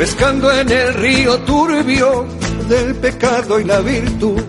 pescando 0.00 0.50
en 0.50 0.72
el 0.72 0.94
río 0.94 1.38
turbio 1.40 2.26
del 2.70 2.94
pecado 2.94 3.60
y 3.60 3.64
la 3.64 3.80
virtud. 3.80 4.40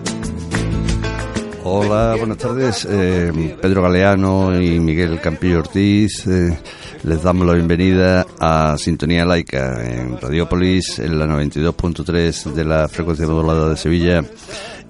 Hola, 1.62 2.16
buenas 2.18 2.38
tardes. 2.38 2.86
Eh, 2.88 3.58
Pedro 3.60 3.82
Galeano 3.82 4.58
y 4.58 4.80
Miguel 4.80 5.20
Campillo 5.20 5.58
Ortiz. 5.58 6.26
Eh, 6.26 6.58
les 7.02 7.22
damos 7.22 7.46
la 7.46 7.52
bienvenida 7.52 8.26
a 8.40 8.76
Sintonía 8.78 9.26
Laica 9.26 9.84
en 9.84 10.18
Radiópolis, 10.18 11.00
en 11.00 11.18
la 11.18 11.26
92.3 11.26 12.54
de 12.54 12.64
la 12.64 12.88
frecuencia 12.88 13.26
modulada 13.26 13.68
de 13.68 13.76
Sevilla 13.76 14.24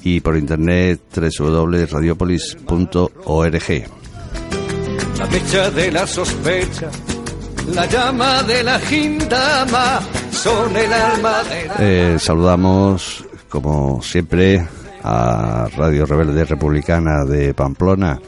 y 0.05 0.21
por 0.21 0.37
internet 0.37 1.01
www.radiopolis.org. 1.13 3.85
La 5.19 5.27
mecha 5.27 5.71
de 5.73 5.91
la 5.91 6.07
sospecha, 6.07 6.89
la 7.75 7.85
llama 7.87 8.45
de 8.45 8.63
la 8.63 8.79
gindama, 8.79 10.01
son 10.43 10.77
el 10.77 10.93
alma 10.93 11.43
de 11.45 11.67
la... 11.67 11.75
Eh, 11.79 12.19
saludamos, 12.19 13.25
como 13.49 14.03
siempre, 14.03 14.67
a 15.03 15.69
Radio 15.77 16.07
Rebelde 16.07 16.45
Republicana 16.45 17.25
de 17.25 17.55
Pamplona 17.55 18.21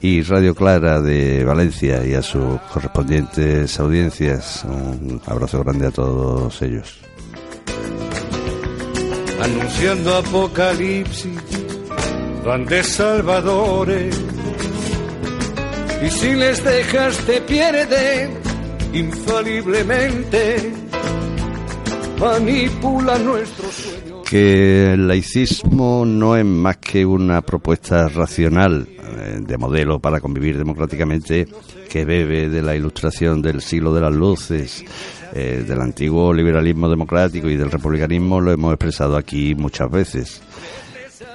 y 0.00 0.22
Radio 0.22 0.54
Clara 0.54 1.00
de 1.00 1.44
Valencia 1.44 2.04
y 2.04 2.14
a 2.14 2.22
sus 2.22 2.60
correspondientes 2.72 3.78
audiencias. 3.80 4.64
Un 4.64 5.20
abrazo 5.26 5.62
grande 5.62 5.86
a 5.86 5.90
todos 5.90 6.60
ellos 6.62 7.04
anunciando 9.44 10.16
apocalipsis, 10.16 11.38
grandes 12.42 12.86
salvadores. 12.88 14.16
Y 16.02 16.10
si 16.10 16.34
les 16.34 16.62
dejas 16.62 17.16
te 17.18 17.40
pierden 17.42 18.38
infaliblemente, 18.92 20.72
manipula 22.24 23.18
nuestros 23.18 23.74
sueños. 23.74 24.28
Que 24.28 24.94
el 24.94 25.06
laicismo 25.06 26.04
no 26.06 26.36
es 26.36 26.44
más 26.44 26.78
que 26.78 27.04
una 27.04 27.42
propuesta 27.42 28.08
racional 28.08 28.88
eh, 28.88 29.40
de 29.40 29.58
modelo 29.58 30.00
para 30.00 30.20
convivir 30.20 30.56
democráticamente 30.56 31.46
que 31.88 32.04
bebe 32.04 32.48
de 32.48 32.62
la 32.62 32.74
ilustración 32.74 33.42
del 33.42 33.60
siglo 33.60 33.94
de 33.94 34.00
las 34.00 34.12
luces 34.12 34.84
eh, 35.34 35.64
del 35.66 35.80
antiguo 35.80 36.32
liberalismo 36.32 36.88
democrático 36.88 37.48
y 37.48 37.56
del 37.56 37.70
republicanismo 37.70 38.40
lo 38.40 38.52
hemos 38.52 38.72
expresado 38.72 39.16
aquí 39.16 39.54
muchas 39.54 39.90
veces. 39.90 40.42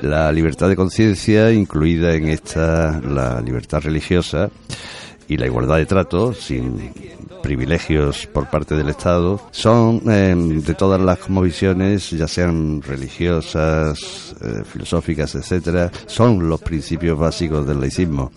La 0.01 0.31
libertad 0.31 0.69
de 0.69 0.75
conciencia, 0.75 1.51
incluida 1.51 2.15
en 2.15 2.29
esta 2.29 2.99
la 3.01 3.41
libertad 3.41 3.81
religiosa 3.81 4.49
y 5.27 5.37
la 5.37 5.45
igualdad 5.45 5.77
de 5.77 5.85
trato, 5.85 6.33
sin 6.33 6.91
privilegios 7.41 8.27
por 8.27 8.49
parte 8.49 8.75
del 8.75 8.89
Estado, 8.89 9.41
son 9.51 10.01
eh, 10.09 10.35
de 10.35 10.73
todas 10.75 11.01
las 11.01 11.19
visiones, 11.27 12.11
ya 12.11 12.27
sean 12.27 12.81
religiosas, 12.81 14.35
eh, 14.41 14.63
filosóficas, 14.65 15.35
etcétera, 15.35 15.91
son 16.05 16.47
los 16.47 16.61
principios 16.61 17.17
básicos 17.17 17.65
del 17.65 17.79
laicismo. 17.79 18.31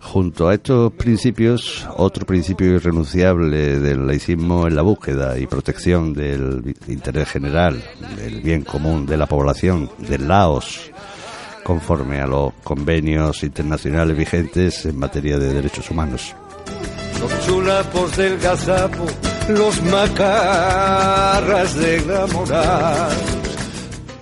Junto 0.00 0.48
a 0.48 0.54
estos 0.54 0.92
principios, 0.92 1.88
otro 1.96 2.26
principio 2.26 2.74
irrenunciable 2.74 3.80
del 3.80 4.06
laicismo 4.06 4.68
es 4.68 4.74
la 4.74 4.82
búsqueda 4.82 5.38
y 5.38 5.46
protección 5.46 6.12
del 6.12 6.76
interés 6.88 7.30
general, 7.30 7.82
del 8.16 8.42
bien 8.42 8.62
común 8.62 9.06
de 9.06 9.16
la 9.16 9.26
población, 9.26 9.90
del 9.98 10.28
Laos, 10.28 10.92
conforme 11.64 12.20
a 12.20 12.26
los 12.26 12.52
convenios 12.62 13.42
internacionales 13.42 14.16
vigentes 14.16 14.84
en 14.84 14.98
materia 14.98 15.38
de 15.38 15.54
derechos 15.54 15.90
humanos. 15.90 16.36
Los 17.24 17.46
chulapos 17.46 18.16
del 18.18 18.38
gazapo, 18.38 19.06
los 19.48 19.82
macarras 19.84 21.74
de 21.74 22.04
la 22.04 22.26
moral 22.26 23.44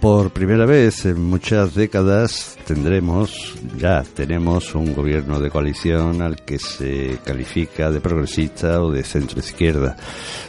por 0.02 0.32
primera 0.32 0.66
vez 0.66 1.06
en 1.06 1.22
muchas 1.22 1.76
décadas 1.76 2.58
tendremos, 2.66 3.54
ya 3.78 4.02
tenemos 4.02 4.74
un 4.74 4.92
gobierno 4.94 5.38
de 5.38 5.48
coalición 5.48 6.20
al 6.22 6.42
que 6.42 6.58
se 6.58 7.20
califica 7.24 7.88
de 7.88 8.00
progresista 8.00 8.82
o 8.82 8.91
de 8.91 9.04
centro 9.04 9.38
izquierda. 9.38 9.96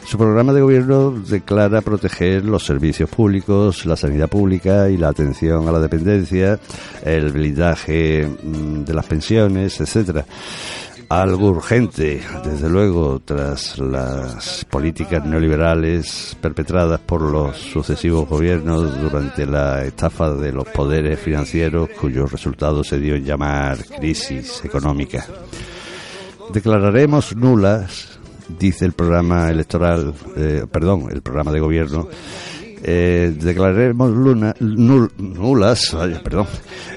Su 0.04 0.18
programa 0.18 0.52
de 0.52 0.60
gobierno 0.60 1.12
declara 1.12 1.82
proteger 1.82 2.44
los 2.44 2.64
servicios 2.66 3.08
públicos, 3.08 3.86
la 3.86 3.94
sanidad 3.96 4.28
pública 4.28 4.90
y 4.90 4.96
la 4.96 5.10
atención 5.10 5.68
a 5.68 5.72
la 5.72 5.78
dependencia, 5.78 6.58
el 7.04 7.30
blindaje 7.30 8.26
mm, 8.26 8.82
de 8.82 8.92
las 8.92 9.06
pensiones, 9.06 9.80
etcétera 9.80 10.26
algo 11.08 11.48
urgente, 11.48 12.20
desde 12.44 12.68
luego, 12.68 13.20
tras 13.24 13.78
las 13.78 14.64
políticas 14.70 15.24
neoliberales 15.24 16.36
perpetradas 16.40 17.00
por 17.00 17.22
los 17.22 17.56
sucesivos 17.56 18.28
gobiernos 18.28 19.00
durante 19.00 19.46
la 19.46 19.84
estafa 19.84 20.34
de 20.34 20.52
los 20.52 20.66
poderes 20.68 21.18
financieros, 21.18 21.90
cuyo 22.00 22.26
resultado 22.26 22.82
se 22.84 22.98
dio 22.98 23.14
en 23.14 23.24
llamar 23.24 23.78
crisis 23.84 24.64
económica. 24.64 25.26
Declararemos 26.52 27.36
nulas, 27.36 28.18
dice 28.58 28.84
el 28.84 28.92
programa 28.92 29.50
electoral, 29.50 30.14
eh, 30.36 30.66
perdón, 30.70 31.08
el 31.10 31.22
programa 31.22 31.52
de 31.52 31.60
gobierno, 31.60 32.08
eh, 32.86 33.34
declararemos 33.40 34.12
nulas 34.60 35.96
perdón, 36.22 36.46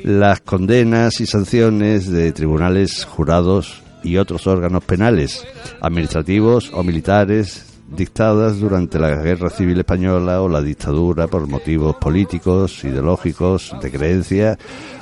las 0.03 0.41
condenas 0.41 1.21
y 1.21 1.25
sanciones 1.25 2.11
de 2.11 2.33
tribunales 2.33 3.05
jurados 3.05 3.86
y 4.07 4.17
otros 4.17 4.47
órganos 4.47 4.83
penales, 4.83 5.45
administrativos 5.81 6.71
o 6.73 6.83
militares 6.83 7.65
dictadas 7.89 8.59
durante 8.59 8.99
la 8.99 9.09
Guerra 9.09 9.49
Civil 9.49 9.79
Española 9.79 10.41
o 10.41 10.49
la 10.49 10.61
dictadura 10.61 11.27
por 11.27 11.47
motivos 11.47 11.95
políticos, 11.97 12.83
ideológicos, 12.83 13.75
de 13.81 13.91
creencia 13.91 14.57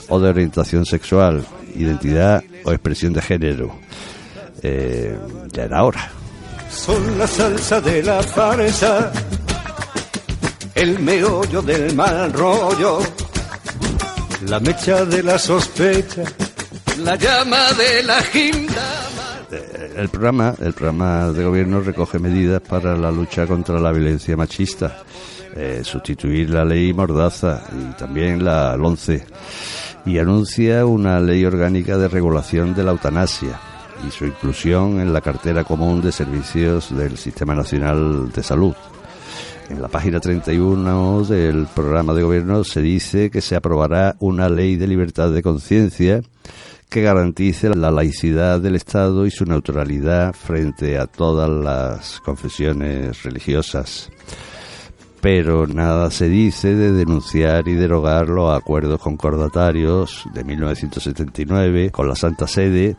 o 0.10 0.20
de 0.20 0.30
orientación 0.30 0.86
sexual, 0.86 1.46
identidad 1.76 2.44
o 2.64 2.72
expresión 2.72 3.14
de 3.14 3.22
género. 3.22 3.76
Eh, 4.62 5.18
ya 5.52 5.64
era 5.64 5.84
hora. 5.84 6.12
Son 6.70 7.18
la 7.18 7.28
salsa 7.28 7.80
de 7.82 8.04
la 8.04 8.22
farsa, 8.24 9.12
el 10.74 11.00
meollo 11.00 11.62
del 11.62 11.96
mal 11.96 12.34
rollo, 12.34 13.00
la 14.48 14.60
mecha 14.60 15.06
de 15.06 15.24
la 15.24 15.38
sospecha 15.38 16.24
la 17.00 17.16
llama 17.16 17.74
de 17.74 18.04
la 18.04 18.20
eh, 18.34 19.94
El 19.98 20.10
programa, 20.10 20.56
el 20.62 20.74
programa 20.74 21.32
de 21.32 21.44
gobierno 21.44 21.82
recoge 21.82 22.20
medidas 22.20 22.62
para 22.62 22.96
la 22.98 23.12
lucha 23.12 23.46
contra 23.48 23.80
la 23.80 23.92
violencia 23.92 24.38
machista, 24.38 25.04
eh, 25.56 25.82
sustituir 25.84 26.50
la 26.50 26.64
ley 26.64 26.94
Mordaza 26.94 27.64
y 27.74 27.94
también 27.98 28.44
la 28.44 28.76
11 28.76 29.26
y 30.06 30.20
anuncia 30.20 30.86
una 30.86 31.20
ley 31.20 31.44
orgánica 31.46 31.98
de 31.98 32.08
regulación 32.08 32.74
de 32.76 32.84
la 32.84 32.92
eutanasia 32.92 33.60
y 34.08 34.12
su 34.12 34.26
inclusión 34.26 35.00
en 35.00 35.12
la 35.12 35.22
cartera 35.22 35.64
común 35.64 36.02
de 36.02 36.12
servicios 36.12 36.96
del 36.96 37.18
Sistema 37.18 37.56
Nacional 37.56 38.32
de 38.32 38.44
Salud. 38.44 38.76
En 39.70 39.82
la 39.82 39.88
página 39.88 40.20
31 40.20 41.24
del 41.24 41.66
programa 41.74 42.14
de 42.14 42.22
gobierno 42.22 42.64
se 42.64 42.82
dice 42.82 43.32
que 43.32 43.42
se 43.42 43.56
aprobará 43.56 44.16
una 44.20 44.48
ley 44.48 44.76
de 44.76 44.88
libertad 44.88 45.32
de 45.32 45.42
conciencia 45.42 46.22
que 46.90 47.02
garantice 47.02 47.70
la 47.70 47.92
laicidad 47.92 48.60
del 48.60 48.76
Estado 48.76 49.26
y 49.26 49.32
su 49.32 49.46
neutralidad 49.46 50.34
frente 50.34 50.98
a 50.98 51.08
todas 51.08 51.50
las 51.50 52.20
confesiones 52.22 53.24
religiosas. 53.24 54.12
Pero 55.22 55.66
nada 55.66 56.12
se 56.12 56.30
dice 56.30 56.76
de 56.76 56.92
denunciar 56.92 57.68
y 57.68 57.74
derogar 57.74 58.30
los 58.30 58.56
acuerdos 58.56 59.00
concordatarios 59.00 60.24
de 60.34 60.44
1979 60.44 61.90
con 61.90 62.08
la 62.08 62.16
Santa 62.16 62.48
Sede 62.48 62.96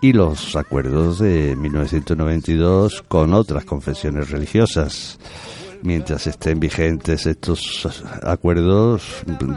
y 0.00 0.12
los 0.12 0.56
acuerdos 0.56 1.18
de 1.18 1.56
1992 1.56 3.02
con 3.06 3.34
otras 3.34 3.64
confesiones 3.64 4.30
religiosas 4.30 5.18
mientras 5.82 6.26
estén 6.26 6.60
vigentes 6.60 7.26
estos 7.26 7.86
acuerdos, 8.22 9.02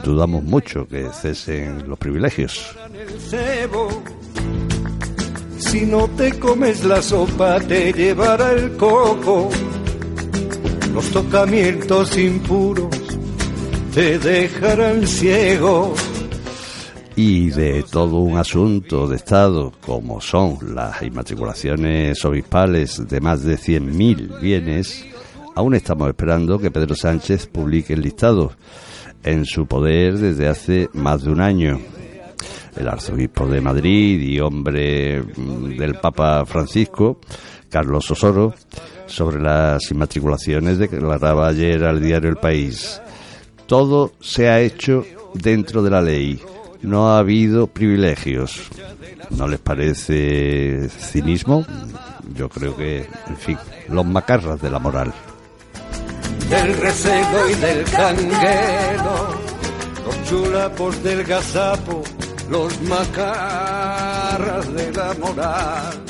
dudamos 0.03 0.43
mucho 0.43 0.87
que 0.87 1.07
cesen 1.09 1.87
los 1.87 1.97
privilegios. 1.97 2.75
Si 5.57 5.85
no 5.85 6.07
te 6.09 6.37
comes 6.39 6.83
la 6.83 7.01
sopa, 7.01 7.59
te 7.59 7.93
llevará 7.93 8.51
el 8.53 8.75
coco. 8.77 9.49
los 10.93 11.09
tocamientos 11.11 12.17
impuros 12.17 12.89
te 13.93 14.19
dejarán 14.19 15.05
ciego. 15.05 15.93
Y 17.15 17.49
de 17.49 17.83
todo 17.83 18.17
un 18.17 18.37
asunto 18.37 19.07
de 19.07 19.17
Estado, 19.17 19.73
como 19.81 20.21
son 20.21 20.57
las 20.73 21.01
inmatriculaciones 21.01 22.23
obispales 22.23 23.07
de 23.07 23.19
más 23.19 23.43
de 23.43 23.57
100.000 23.57 24.39
bienes, 24.39 25.05
aún 25.55 25.75
estamos 25.75 26.07
esperando 26.07 26.59
que 26.59 26.71
Pedro 26.71 26.95
Sánchez 26.95 27.47
publique 27.47 27.93
el 27.93 28.01
listado 28.01 28.51
en 29.23 29.45
su 29.45 29.65
poder 29.65 30.17
desde 30.17 30.47
hace 30.47 30.89
más 30.93 31.23
de 31.23 31.31
un 31.31 31.41
año. 31.41 31.79
El 32.75 32.87
arzobispo 32.87 33.47
de 33.47 33.61
Madrid 33.61 34.19
y 34.21 34.39
hombre 34.39 35.21
mm, 35.21 35.77
del 35.77 35.95
Papa 35.95 36.45
Francisco, 36.45 37.19
Carlos 37.69 38.09
Osoro, 38.11 38.53
sobre 39.07 39.41
las 39.41 39.91
inmatriculaciones 39.91 40.77
declaraba 40.77 41.47
ayer 41.47 41.83
al 41.83 42.01
diario 42.01 42.29
El 42.29 42.37
País. 42.37 43.01
Todo 43.67 44.13
se 44.21 44.49
ha 44.49 44.61
hecho 44.61 45.05
dentro 45.33 45.83
de 45.83 45.89
la 45.89 46.01
ley. 46.01 46.41
No 46.81 47.09
ha 47.09 47.19
habido 47.19 47.67
privilegios. 47.67 48.69
¿No 49.31 49.47
les 49.47 49.59
parece 49.59 50.89
cinismo? 50.89 51.65
Yo 52.35 52.49
creo 52.49 52.75
que, 52.75 53.05
en 53.27 53.37
fin, 53.37 53.57
los 53.89 54.05
macarras 54.05 54.61
de 54.61 54.69
la 54.69 54.79
moral. 54.79 55.13
Del 56.51 56.77
recebo 56.81 57.47
y 57.47 57.53
del 57.55 57.83
canguero, 57.85 59.39
los 60.05 60.23
chulapos 60.29 61.01
del 61.01 61.23
gazapo, 61.23 62.03
los 62.49 62.81
macarras 62.81 64.73
de 64.73 64.91
la 64.91 65.13
moral. 65.13 66.03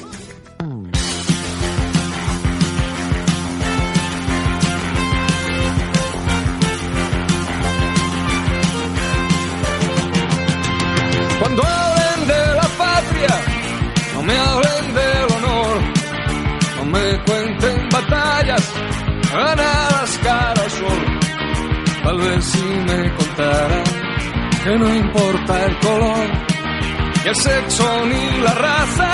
Cuando 11.39 11.63
hablen 11.63 12.27
de 12.27 12.55
la 12.55 12.67
patria, 12.79 13.41
no 14.15 14.23
me 14.23 14.35
hablen 14.35 14.93
del 14.95 15.37
honor, 15.37 15.81
no 16.77 16.85
me 16.85 17.23
cuenten 17.25 17.89
batallas 17.89 18.90
ganadas 19.33 20.19
cara 20.23 20.61
al 20.61 20.71
sol. 20.71 21.01
Tal 22.03 22.17
vez 22.17 22.45
si 22.45 22.63
me 22.63 23.13
contaran 23.15 23.83
que 24.63 24.77
no 24.77 24.95
importa 24.95 25.65
el 25.65 25.79
color, 25.79 26.27
ni 27.23 27.29
el 27.29 27.35
sexo 27.35 28.05
ni 28.05 28.41
la 28.41 28.53
raza, 28.53 29.11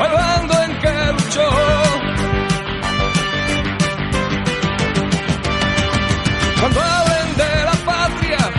hablando 0.00 0.62
en 0.64 0.78
que 0.78 1.12
luchó. 1.12 1.48
Cuando 6.60 6.80
hablen 6.80 7.36
de 7.36 7.64
la 7.64 7.76
patria, 7.92 8.50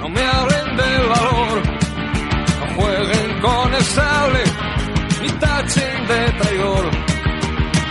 no 0.00 0.08
me 0.08 0.22
hablen 0.22 0.76
del 0.76 1.08
valor, 1.08 1.62
no 2.60 2.74
jueguen 2.76 3.40
con 3.40 3.74
el 3.74 3.84
sable, 3.84 4.44
ni 5.22 5.28
tachen 5.28 6.06
de 6.08 6.32
traidor 6.40 6.90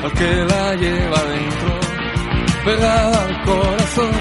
al 0.04 0.12
que 0.14 0.36
la 0.52 0.76
lleva 0.76 1.24
dentro, 1.24 1.75
pegada 2.66 3.26
al 3.26 3.44
corazón, 3.44 4.16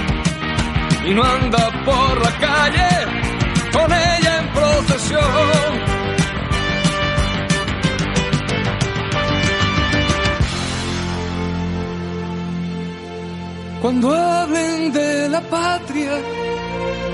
y 1.07 1.13
no 1.13 1.23
anda 1.23 1.63
por 1.83 2.21
la 2.25 2.31
calle 2.47 2.89
con 3.73 3.91
ella 3.91 4.39
en 4.41 4.47
procesión. 4.53 5.95
Cuando 13.81 14.15
hablen 14.15 14.91
de 14.93 15.29
la 15.29 15.41
patria, 15.41 16.13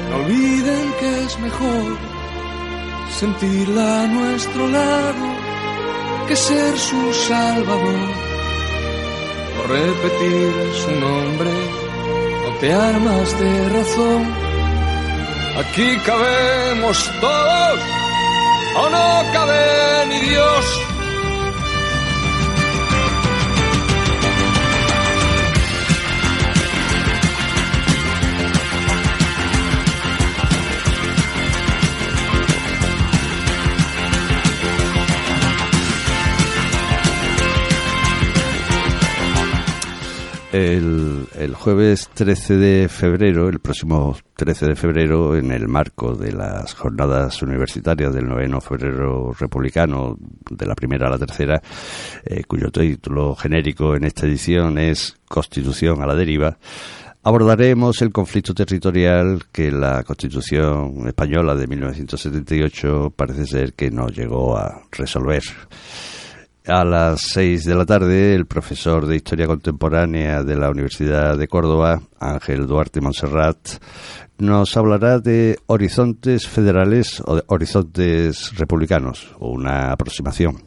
no 0.10 0.16
olviden 0.24 0.94
que 1.00 1.24
es 1.25 1.39
mejor 1.39 1.98
sentirla 3.19 4.04
a 4.04 4.07
nuestro 4.07 4.68
lado 4.68 5.25
que 6.28 6.36
ser 6.36 6.78
su 6.78 7.13
salvador. 7.13 8.20
Repetir 9.71 10.53
su 10.83 10.91
nombre, 10.91 11.50
no 12.44 12.57
te 12.59 12.73
armas 12.73 13.39
de 13.39 13.69
razón. 13.69 14.21
Aquí 15.59 15.97
cabemos 16.06 17.12
todos, 17.21 17.79
o 18.75 18.89
no 18.89 19.31
cabe 19.31 20.06
ni 20.09 20.19
Dios. 20.27 20.91
El, 40.51 41.56
jueves 41.56 42.09
13 42.13 42.57
de 42.57 42.89
febrero, 42.89 43.48
el 43.48 43.59
próximo 43.59 44.18
13 44.36 44.68
de 44.68 44.75
febrero, 44.75 45.38
en 45.38 45.50
el 45.50 45.69
marco 45.69 46.13
de 46.13 46.33
las 46.33 46.74
jornadas 46.74 47.42
universitarias 47.42 48.13
del 48.13 48.27
noveno 48.27 48.59
febrero 48.59 49.31
republicano, 49.31 50.18
de 50.50 50.65
la 50.65 50.75
primera 50.75 51.07
a 51.07 51.12
la 51.12 51.18
tercera, 51.18 51.62
eh, 52.25 52.44
cuyo 52.44 52.69
título 52.69 53.33
genérico 53.36 53.95
en 53.95 54.03
esta 54.03 54.25
edición 54.25 54.77
es 54.77 55.15
Constitución 55.30 56.01
a 56.01 56.06
la 56.06 56.15
deriva, 56.15 56.57
abordaremos 57.24 58.01
el 58.01 58.12
conflicto 58.12 58.54
territorial 58.54 59.44
que 59.54 59.71
la 59.71 60.04
Constitución 60.04 61.07
española 61.07 61.56
de 61.56 61.68
1978 61.68 63.13
parece 63.15 63.45
ser 63.45 63.74
que 63.74 63.89
no 63.89 64.09
llegó 64.09 64.57
a 64.57 64.81
resolver. 64.92 65.44
A 66.68 66.86
las 66.86 67.22
seis 67.22 67.66
de 67.66 67.74
la 67.74 67.88
tarde, 67.88 68.35
el 68.35 68.45
profesor 68.45 69.07
de 69.07 69.16
Historia 69.16 69.47
Contemporánea 69.47 70.44
de 70.44 70.56
la 70.56 70.69
Universidad 70.69 71.35
de 71.35 71.47
Córdoba, 71.47 72.04
Ángel 72.19 72.68
Duarte 72.68 73.02
Monserrat, 73.02 73.57
nos 74.38 74.78
hablará 74.78 75.18
de 75.18 75.57
horizontes 75.66 76.47
federales 76.47 77.19
o 77.26 77.38
de 77.38 77.44
horizontes 77.47 78.56
republicanos, 78.57 79.35
o 79.40 79.50
una 79.50 79.92
aproximación. 79.92 80.62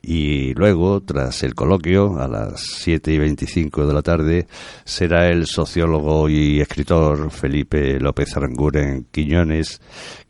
Y 0.00 0.54
luego, 0.54 1.00
tras 1.00 1.42
el 1.42 1.54
coloquio, 1.54 2.20
a 2.20 2.28
las 2.28 2.60
siete 2.60 3.12
y 3.12 3.18
veinticinco 3.18 3.86
de 3.86 3.94
la 3.94 4.02
tarde, 4.02 4.46
será 4.84 5.28
el 5.28 5.46
sociólogo 5.46 6.28
y 6.28 6.60
escritor 6.60 7.30
Felipe 7.30 7.98
López 7.98 8.36
Aranguren 8.36 9.06
Quiñones 9.10 9.80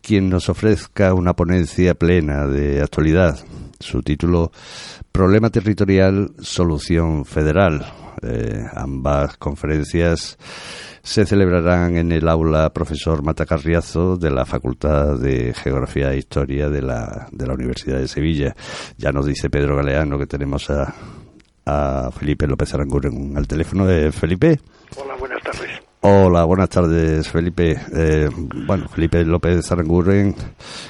quien 0.00 0.30
nos 0.30 0.48
ofrezca 0.48 1.12
una 1.12 1.34
ponencia 1.34 1.94
plena 1.94 2.46
de 2.46 2.80
actualidad 2.80 3.38
su 3.80 4.02
título 4.02 4.50
Problema 5.12 5.50
territorial, 5.50 6.32
solución 6.40 7.24
federal. 7.24 7.84
Eh, 8.22 8.64
ambas 8.74 9.36
conferencias 9.36 10.36
se 11.08 11.24
celebrarán 11.24 11.96
en 11.96 12.12
el 12.12 12.28
aula 12.28 12.68
profesor 12.68 13.22
Matacarriazo 13.22 14.18
de 14.18 14.30
la 14.30 14.44
Facultad 14.44 15.18
de 15.18 15.54
Geografía 15.54 16.12
e 16.12 16.18
Historia 16.18 16.68
de 16.68 16.82
la, 16.82 17.28
de 17.32 17.46
la 17.46 17.54
Universidad 17.54 17.98
de 17.98 18.06
Sevilla. 18.06 18.54
Ya 18.98 19.10
nos 19.10 19.24
dice 19.24 19.48
Pedro 19.48 19.74
Galeano 19.76 20.18
que 20.18 20.26
tenemos 20.26 20.68
a, 20.68 20.94
a 21.64 22.10
Felipe 22.12 22.46
López 22.46 22.74
Aranguren 22.74 23.34
al 23.38 23.48
teléfono. 23.48 23.86
de 23.86 24.12
Felipe. 24.12 24.60
Hola, 24.96 25.14
buenas 25.18 25.42
tardes. 25.42 25.77
Hola, 26.00 26.44
buenas 26.44 26.68
tardes, 26.68 27.28
Felipe. 27.28 27.76
Eh, 27.92 28.28
bueno, 28.66 28.88
Felipe 28.88 29.24
López 29.24 29.70
Aranguren 29.72 30.32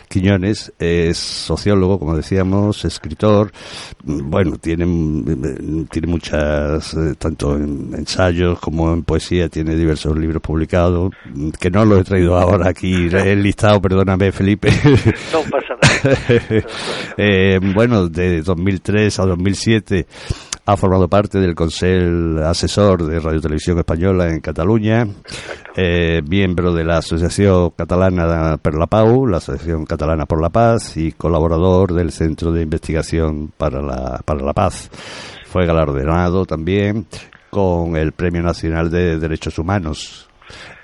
Quiñones 0.06 0.70
es 0.78 1.16
sociólogo, 1.16 1.98
como 1.98 2.14
decíamos, 2.14 2.84
escritor. 2.84 3.50
Bueno, 4.02 4.58
tiene, 4.58 4.84
tiene 5.90 6.06
muchas, 6.08 6.92
eh, 6.92 7.14
tanto 7.18 7.56
en 7.56 7.94
ensayos 7.94 8.60
como 8.60 8.92
en 8.92 9.02
poesía, 9.02 9.48
tiene 9.48 9.76
diversos 9.76 10.14
libros 10.14 10.42
publicados, 10.42 11.12
que 11.58 11.70
no 11.70 11.86
los 11.86 12.00
he 12.00 12.04
traído 12.04 12.36
ahora 12.36 12.68
aquí 12.68 13.08
el 13.10 13.42
listado, 13.42 13.80
perdóname, 13.80 14.30
Felipe. 14.30 14.68
No 15.32 15.42
pasa 15.42 15.74
nada. 15.82 16.18
eh, 17.16 17.58
bueno, 17.74 18.08
de 18.08 18.42
2003 18.42 19.18
a 19.20 19.26
2007 19.26 20.06
ha 20.68 20.76
formado 20.76 21.08
parte 21.08 21.40
del 21.40 21.54
Consell 21.54 22.42
Asesor 22.44 23.06
de 23.06 23.20
Radio 23.20 23.40
Televisión 23.40 23.78
Española 23.78 24.28
en 24.28 24.40
Cataluña, 24.40 25.06
eh, 25.75 26.20
miembro 26.28 26.75
de 26.75 26.84
la 26.84 26.98
Asociación 26.98 27.70
Catalana 27.70 28.58
per 28.58 28.75
la 28.75 28.87
Pau, 28.87 29.26
la 29.26 29.38
Asociación 29.38 29.87
Catalana 29.87 30.26
por 30.26 30.42
la 30.42 30.50
Paz, 30.50 30.98
y 30.98 31.12
colaborador 31.12 31.94
del 31.94 32.12
Centro 32.12 32.52
de 32.52 32.64
Investigación 32.64 33.50
para 33.56 33.80
la, 33.80 34.20
para 34.22 34.44
la 34.44 34.52
Paz. 34.52 34.90
Fue 35.46 35.64
galardonado 35.64 36.44
también 36.44 37.06
con 37.48 37.96
el 37.96 38.12
Premio 38.12 38.42
Nacional 38.42 38.90
de 38.90 39.18
Derechos 39.18 39.58
Humanos 39.58 40.27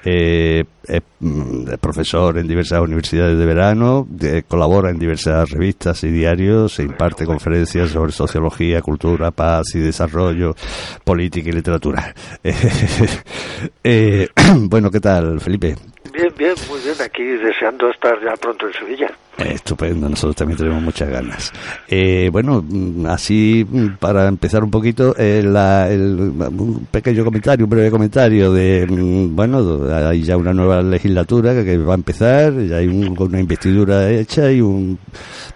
Eh, 0.04 0.64
es, 0.86 1.02
mm, 1.20 1.64
profesor 1.80 2.36
en 2.38 2.46
diversas 2.46 2.80
universidades 2.80 3.38
de 3.38 3.46
verano, 3.46 4.06
colabora 4.46 4.90
en 4.90 4.98
diversas 4.98 5.50
revistas 5.50 6.04
y 6.04 6.08
diarios, 6.08 6.74
se 6.74 6.82
imparte 6.82 7.24
conferencias 7.24 7.90
sobre 7.90 8.12
sociología, 8.12 8.82
cultura, 8.82 9.30
paz 9.30 9.74
y 9.74 9.78
desarrollo, 9.78 10.54
política 11.04 11.48
y 11.48 11.52
literatura. 11.52 12.14
Eh, 13.82 14.28
bueno, 14.56 14.90
¿qué 14.90 15.00
tal, 15.00 15.40
Felipe? 15.40 15.74
Bien, 16.12 16.32
bien, 16.36 16.54
muy 16.68 16.80
bien. 16.80 16.94
Aquí 17.02 17.22
deseando 17.22 17.90
estar 17.90 18.18
ya 18.22 18.34
pronto 18.36 18.66
en 18.66 18.72
Sevilla. 18.72 19.10
Estupendo, 19.36 20.08
nosotros 20.08 20.36
también 20.36 20.58
tenemos 20.58 20.80
muchas 20.82 21.08
ganas. 21.08 21.52
Eh, 21.88 22.28
bueno, 22.30 22.62
mm, 22.62 23.06
así 23.06 23.66
mm, 23.68 23.96
para 23.98 24.28
empezar 24.28 24.62
un 24.62 24.70
poquito, 24.70 25.14
eh, 25.18 25.42
un 25.44 26.86
pequeño 26.90 27.24
comentario, 27.24 27.66
un 27.66 27.70
breve 27.70 27.90
comentario 27.90 28.52
de, 28.52 28.86
mm, 28.86 29.34
bueno, 29.34 29.80
hay 29.92 30.22
ya 30.22 30.36
una 30.36 30.52
nueva 30.52 30.82
legislatura 30.82 31.52
que, 31.64 31.78
va 31.78 31.94
a 31.94 31.96
empezar, 31.96 32.52
ya 32.52 32.76
hay 32.76 32.86
una 32.86 33.40
investidura 33.40 34.08
hecha 34.10 34.52
y 34.52 34.60
un 34.60 34.98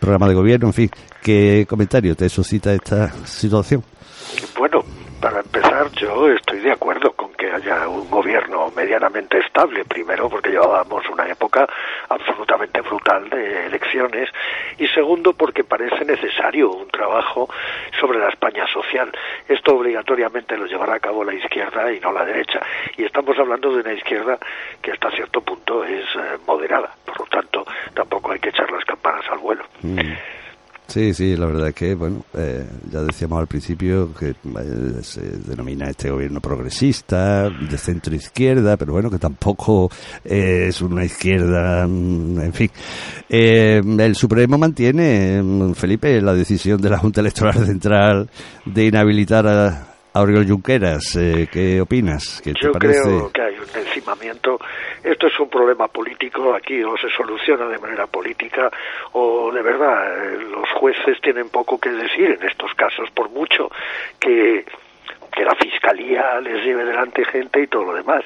programa 0.00 0.28
de 0.28 0.34
gobierno, 0.34 0.68
en 0.68 0.74
fin. 0.74 0.90
¿Qué 1.22 1.66
comentario 1.68 2.16
te 2.16 2.28
suscita 2.28 2.72
esta 2.74 3.10
situación? 3.24 3.82
Bueno, 4.58 4.84
para 5.20 5.40
empezar, 5.40 5.90
yo 6.00 6.28
estoy 6.30 6.60
de 6.60 6.72
acuerdo 6.72 7.12
con 7.12 7.27
haya 7.58 7.88
un 7.88 8.08
gobierno 8.08 8.70
medianamente 8.74 9.38
estable, 9.38 9.84
primero 9.84 10.28
porque 10.28 10.50
llevábamos 10.50 11.08
una 11.08 11.28
época 11.28 11.68
absolutamente 12.08 12.80
brutal 12.80 13.28
de 13.28 13.66
elecciones 13.66 14.28
y 14.78 14.86
segundo 14.88 15.32
porque 15.32 15.64
parece 15.64 16.04
necesario 16.04 16.70
un 16.70 16.88
trabajo 16.88 17.48
sobre 18.00 18.18
la 18.18 18.28
España 18.28 18.66
social. 18.72 19.10
Esto 19.48 19.76
obligatoriamente 19.76 20.56
lo 20.56 20.66
llevará 20.66 20.94
a 20.94 21.00
cabo 21.00 21.24
la 21.24 21.34
izquierda 21.34 21.92
y 21.92 22.00
no 22.00 22.12
la 22.12 22.24
derecha. 22.24 22.60
Y 22.96 23.04
estamos 23.04 23.38
hablando 23.38 23.72
de 23.72 23.80
una 23.80 23.92
izquierda 23.92 24.38
que 24.80 24.92
hasta 24.92 25.10
cierto 25.10 25.40
punto 25.40 25.84
es 25.84 26.04
eh, 26.14 26.38
moderada, 26.46 26.90
por 27.04 27.20
lo 27.20 27.26
tanto 27.26 27.66
tampoco 27.94 28.32
hay 28.32 28.38
que 28.38 28.50
echar 28.50 28.70
las 28.70 28.84
campanas 28.84 29.24
al 29.30 29.38
vuelo. 29.38 29.64
Mm. 29.82 29.98
Sí, 30.88 31.12
sí, 31.12 31.36
la 31.36 31.44
verdad 31.44 31.68
es 31.68 31.74
que, 31.74 31.94
bueno, 31.94 32.24
eh, 32.32 32.66
ya 32.90 33.02
decíamos 33.02 33.38
al 33.40 33.46
principio 33.46 34.14
que 34.14 34.30
eh, 34.30 35.02
se 35.02 35.20
denomina 35.20 35.90
este 35.90 36.08
gobierno 36.08 36.40
progresista, 36.40 37.50
de 37.50 37.76
centro 37.76 38.14
izquierda, 38.14 38.78
pero 38.78 38.94
bueno, 38.94 39.10
que 39.10 39.18
tampoco 39.18 39.90
es 40.24 40.80
una 40.80 41.04
izquierda, 41.04 41.86
mm, 41.86 42.40
en 42.40 42.52
fin. 42.54 42.70
Eh, 43.28 43.82
el 43.84 44.16
Supremo 44.16 44.56
mantiene, 44.56 45.42
mm, 45.42 45.74
Felipe, 45.74 46.22
la 46.22 46.32
decisión 46.32 46.80
de 46.80 46.88
la 46.88 46.96
Junta 46.96 47.20
Electoral 47.20 47.66
Central 47.66 48.30
de 48.64 48.86
inhabilitar 48.86 49.46
a, 49.46 49.97
Aurelio 50.18 50.44
Junqueras, 50.44 51.14
eh, 51.14 51.48
¿qué 51.50 51.80
opinas? 51.80 52.40
¿Qué 52.42 52.52
Yo 52.60 52.72
creo 52.72 53.30
que 53.30 53.40
hay 53.40 53.54
un 53.54 53.86
encimamiento. 53.86 54.58
Esto 55.04 55.28
es 55.28 55.38
un 55.38 55.48
problema 55.48 55.86
político, 55.86 56.54
aquí 56.54 56.82
o 56.82 56.96
se 56.96 57.08
soluciona 57.08 57.66
de 57.68 57.78
manera 57.78 58.06
política 58.08 58.68
o 59.12 59.52
de 59.52 59.62
verdad 59.62 60.34
eh, 60.34 60.38
los 60.50 60.68
jueces 60.74 61.20
tienen 61.22 61.48
poco 61.50 61.78
que 61.78 61.90
decir 61.90 62.30
en 62.30 62.42
estos 62.48 62.74
casos, 62.74 63.08
por 63.14 63.30
mucho 63.30 63.70
que 64.18 64.64
que 65.38 65.44
la 65.44 65.54
fiscalía 65.54 66.40
les 66.40 66.64
lleve 66.64 66.84
delante 66.84 67.24
gente 67.24 67.62
y 67.62 67.68
todo 67.68 67.84
lo 67.84 67.94
demás. 67.94 68.24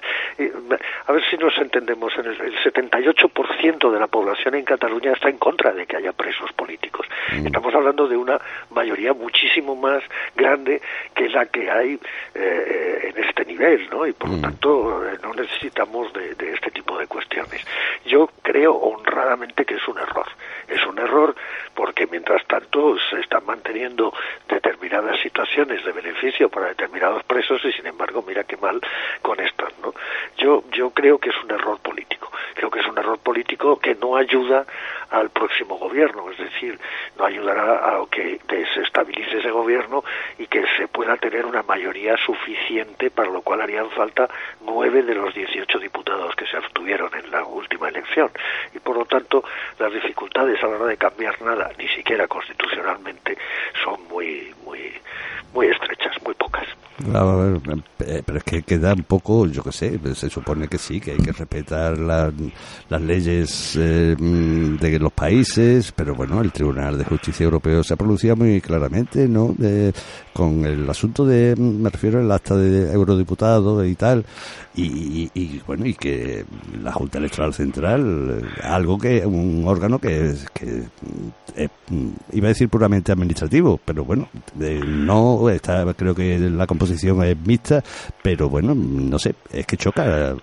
a 1.06 1.12
ver 1.12 1.22
si 1.30 1.36
nos 1.36 1.54
entendemos, 1.58 2.10
el, 2.16 2.56
78% 2.64 3.92
de 3.92 4.00
la 4.00 4.06
población 4.06 4.54
en 4.54 4.64
Cataluña 4.64 5.12
está 5.12 5.28
en 5.28 5.36
contra 5.36 5.72
de 5.74 5.84
que 5.84 5.98
haya 5.98 6.14
presos 6.14 6.50
políticos. 6.54 7.06
Mm. 7.30 7.48
Estamos 7.48 7.74
hablando 7.74 8.08
de 8.08 8.16
una 8.16 8.40
mayoría 8.70 9.12
muchísimo 9.12 9.76
más 9.76 10.02
grande 10.34 10.80
que 11.14 11.28
la 11.28 11.44
que 11.44 11.70
hay 11.70 12.00
eh, 12.34 13.12
en 13.14 13.24
este 13.24 13.44
nivel, 13.44 13.90
¿no? 13.90 14.06
Y 14.06 14.12
por 14.12 14.30
lo 14.30 14.38
mm. 14.38 14.40
tanto 14.40 15.06
eh, 15.06 15.18
no 15.22 15.34
necesitamos 15.34 16.10
de, 16.14 16.34
de 16.34 16.54
este 16.54 16.70
tipo 16.70 16.81
de 16.98 17.06
cuestiones. 17.06 17.64
Yo 18.04 18.28
creo 18.42 18.74
honradamente 18.74 19.64
que 19.64 19.74
es 19.74 19.88
un 19.88 19.98
error. 19.98 20.26
Es 20.68 20.84
un 20.86 20.98
error 20.98 21.34
porque 21.74 22.06
mientras 22.06 22.44
tanto 22.46 22.96
se 23.10 23.20
están 23.20 23.44
manteniendo 23.46 24.12
determinadas 24.48 25.20
situaciones 25.20 25.84
de 25.84 25.92
beneficio 25.92 26.48
para 26.48 26.68
determinados 26.68 27.22
presos 27.24 27.64
y 27.64 27.72
sin 27.72 27.86
embargo 27.86 28.24
mira 28.26 28.44
qué 28.44 28.56
mal 28.56 28.80
con 29.22 29.40
estas, 29.40 29.72
¿no? 29.80 29.94
Yo 30.36 30.64
yo 30.72 30.90
creo 30.90 31.18
que 31.18 31.30
es 31.30 31.36
un 31.42 31.50
error 31.50 31.78
político. 31.80 32.30
Creo 32.54 32.70
que 32.70 32.80
es 32.80 32.86
un 32.86 32.98
error 32.98 33.18
político 33.18 33.78
que 33.78 33.94
no 33.94 34.16
ayuda 34.16 34.66
al 35.10 35.30
próximo 35.30 35.78
gobierno, 35.78 36.30
es 36.30 36.38
decir, 36.38 36.78
no 37.18 37.24
ayudará 37.24 37.96
a 37.96 38.06
que 38.10 38.40
desestabilice 38.48 39.38
ese 39.38 39.50
gobierno 39.50 40.04
y 40.38 40.46
que 40.46 40.64
se 40.76 40.88
pueda 40.88 41.16
tener 41.16 41.46
una 41.46 41.62
mayoría 41.62 42.16
suficiente, 42.16 43.10
para 43.10 43.30
lo 43.30 43.42
cual 43.42 43.60
harían 43.62 43.90
falta 43.90 44.28
nueve 44.62 45.02
de 45.02 45.14
los 45.14 45.34
18 45.34 45.78
diputados 45.78 46.34
que 46.34 46.46
se 46.46 46.56
abstuvieron 46.56 46.81
en 46.88 47.30
la 47.30 47.44
última 47.44 47.88
elección. 47.88 48.30
Y 48.74 48.78
por 48.78 48.96
lo 48.96 49.04
tanto, 49.04 49.44
las 49.78 49.92
dificultades 49.92 50.62
a 50.62 50.66
la 50.66 50.76
hora 50.76 50.86
de 50.86 50.96
cambiar 50.96 51.40
nada, 51.42 51.70
ni 51.78 51.88
siquiera 51.88 52.26
constitucionalmente, 52.26 53.36
son 53.82 54.06
muy, 54.08 54.54
muy, 54.64 54.92
muy 55.52 55.66
estrechas, 55.68 56.20
muy 56.22 56.34
pocas. 56.34 56.66
Eh, 57.04 58.22
pero 58.24 58.38
es 58.38 58.44
que 58.44 58.62
queda 58.62 58.92
un 58.94 59.02
poco, 59.02 59.46
yo 59.46 59.62
qué 59.62 59.72
sé, 59.72 60.00
se 60.14 60.30
supone 60.30 60.68
que 60.68 60.78
sí, 60.78 61.00
que 61.00 61.12
hay 61.12 61.18
que 61.18 61.32
respetar 61.32 61.98
las 61.98 63.00
leyes 63.00 63.76
eh, 63.76 64.14
de 64.18 64.98
los 64.98 65.12
países, 65.12 65.92
pero 65.92 66.14
bueno, 66.14 66.40
el 66.40 66.52
Tribunal 66.52 66.98
de 66.98 67.04
Justicia 67.04 67.44
Europeo 67.44 67.82
se 67.82 67.94
ha 67.94 67.96
pronunciado 67.96 68.36
muy 68.36 68.60
claramente, 68.60 69.28
¿no? 69.28 69.54
con 70.32 70.64
el 70.64 70.88
asunto 70.88 71.26
de, 71.26 71.54
me 71.56 71.90
refiero 71.90 72.20
al 72.20 72.30
acta 72.30 72.56
de 72.56 72.92
eurodiputado 72.92 73.84
y 73.84 73.94
tal, 73.94 74.24
y, 74.74 75.60
bueno, 75.66 75.84
y 75.86 75.94
que 75.94 76.44
la 76.82 76.92
Junta 76.92 77.18
Electoral 77.18 77.52
Central, 77.52 78.48
algo 78.62 78.98
que, 78.98 79.26
un 79.26 79.64
órgano 79.66 79.98
que, 79.98 80.34
que 80.54 80.84
iba 82.32 82.46
a 82.46 82.48
decir 82.48 82.68
puramente 82.68 83.12
administrativo, 83.12 83.78
pero 83.84 84.04
bueno, 84.04 84.28
no 84.56 85.50
está, 85.50 85.92
creo 85.94 86.14
que 86.14 86.38
la 86.38 86.66
composición 86.66 86.91
es 86.92 87.36
mixta, 87.46 87.82
pero 88.22 88.48
bueno, 88.48 88.74
no 88.74 89.18
sé, 89.18 89.34
es 89.52 89.66
que 89.66 89.76
choca. 89.76 90.34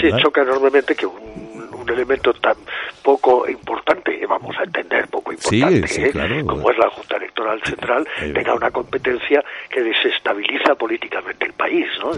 Sí, 0.00 0.08
choca 0.22 0.42
enormemente 0.42 0.94
que 0.94 1.06
un 1.06 1.61
un 1.82 1.90
elemento 1.90 2.32
tan 2.34 2.56
poco 3.02 3.48
importante, 3.48 4.24
vamos 4.26 4.56
a 4.58 4.64
entender, 4.64 5.08
poco 5.08 5.32
importante, 5.32 6.08
¿eh? 6.08 6.44
como 6.46 6.70
es 6.70 6.78
la 6.78 6.88
Junta 6.90 7.16
Electoral 7.16 7.60
Central, 7.64 8.06
tenga 8.32 8.54
una 8.54 8.70
competencia 8.70 9.44
que 9.68 9.82
desestabiliza 9.82 10.74
políticamente 10.74 11.46
el 11.46 11.52
país, 11.52 11.86
¿no? 12.00 12.12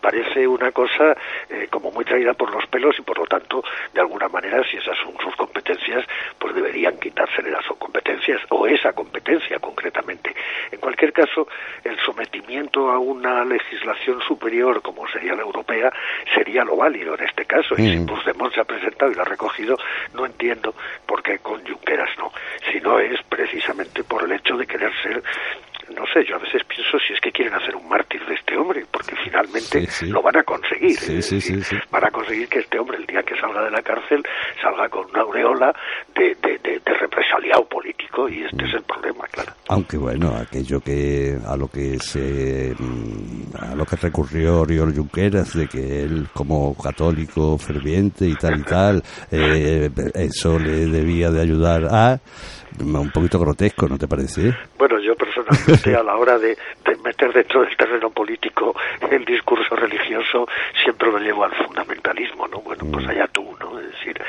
parece 0.00 0.46
una 0.46 0.72
cosa 0.72 1.16
eh, 1.50 1.68
como 1.70 1.90
muy 1.90 2.04
traída 2.04 2.32
por 2.34 2.50
los 2.50 2.66
pelos 2.66 2.96
y 2.98 3.02
por 3.02 3.18
lo 3.18 3.26
tanto, 3.26 3.62
de 3.92 4.00
alguna 4.00 4.28
manera, 4.28 4.62
si 4.70 4.76
esas 4.76 4.96
son 4.98 5.14
sus 5.22 5.34
competencias, 5.36 6.04
pues 6.38 6.54
deberían 6.54 6.98
quitársele 6.98 7.50
las 7.50 7.66
competencias 7.78 8.40
o 8.48 8.66
esa 8.66 8.92
competencia 8.92 9.58
concretamente. 9.58 10.34
En 10.70 10.80
cualquier 10.80 11.12
caso, 11.12 11.48
el 11.84 11.98
sometimiento 12.00 12.90
a 12.90 12.98
una 12.98 13.44
legislación 13.44 14.20
superior 14.22 14.80
como 14.82 15.06
sería 15.08 15.34
la 15.34 15.42
europea 15.42 15.92
sería 16.34 16.64
lo 16.64 16.76
válido 16.76 17.14
en 17.14 17.24
este 17.24 17.44
caso. 17.44 17.74
Y 17.76 17.90
si 17.90 17.98
mm. 17.98 18.06
Puigdemont 18.06 18.54
se 18.54 18.60
ha 18.60 18.64
presentado 18.78 19.10
y 19.10 19.14
lo 19.14 19.22
ha 19.22 19.26
recogido, 19.26 19.76
no 20.14 20.26
entiendo 20.26 20.74
por 21.06 21.22
qué 21.22 21.38
con 21.38 21.64
Junqueras 21.66 22.10
no, 22.18 22.32
sino 22.72 22.98
es 22.98 23.20
precisamente 23.28 24.04
por 24.04 24.24
el 24.24 24.32
hecho 24.32 24.56
de 24.56 24.66
querer 24.66 24.92
ser 25.02 25.22
no 25.94 26.04
sé, 26.12 26.24
yo 26.24 26.36
a 26.36 26.38
veces 26.38 26.62
pienso 26.64 26.98
si 26.98 27.14
es 27.14 27.20
que 27.20 27.32
quieren 27.32 27.54
hacer 27.54 27.74
un 27.76 27.88
mártir 27.88 28.24
de 28.26 28.34
este 28.34 28.56
hombre, 28.56 28.84
porque 28.90 29.14
finalmente 29.24 29.86
lo 30.06 30.22
van 30.22 30.36
a 30.36 30.42
conseguir. 30.42 30.98
van 31.90 32.04
a 32.04 32.10
conseguir 32.10 32.48
que 32.48 32.60
este 32.60 32.78
hombre, 32.78 32.98
el 32.98 33.06
día 33.06 33.22
que 33.22 33.38
salga 33.40 33.62
de 33.64 33.70
la 33.70 33.82
cárcel, 33.82 34.22
salga 34.60 34.88
con 34.88 35.06
una 35.10 35.20
aureola 35.20 35.74
de, 36.14 36.34
de, 36.42 36.58
de, 36.58 36.94
represaliado 36.98 37.64
político, 37.66 38.28
y 38.28 38.42
este 38.42 38.64
es 38.64 38.74
el 38.74 38.82
problema, 38.82 39.24
claro. 39.30 39.52
Aunque 39.68 39.96
bueno, 39.96 40.34
aquello 40.34 40.80
que 40.80 41.36
a 41.46 41.56
lo 41.56 41.68
que 41.68 41.98
se 42.00 42.74
mm, 42.76 43.56
a 43.56 43.74
lo 43.74 43.84
que 43.84 43.96
recurrió 43.96 44.60
Oriol 44.60 44.94
Junqueras, 44.94 45.54
de 45.54 45.68
que 45.68 46.02
él 46.02 46.26
como 46.32 46.76
católico 46.76 47.56
ferviente 47.56 48.26
y 48.26 48.34
tal 48.34 48.60
y 48.60 48.62
tal, 48.64 49.02
eh, 49.30 49.90
eso 50.14 50.58
le 50.58 50.86
debía 50.86 51.30
de 51.30 51.40
ayudar 51.40 51.84
a 51.84 52.20
un 52.80 53.10
poquito 53.10 53.38
grotesco, 53.38 53.88
¿no 53.88 53.98
te 53.98 54.06
parece? 54.06 54.54
Bueno, 54.78 54.98
yo 55.00 55.14
personalmente 55.14 55.94
a 55.94 56.02
la 56.02 56.16
hora 56.16 56.38
de, 56.38 56.56
meter 57.04 57.32
dentro 57.32 57.62
del 57.62 57.76
terreno 57.76 58.10
político 58.10 58.74
el 59.10 59.24
discurso 59.24 59.76
religioso 59.76 60.46
siempre 60.82 61.10
lo 61.10 61.18
llevo 61.18 61.44
al 61.44 61.54
fundamentalismo, 61.54 62.48
¿no? 62.48 62.60
Bueno, 62.60 62.84
pues 62.92 63.06
mm. 63.06 63.10
allá 63.10 63.26
tú, 63.28 63.56
¿no? 63.60 63.78
Es 63.78 63.90
decir, 63.92 64.20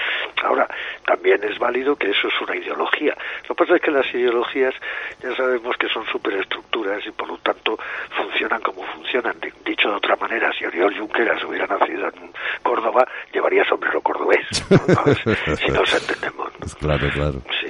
ahora 0.44 0.68
también 1.06 1.44
es 1.44 1.58
válido 1.58 1.96
que 1.96 2.12
eso 2.12 2.28
es 2.28 2.42
una 2.42 2.56
ideología. 2.56 3.16
Lo 3.48 3.56
que 3.56 3.64
pasa 3.64 3.76
es 3.76 3.82
que 3.82 3.92
las 3.92 4.14
ideologías 4.14 4.74
ya 5.22 5.36
sabemos 5.36 5.76
que 5.78 5.90
son 5.90 6.06
superestructuras 6.06 7.06
y 7.06 7.12
por 7.12 7.28
lo 7.28 7.38
tanto 7.38 7.78
funcionan 8.16 8.62
como 8.62 8.84
funcionan. 8.84 9.36
Dicho 9.66 9.90
de 9.90 9.96
otra 9.96 10.16
manera, 10.16 10.52
si 10.58 10.66
Oriol 10.66 10.98
Junqueras 10.98 11.44
hubiera 11.44 11.68
nacido 11.68 12.08
en 12.08 12.32
Córdoba, 12.64 13.08
llevaría 13.34 13.64
sombrero 13.66 14.02
cordobés, 14.02 14.48
si 14.50 15.72
nos 15.72 15.94
entendemos. 15.94 16.50
Claro, 16.80 17.10
claro. 17.14 17.42
Sí. 17.60 17.68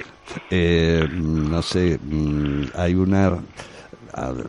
Eh, 0.50 1.08
no 1.12 1.62
sé, 1.62 1.98
mm, 1.98 2.64
hay 2.74 2.94
una 2.94 3.38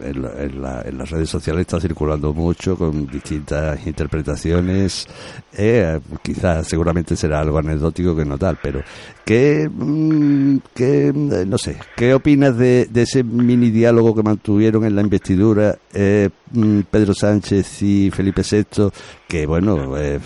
en, 0.10 0.98
las 0.98 1.10
redes 1.10 1.30
sociales 1.30 1.62
está 1.62 1.80
circulando 1.80 2.34
mucho 2.34 2.76
con 2.78 3.08
distintas 3.08 3.86
interpretaciones. 3.86 5.08
Eh, 5.54 6.00
quizás 6.22 6.68
seguramente 6.68 7.16
será 7.16 7.40
algo 7.40 7.58
anecdótico 7.58 8.16
que 8.16 8.26
no 8.26 8.38
tal, 8.38 8.58
pero 8.62 8.82
¿qué, 9.26 9.70
mm, 9.70 10.58
qué 10.74 11.12
no 11.14 11.58
sé, 11.58 11.78
qué 11.96 12.14
opinas 12.14 12.58
de, 12.58 12.90
ese 12.94 13.24
mini 13.24 13.70
diálogo 13.70 14.16
que 14.16 14.24
mantuvieron 14.24 14.86
en 14.86 14.96
la 14.96 15.02
investidura 15.02 15.78
eh, 15.94 16.30
mm, 16.30 16.41
Pedro 16.89 17.13
Sánchez 17.13 17.81
y 17.81 18.12
Felipe 18.12 18.41
VI? 18.50 18.89
Que 19.27 19.46
bueno, 19.46 19.98
eh, 19.98 20.20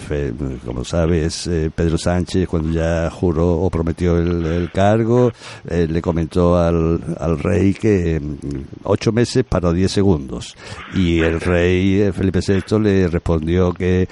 como 0.66 0.84
sabes, 0.84 1.48
eh, 1.48 1.70
Pedro 1.74 1.98
Sánchez 1.98 2.48
cuando 2.48 2.72
ya 2.72 3.10
juró 3.10 3.62
o 3.62 3.70
prometió 3.70 4.18
el, 4.18 4.72
cargo, 4.74 5.32
le 5.70 6.02
comentó 6.02 6.58
al, 6.58 7.00
al 7.20 7.40
rey 7.40 7.74
que 7.74 8.20
mm, 8.20 8.84
ocho 8.84 9.12
meses 9.12 9.44
para 9.44 9.72
diez 9.72 9.92
segundos. 9.92 10.56
Y 10.94 11.20
el 11.20 11.40
rey 11.40 12.12
Felipe 12.12 12.40
VI 12.40 12.80
le 12.80 13.08
respondió 13.08 13.74
que 13.74 14.08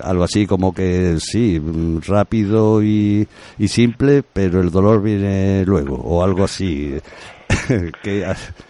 algo 0.00 0.24
así 0.24 0.46
como 0.46 0.72
que 0.72 1.18
sí, 1.20 1.60
rápido 2.06 2.82
y, 2.82 3.26
y 3.58 3.68
simple, 3.68 4.22
pero 4.22 4.60
el 4.60 4.70
dolor 4.70 5.02
viene 5.02 5.64
luego, 5.64 5.96
o 5.96 6.22
algo 6.22 6.44
así. 6.44 6.94
que... 8.02 8.20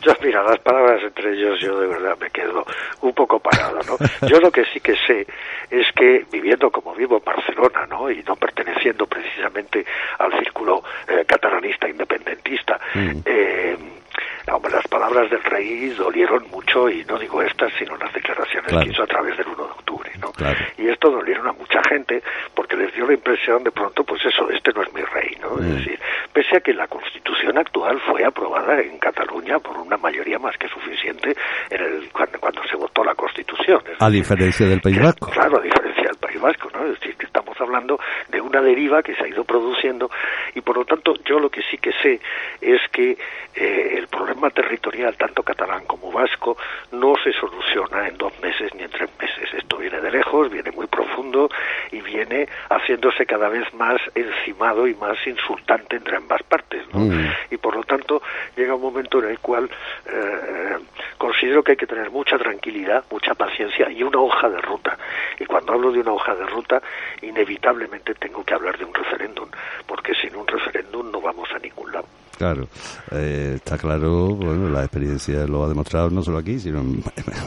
Yo, 0.03 0.13
mira, 0.23 0.43
las 0.43 0.59
palabras 0.61 1.03
entre 1.03 1.33
ellos 1.33 1.61
yo 1.61 1.79
de 1.81 1.87
verdad 1.87 2.17
me 2.21 2.31
quedo 2.31 2.65
un 3.03 3.13
poco 3.13 3.39
parado, 3.39 3.81
¿no? 3.87 4.29
Yo 4.29 4.41
lo 4.41 4.51
que 4.51 4.65
sí 4.67 4.81
que 4.81 4.97
sé 5.07 5.27
es 5.71 5.87
que 5.93 6.25
viviendo 6.31 6.71
como 6.71 6.95
vivo 6.95 7.19
en 7.19 7.25
Barcelona, 7.25 7.87
¿no? 7.87 8.11
Y 8.11 8.23
no 8.23 8.37
perteneciendo 8.37 9.07
precisamente 9.07 9.85
al 10.19 10.33
círculo 10.39 10.83
eh, 11.09 11.25
catalanista 11.27 11.89
independentista, 11.89 12.81
mm. 12.95 13.11
eh, 13.25 13.77
las 14.71 14.87
palabras 14.89 15.31
del 15.31 15.43
rey 15.45 15.89
dolieron 15.91 16.49
mucho, 16.51 16.89
y 16.89 17.05
no 17.05 17.19
digo 17.19 17.43
estas, 17.43 17.73
sino 17.79 17.97
las 17.97 18.13
declaraciones 18.13 18.73
que 18.73 18.91
hizo 18.91 19.03
a 19.03 19.07
través 19.07 19.37
del 19.37 19.47
1 19.49 19.57
de 19.57 19.71
octubre, 19.71 20.11
¿no? 20.21 20.33
Y 20.77 20.89
esto 20.89 21.11
dolieron 21.11 21.49
a 21.49 21.53
mucha 21.53 21.81
gente 21.89 22.23
porque 22.55 22.77
les 22.77 22.93
dio 22.95 23.07
la 23.07 23.15
impresión 23.15 23.63
de 23.65 23.71
pronto, 23.71 24.05
pues 24.05 24.25
eso, 24.25 24.49
este 24.51 24.73
no 24.73 24.83
es 24.83 24.93
mi 24.93 25.03
rey, 25.03 25.37
¿no? 25.41 25.59
Es 25.59 25.67
mm. 25.67 25.75
decir, 25.77 26.01
pese 26.33 26.57
a 26.57 26.61
que 26.61 26.73
la 26.73 26.87
constitución 26.87 27.59
actual 27.59 28.01
fue 28.01 28.25
aprobada 28.25 28.81
en 28.81 28.99
Cataluña 28.99 29.59
por 29.59 29.77
una 29.79 29.97
mayoría 29.97 30.39
más 30.39 30.57
que 30.57 30.69
suficiente 30.69 31.35
en 31.71 31.81
el, 31.81 32.11
cuando, 32.13 32.63
se 32.69 32.77
votó 32.77 33.05
la 33.05 33.15
constitución. 33.15 33.83
a 33.99 34.11
diferencia 34.11 34.67
del 34.67 34.81
País 34.81 35.01
Vasco. 35.01 35.31
Claro, 35.31 35.59
a 35.59 35.63
diferencia 35.63 36.05
del 36.05 36.17
País 36.17 36.41
Vasco, 36.41 36.69
¿no? 36.75 36.85
Es 36.85 37.01
decir, 37.01 37.17
que 37.17 37.27
estamos 37.27 37.59
hablando 37.61 37.99
de 38.29 38.41
una 38.41 38.61
deriva 38.61 39.03
que 39.03 39.15
se 39.15 39.25
ha 39.25 39.29
ido 39.29 39.45
produciendo 39.45 40.11
y 40.55 40.61
por 40.61 40.77
lo 40.77 40.85
tanto 40.85 41.15
yo 41.25 41.39
lo 41.39 41.49
que 41.51 41.63
sí 41.71 41.79
que 41.79 41.93
sé 42.03 42.21
es 42.61 42.81
que 42.93 43.17
eh, 43.55 43.95
el 43.97 44.08
problema 44.11 44.51
territorial, 44.51 45.17
tanto 45.17 45.43
catalán 45.43 45.85
como 45.87 46.11
vasco, 46.13 46.57
no 46.93 47.15
se 47.23 47.33
soluciona 47.33 48.09
en 48.09 48.17
dos 48.17 48.33
meses 48.41 48.75
ni 48.75 48.83
en 48.83 48.91
tres 48.91 49.11
meses. 49.21 49.55
Esto 49.55 49.79
viene 49.79 50.01
de 50.01 50.11
lejos, 50.11 50.51
viene 50.51 50.71
muy 50.73 50.87
profundo 50.87 51.49
y 51.93 52.01
viene 52.01 52.49
haciéndose 52.71 53.27
cada 53.27 53.49
vez 53.49 53.73
más 53.75 54.01
encimado 54.15 54.87
y 54.87 54.95
más 54.95 55.17
insultante 55.27 55.97
entre 55.97 56.17
ambas 56.17 56.43
partes. 56.43 56.85
Mm. 56.93 57.27
Y 57.51 57.57
por 57.57 57.77
lo 57.77 57.85
tanto 57.85 58.23
llega 58.57 58.75
un 58.75 58.83
momento 58.83 59.19
en 59.21 59.31
el 59.31 59.39
cual 59.39 59.71
eh, 60.07 60.79
considero 61.17 61.63
que 61.63 61.73
hay 61.73 61.77
que 61.77 61.87
tener 61.87 62.11
mucha 62.11 62.39
tranquilidad, 62.39 63.05
mucha 63.11 63.35
paciencia 63.35 63.91
y 63.91 64.03
una 64.03 64.21
hoja 64.21 64.49
de 64.49 64.61
ruta. 64.61 64.99
Y 65.39 65.45
cuando 65.47 65.73
hablo 65.73 65.93
de 65.93 66.01
una 66.01 66.13
hoja 66.13 66.35
de 66.35 66.47
ruta, 66.47 66.83
inevitablemente 67.23 68.15
tengo 68.15 68.45
que 68.45 68.55
hablar 68.55 68.79
de 68.79 68.85
un 68.85 68.95
referéndum, 68.95 69.49
porque 69.87 70.15
sin 70.15 70.35
un 70.37 70.47
referéndum 70.47 71.11
no 71.11 71.21
vamos 71.21 71.49
a 71.55 71.59
ningún 71.59 71.93
lado. 71.93 72.09
Claro, 72.39 72.69
eh, 73.11 73.55
está 73.57 73.77
claro, 73.77 74.29
bueno, 74.29 74.69
la 74.69 74.85
experiencia 74.85 75.45
lo 75.45 75.65
ha 75.65 75.69
demostrado 75.69 76.09
no 76.09 76.23
solo 76.23 76.39
aquí, 76.39 76.61
sino 76.61 76.85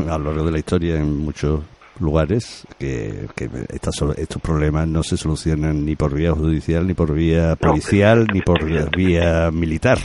a 0.09 0.17
lo 0.17 0.25
largo 0.25 0.45
de 0.45 0.51
la 0.51 0.59
historia 0.59 0.97
en 0.97 1.17
muchos 1.17 1.61
lugares 2.01 2.67
que, 2.77 3.27
que 3.33 3.49
estos 3.69 4.41
problemas 4.41 4.89
no 4.89 5.01
se 5.01 5.15
solucionan 5.15 5.85
ni 5.85 5.95
por 5.95 6.13
vía 6.13 6.33
judicial, 6.33 6.85
ni 6.85 6.93
por 6.93 7.13
vía 7.13 7.55
policial, 7.55 8.27
ni 8.33 8.41
por 8.41 8.65
vía 8.93 9.49
militar. 9.49 9.97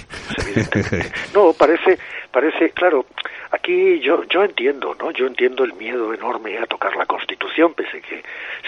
No, 1.34 1.52
parece, 1.52 1.98
parece, 2.30 2.70
claro, 2.70 3.06
aquí 3.56 4.00
yo, 4.00 4.22
yo 4.24 4.44
entiendo, 4.44 4.94
¿no? 4.94 5.10
Yo 5.10 5.26
entiendo 5.26 5.64
el 5.64 5.72
miedo 5.74 6.12
enorme 6.14 6.58
a 6.58 6.66
tocar 6.66 6.94
la 6.96 7.06
Constitución, 7.06 7.74
pese 7.74 8.00
que 8.00 8.22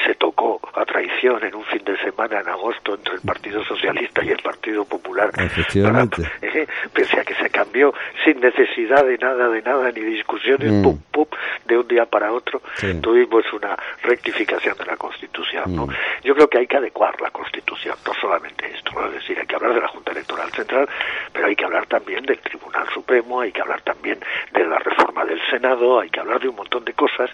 se 0.04 0.14
tocó 0.14 0.60
a 0.74 0.84
traición 0.84 1.44
en 1.44 1.54
un 1.54 1.64
fin 1.64 1.84
de 1.84 1.96
semana 1.98 2.40
en 2.40 2.48
agosto 2.48 2.94
entre 2.94 3.14
el 3.14 3.20
Partido 3.20 3.64
Socialista 3.64 4.24
y 4.24 4.30
el 4.30 4.42
Partido 4.42 4.84
Popular. 4.84 5.30
Efectivamente. 5.38 6.22
Eh, 6.42 6.66
pese 6.92 7.20
a 7.20 7.24
que 7.24 7.34
se 7.34 7.50
cambió 7.50 7.94
sin 8.24 8.40
necesidad 8.40 9.04
de 9.04 9.18
nada, 9.18 9.48
de 9.48 9.62
nada, 9.62 9.90
ni 9.92 10.00
discusiones, 10.00 10.72
mm. 10.72 10.82
pum, 10.82 10.98
pum, 11.10 11.26
de 11.66 11.78
un 11.78 11.86
día 11.86 12.06
para 12.06 12.32
otro, 12.32 12.60
tuvimos 13.02 13.44
una 13.52 13.76
rectificación 14.02 14.76
de 14.78 14.86
la 14.86 14.96
Constitución, 14.96 15.74
¿no? 15.74 15.86
Mm. 15.86 15.94
Yo 16.24 16.34
creo 16.34 16.48
que 16.48 16.58
hay 16.58 16.66
que 16.66 16.76
adecuar 16.76 17.20
la 17.20 17.30
Constitución, 17.30 17.96
no 18.06 18.14
solamente 18.14 18.66
esto, 18.74 18.90
es 19.06 19.12
decir, 19.12 19.38
hay 19.38 19.46
que 19.46 19.54
hablar 19.54 19.74
de 19.74 19.80
la 19.80 19.88
Junta 19.88 20.12
Electoral 20.12 20.50
Central, 20.52 20.88
pero 21.32 21.46
hay 21.46 21.56
que 21.56 21.64
hablar 21.64 21.86
también 21.86 22.24
del 22.24 22.38
Tribunal 22.38 22.86
Supremo, 22.92 23.40
hay 23.40 23.52
que 23.52 23.60
hablar 23.60 23.82
también 23.82 24.18
de 24.52 24.64
la 24.64 24.77
reforma 24.78 25.24
del 25.24 25.40
Senado, 25.50 26.00
hay 26.00 26.10
que 26.10 26.20
hablar 26.20 26.40
de 26.40 26.48
un 26.48 26.56
montón 26.56 26.84
de 26.84 26.92
cosas, 26.92 27.30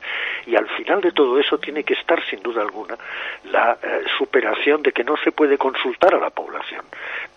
y 0.46 0.56
al 0.56 0.68
final 0.68 1.00
de 1.00 1.12
todo 1.12 1.38
eso 1.38 1.58
tiene 1.58 1.84
que 1.84 1.94
estar 1.94 2.24
sin 2.26 2.42
duda 2.42 2.62
alguna 2.62 2.96
la 3.44 3.78
eh, 3.82 4.04
superación 4.18 4.82
de 4.82 4.92
que 4.92 5.04
no 5.04 5.16
se 5.16 5.32
puede 5.32 5.58
consultar 5.58 6.14
a 6.14 6.18
la 6.18 6.30
población. 6.30 6.84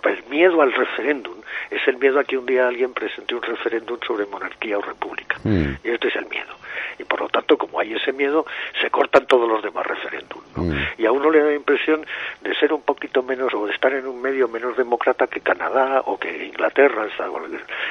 El 0.04 0.24
miedo 0.30 0.62
al 0.62 0.72
referéndum 0.74 1.36
es 1.70 1.88
el 1.88 1.98
miedo 1.98 2.20
a 2.20 2.24
que 2.24 2.38
un 2.38 2.46
día 2.46 2.68
alguien 2.68 2.94
presente 2.94 3.36
un 3.36 3.42
referéndum 3.42 4.00
sobre 4.06 4.26
monarquía 4.26 4.78
o 4.78 4.82
república. 4.82 5.38
Mm. 5.44 5.76
Y 5.84 5.90
este 5.90 6.08
es 6.10 6.16
el 6.16 6.28
miedo 6.28 6.58
y 7.00 7.04
por 7.04 7.22
lo 7.22 7.30
tanto 7.30 7.58
como 7.58 7.80
hay 7.80 7.94
ese 7.94 8.12
miedo 8.12 8.46
se 8.80 8.90
cortan 8.90 9.26
todos 9.26 9.48
los 9.48 9.62
demás 9.62 9.86
referéndums 9.86 10.46
mm. 10.56 10.72
y 10.98 11.06
a 11.06 11.12
uno 11.12 11.30
le 11.30 11.40
da 11.40 11.46
la 11.46 11.56
impresión 11.56 12.06
de 12.42 12.56
ser 12.56 12.74
un 12.74 12.82
poquito 12.82 13.24
menos 13.24 13.54
o 13.54 13.66
de 13.66 13.74
estar 13.74 13.94
en 13.94 14.08
un 14.08 14.22
medio 14.22 14.48
menos 14.48 14.76
demócrata 14.78 15.28
que 15.28 15.42
Canadá 15.42 16.02
o 16.06 16.18
que 16.18 16.48
Inglaterra 16.48 17.08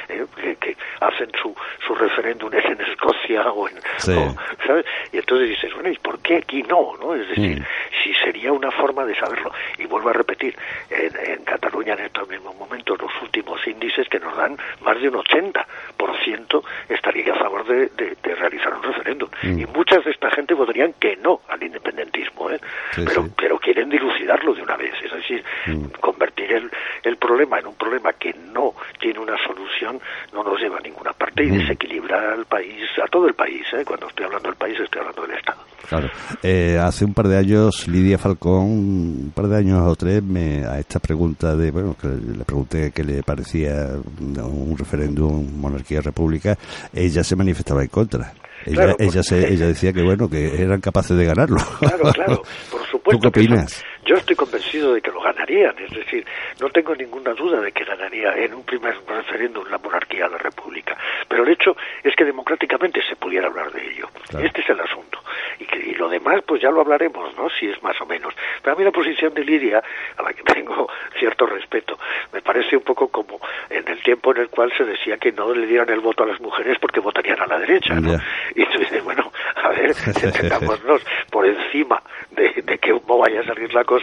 eh, 0.09 0.25
que, 0.59 0.77
hacen 0.99 1.31
su, 1.41 1.55
su 1.85 1.95
referéndum 1.95 2.53
en 2.53 2.81
Escocia 2.81 3.51
o 3.51 3.67
en 3.67 3.75
¿sabes? 3.97 4.85
y 5.11 5.17
entonces 5.17 5.49
dices 5.49 5.73
bueno 5.73 5.89
y 5.89 5.97
por 5.97 6.19
qué 6.19 6.37
aquí 6.37 6.63
no 6.63 6.95
no 6.99 7.15
es 7.15 7.27
decir 7.29 7.59
mm. 7.59 7.65
si 8.03 8.13
sería 8.15 8.51
una 8.51 8.71
forma 8.71 9.05
de 9.05 9.15
saberlo 9.15 9.51
y 9.77 9.85
vuelvo 9.85 10.09
a 10.09 10.13
repetir 10.13 10.55
en, 10.89 11.31
en 11.31 11.43
Cataluña 11.43 11.93
en 11.93 12.05
estos 12.05 12.27
mismos 12.27 12.55
momentos 12.55 12.99
los 13.01 13.11
últimos 13.21 13.46
índices 13.65 14.07
que 14.09 14.19
nos 14.19 14.35
dan 14.35 14.57
más 14.81 14.99
de 15.01 15.09
un 15.09 15.15
80% 15.15 16.63
estaría 16.89 17.33
a 17.33 17.37
favor 17.37 17.65
de, 17.65 17.89
de 17.89 18.35
realizar 18.35 18.73
un 18.73 18.83
referéndum. 18.83 19.29
Mm. 19.43 19.59
Y 19.59 19.65
muchas 19.67 20.03
de 20.03 20.11
esta 20.11 20.29
gente 20.31 20.53
votarían 20.53 20.93
que 20.93 21.15
no 21.17 21.41
al 21.47 21.61
independentismo, 21.61 22.49
¿eh? 22.51 22.59
pero, 22.95 23.27
pero 23.35 23.59
quieren 23.59 23.89
dilucidarlo 23.89 24.53
de 24.53 24.61
una 24.61 24.77
vez. 24.77 24.93
Es 25.03 25.11
decir, 25.11 25.43
mm. 25.65 25.99
convertir 25.99 26.51
el, 26.51 26.71
el 27.03 27.17
problema 27.17 27.59
en 27.59 27.67
un 27.67 27.75
problema 27.75 28.13
que 28.13 28.33
no 28.33 28.73
tiene 28.99 29.19
una 29.19 29.37
solución 29.45 29.99
no 30.33 30.43
nos 30.43 30.59
lleva 30.59 30.77
a 30.77 30.81
ninguna 30.81 31.13
parte 31.13 31.43
y 31.43 31.51
mm. 31.51 31.57
desequilibra 31.59 32.33
al 32.33 32.45
país, 32.45 32.83
a 33.03 33.07
todo 33.07 33.27
el 33.27 33.33
país. 33.33 33.65
¿eh? 33.73 33.83
Cuando 33.85 34.07
estoy 34.07 34.25
hablando 34.25 34.49
del 34.49 34.57
país, 34.57 34.79
estoy 34.79 34.99
hablando 34.99 35.21
del 35.23 35.37
Estado. 35.37 35.61
Claro. 35.87 36.09
Eh, 36.43 36.77
hace 36.81 37.05
un 37.05 37.13
par 37.13 37.27
de 37.27 37.37
años, 37.37 37.87
Lidia 37.87 38.17
Falcón, 38.17 38.65
un 38.65 39.31
par 39.33 39.47
de 39.47 39.57
años 39.57 39.81
o 39.85 39.95
tres, 39.95 40.21
me, 40.21 40.65
a 40.65 40.79
esta 40.79 40.99
pregunta 40.99 41.55
de, 41.55 41.71
bueno, 41.71 41.95
que 41.99 42.07
le 42.07 42.43
pregunté 42.43 42.91
qué 42.91 43.03
le 43.03 43.23
parecía 43.23 43.91
un 44.19 44.75
referéndum 44.77 45.47
monarquía-república, 45.59 46.57
ella 46.93 47.23
se 47.23 47.35
manifestaba 47.35 47.83
en 47.83 47.89
contra. 47.89 48.33
Ella, 48.65 48.95
ella, 48.99 49.23
se, 49.23 49.53
ella 49.53 49.67
decía 49.67 49.93
que 49.93 50.01
bueno, 50.01 50.29
que 50.29 50.61
eran 50.61 50.81
capaces 50.81 51.15
de 51.15 51.25
ganarlo. 51.25 51.57
Claro, 51.79 52.11
claro, 52.11 52.41
por 52.69 52.85
supuesto. 52.91 53.21
qué 53.21 53.27
opinas? 53.27 53.83
Yo 54.07 54.15
estoy 54.15 54.37
convencido 54.37 54.93
de 54.93 55.01
que 55.01 55.11
lo 55.11 55.19
ganarían, 55.19 55.75
es 55.79 55.91
decir, 55.91 56.25
no 56.61 56.69
tengo 56.69 56.95
ninguna 56.95 57.33
duda 57.33 57.59
de 57.59 57.73
que 57.73 57.83
ganaría 57.83 58.37
en 58.37 58.53
un 58.53 58.63
primer 58.63 58.95
referéndum 59.05 59.67
la 59.69 59.77
monarquía 59.79 60.27
a 60.27 60.29
la 60.29 60.37
república. 60.37 60.97
Pero 61.27 61.43
el 61.43 61.49
hecho 61.49 61.75
es 62.01 62.15
que 62.15 62.23
democráticamente 62.23 63.01
se 63.03 63.17
pudiera 63.17 63.47
hablar 63.47 63.69
de 63.73 63.85
ello. 63.85 64.07
Este 64.41 64.61
es 64.61 64.69
el 64.69 64.79
asunto. 64.79 65.19
Y, 65.59 65.65
que, 65.65 65.79
y 65.79 65.93
lo 65.95 66.07
demás, 66.07 66.41
pues 66.47 66.61
ya 66.61 66.71
lo 66.71 66.79
hablaremos, 66.79 67.35
¿no? 67.35 67.49
Si 67.49 67.67
es 67.67 67.83
más 67.83 67.99
o 67.99 68.05
menos. 68.05 68.33
Pero 68.61 68.77
a 68.77 68.79
mí 68.79 68.85
la 68.85 68.91
posición 68.91 69.33
de 69.33 69.43
Lidia, 69.43 69.83
a 70.15 70.23
la 70.23 70.31
que 70.31 70.43
tengo 70.53 70.89
cierto 71.19 71.45
respeto, 71.45 71.99
me 72.31 72.41
parece 72.41 72.77
un 72.77 72.83
poco 72.83 73.09
como 73.09 73.41
en 73.69 73.85
el 73.89 74.01
tiempo 74.03 74.33
en 74.33 74.43
el 74.43 74.47
cual 74.47 74.71
se 74.77 74.85
decía 74.85 75.17
que 75.17 75.33
no 75.33 75.53
le 75.53 75.67
dieran 75.67 75.89
el 75.89 75.99
voto 75.99 76.23
a 76.23 76.27
las 76.27 76.39
mujeres 76.39 76.77
porque 76.79 77.01
votarían 77.01 77.41
a 77.41 77.47
la 77.47 77.59
derecha, 77.59 77.95
¿no? 77.95 78.17
Y 78.55 78.61
entonces, 78.61 79.03
bueno, 79.03 79.33
a 79.55 79.67
ver, 79.69 79.93
entendámonos 80.23 81.01
por 81.29 81.45
encima 81.45 82.01
de, 82.31 82.61
de 82.63 82.77
que 82.77 82.91
cómo 82.91 83.17
vaya 83.17 83.41
a 83.41 83.45
salir 83.45 83.73
la 83.73 83.83
cosa 83.83 83.96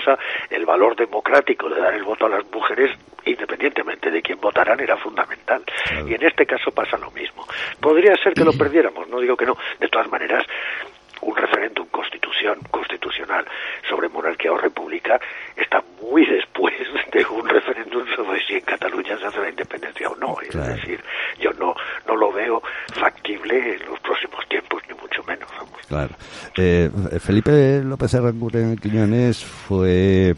el 0.50 0.66
valor 0.66 0.96
democrático 0.96 1.68
de 1.68 1.80
dar 1.80 1.94
el 1.94 2.02
voto 2.02 2.26
a 2.26 2.28
las 2.28 2.44
mujeres, 2.50 2.90
independientemente 3.24 4.10
de 4.10 4.22
quién 4.22 4.40
votaran, 4.40 4.80
era 4.80 4.96
fundamental. 4.96 5.62
Y 6.06 6.14
en 6.14 6.22
este 6.24 6.46
caso 6.46 6.70
pasa 6.70 6.96
lo 6.98 7.10
mismo. 7.10 7.46
Podría 7.80 8.16
ser 8.16 8.34
que 8.34 8.44
lo 8.44 8.52
perdiéramos, 8.58 9.08
no 9.08 9.20
digo 9.20 9.36
que 9.36 9.46
no. 9.46 9.56
De 9.80 9.88
todas 9.88 10.10
maneras, 10.10 10.44
un 11.24 11.36
referéndum 11.36 11.86
constitución, 11.88 12.58
constitucional 12.70 13.44
sobre 13.88 14.08
monarquía 14.08 14.52
o 14.52 14.58
república 14.58 15.20
está 15.56 15.82
muy 16.00 16.24
después 16.26 16.74
de 17.12 17.24
un 17.26 17.48
referéndum 17.48 18.04
sobre 18.14 18.44
si 18.46 18.54
en 18.54 18.60
Cataluña 18.60 19.18
se 19.18 19.26
hace 19.26 19.40
la 19.40 19.50
independencia 19.50 20.08
o 20.08 20.16
no. 20.16 20.36
Es 20.40 20.54
decir, 20.54 21.00
yo 21.40 21.52
no, 21.54 21.74
no 22.06 22.16
lo 22.16 22.32
veo 22.32 22.62
factible 22.94 23.74
en 23.74 23.86
los 23.86 23.98
próximos 24.00 24.46
tiempos, 24.48 24.82
ni 24.88 24.94
mucho 24.94 25.22
menos. 25.24 25.48
Claro. 25.88 26.14
Eh, 26.56 26.90
Felipe 27.20 27.82
López 27.84 28.14
Arranguren 28.14 28.76
Quiñones 28.76 29.44
fue 29.44 30.34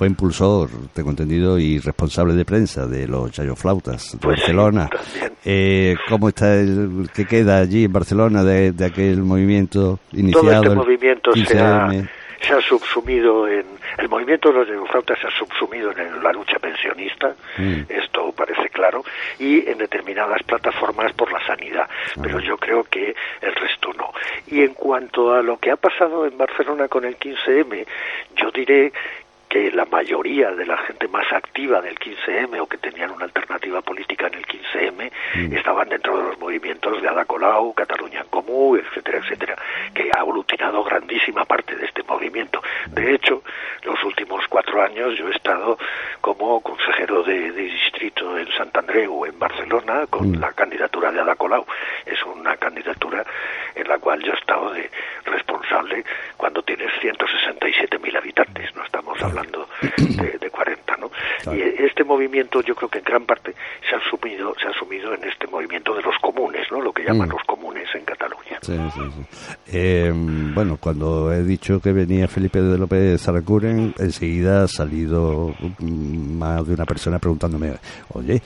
fue 0.00 0.06
impulsor, 0.08 0.70
tengo 0.94 1.10
entendido, 1.10 1.58
y 1.58 1.78
responsable 1.78 2.32
de 2.32 2.46
prensa 2.46 2.86
de 2.86 3.06
los 3.06 3.30
Chayo 3.32 3.54
Flautas 3.54 4.12
de 4.12 4.18
Pues 4.18 4.38
Barcelona. 4.38 4.88
eh, 5.44 5.94
¿Cómo 6.08 6.30
está 6.30 6.54
el 6.58 7.10
qué 7.14 7.26
queda 7.26 7.58
allí 7.58 7.84
en 7.84 7.92
Barcelona 7.92 8.42
de, 8.42 8.72
de 8.72 8.86
aquel 8.86 9.18
movimiento 9.18 9.98
iniciado? 10.12 10.62
Todo 10.62 10.62
este 10.62 10.74
movimiento 10.74 11.32
se 11.34 11.58
ha, 11.58 11.86
15M? 11.88 12.08
se 12.40 12.52
ha 12.54 12.60
subsumido 12.62 13.46
en 13.46 13.66
el 13.98 14.08
movimiento 14.08 14.48
de 14.50 14.54
los 14.60 14.68
demócratas 14.68 15.18
se 15.20 15.26
ha 15.26 15.30
subsumido 15.38 15.90
en 15.90 16.22
la 16.22 16.32
lucha 16.32 16.58
pensionista 16.58 17.34
Mm. 17.58 17.82
esto 17.88 18.32
parece 18.32 18.68
claro 18.70 19.02
y 19.38 19.68
en 19.68 19.76
determinadas 19.78 20.40
plataformas 20.44 21.12
por 21.14 21.30
la 21.32 21.44
sanidad 21.44 21.88
pero 22.22 22.38
yo 22.38 22.56
creo 22.56 22.84
que 22.84 23.14
el 23.42 23.54
resto 23.56 23.92
no 23.98 24.12
y 24.46 24.62
en 24.62 24.72
cuanto 24.74 25.32
a 25.34 25.42
lo 25.42 25.58
que 25.58 25.72
ha 25.72 25.76
pasado 25.76 26.24
en 26.26 26.38
Barcelona 26.38 26.86
con 26.88 27.04
el 27.04 27.18
15M 27.18 27.84
yo 28.36 28.50
diré 28.52 28.92
que 29.50 29.72
la 29.72 29.84
mayoría 29.84 30.52
de 30.52 30.64
la 30.64 30.78
gente 30.78 31.08
más 31.08 31.30
activa 31.32 31.82
del 31.82 31.98
15M 31.98 32.60
o 32.60 32.66
que 32.66 32.78
tenían 32.78 33.10
una 33.10 33.24
alternativa 33.24 33.82
política 33.82 34.28
en 34.28 34.34
el 34.34 34.46
15M 34.46 35.10
estaban 35.58 35.88
dentro 35.88 36.16
de 36.16 36.22
los 36.22 36.38
movimientos 36.38 37.02
de 37.02 37.08
Ada 37.08 37.24
Colau, 37.24 37.74
Cataluña 37.74 38.20
en 38.20 38.28
Comú, 38.28 38.76
etcétera, 38.76 39.18
etcétera, 39.18 39.56
que 39.92 40.08
ha 40.14 40.20
aglutinado 40.20 40.84
grandísima 40.84 41.44
parte 41.44 41.74
de 41.74 41.84
este 41.84 42.04
movimiento. 42.04 42.62
De 42.90 43.12
hecho, 43.12 43.42
los 43.82 44.02
últimos 44.04 44.46
cuatro 44.46 44.82
años 44.82 45.18
yo 45.18 45.26
he 45.26 45.32
estado 45.32 45.76
como 46.20 46.60
consejero 46.60 47.24
de, 47.24 47.50
de 47.50 47.62
distrito 47.62 48.38
en 48.38 48.46
Sant 48.52 48.76
Andreu, 48.76 49.26
en 49.26 49.36
Barcelona, 49.36 50.06
con 50.06 50.40
la 50.40 50.52
candidatura 50.52 51.10
de 51.10 51.20
Ada 51.22 51.34
Colau. 51.34 51.66
Es 52.06 52.22
una 52.24 52.56
candidatura 52.56 53.24
en 53.74 53.88
la 53.88 53.98
cual 53.98 54.22
yo 54.22 54.32
he 54.32 54.38
estado 54.38 54.72
de 54.74 54.88
responsable 55.24 56.04
cuando 56.36 56.62
tienes 56.62 56.92
167.000 57.02 58.16
habitantes, 58.16 58.76
no 58.76 58.84
estamos 58.84 59.20
hablando 59.20 59.39
de, 59.96 60.38
de 60.38 60.50
40, 60.50 60.96
¿no? 60.96 61.10
Y 61.54 61.60
este 61.84 62.04
movimiento 62.04 62.60
yo 62.62 62.74
creo 62.74 62.88
que 62.88 62.98
en 62.98 63.04
gran 63.04 63.24
parte 63.24 63.54
se 63.88 63.94
ha 63.94 63.98
asumido, 63.98 64.54
se 64.60 64.66
ha 64.66 64.70
asumido 64.70 65.14
en 65.14 65.24
este 65.24 65.46
movimiento 65.46 65.94
de 65.94 66.02
los 66.02 66.14
comunes, 66.20 66.66
¿no? 66.70 66.80
Lo 66.80 66.92
que 66.92 67.02
llaman 67.04 67.28
Mm. 67.28 67.32
los 67.32 67.42
comunes 67.44 67.88
en 67.94 68.04
Cataluña. 68.04 68.58
Sí, 68.62 68.76
sí, 68.94 69.00
sí. 69.14 69.56
Eh, 69.72 70.12
bueno, 70.54 70.76
cuando 70.80 71.32
he 71.32 71.42
dicho 71.42 71.80
que 71.80 71.92
venía 71.92 72.28
Felipe 72.28 72.60
de 72.60 72.76
López 72.78 73.20
Zaracuren, 73.22 73.94
enseguida 73.98 74.64
ha 74.64 74.68
salido 74.68 75.54
mm, 75.78 76.38
más 76.38 76.66
de 76.66 76.74
una 76.74 76.84
persona 76.84 77.18
preguntándome, 77.18 77.74
oye, 78.12 78.40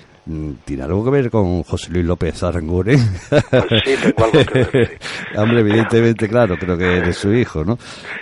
¿tiene 0.65 0.83
algo 0.83 1.05
que 1.05 1.11
ver 1.11 1.31
con 1.31 1.63
José 1.65 1.91
Luis 1.93 2.05
López 2.07 2.43
Aranguren? 2.43 2.99
Sí, 2.99 3.95
tengo 4.03 4.25
algo 4.25 4.45
que 4.53 4.65
ver. 4.73 4.99
Hombre, 5.37 5.61
evidentemente, 5.61 6.29
claro, 6.29 6.57
creo 6.59 6.79
que 6.79 6.97
eres 6.99 7.17
su 7.17 7.33
hijo, 7.35 7.65
¿no? 7.65 7.79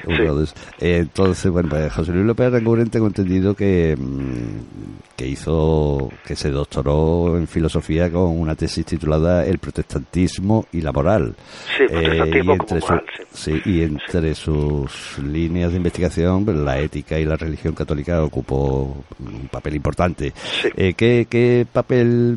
De. 0.06 0.44
Eh, 0.80 0.98
entonces, 0.98 1.50
bueno, 1.50 1.68
pues 1.68 1.92
José 1.92 2.12
Luis 2.12 2.26
López 2.26 2.46
Aranguren 2.48 2.90
tengo 2.90 3.06
entendido 3.06 3.54
que, 3.54 3.94
mm, 3.98 5.14
que 5.16 5.28
hizo, 5.28 6.10
que 6.26 6.34
se 6.34 6.50
doctoró 6.50 7.36
en 7.36 7.46
filosofía 7.46 8.10
con 8.10 8.38
una 8.38 8.54
tesis 8.56 8.84
titulada 8.84 9.44
El 9.46 9.58
protestantismo 9.58 10.66
y 10.72 10.80
la 10.80 10.90
moral. 10.92 11.34
Sí, 11.76 11.84
protestantismo 11.88 12.36
y 12.36 12.40
como 12.46 12.52
entre 12.62 12.80
su- 12.80 12.86
moral, 12.86 13.04
sí. 13.32 13.52
sí, 13.62 13.70
y 13.70 13.82
entre 13.82 14.34
sus 14.34 15.18
líneas 15.18 15.70
de 15.70 15.76
investigación, 15.76 16.44
pues, 16.44 16.56
la 16.56 16.78
ética 16.80 17.18
y 17.18 17.24
la 17.24 17.36
religión 17.36 17.74
católica 17.74 18.22
ocupó 18.24 19.04
un 19.20 19.48
papel 19.50 19.76
importante. 19.76 20.32
Sí. 20.62 20.68
Eh, 20.76 20.94
¿qué, 20.94 21.26
¿Qué 21.30 21.66
papel 21.70 21.91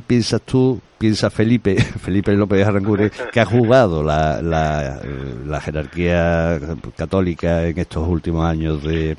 piensas 0.08 0.42
tú, 0.42 0.80
piensa 0.98 1.30
Felipe, 1.30 1.76
Felipe 2.04 2.32
López 2.34 2.66
Arranguren, 2.68 3.12
que 3.32 3.40
ha 3.40 3.46
jugado 3.46 4.04
la, 4.04 4.42
la, 4.42 5.00
eh, 5.04 5.36
la 5.46 5.60
jerarquía 5.62 6.60
católica 6.98 7.64
en 7.68 7.78
estos 7.80 8.08
últimos 8.08 8.46
años 8.46 8.84
de 8.84 9.18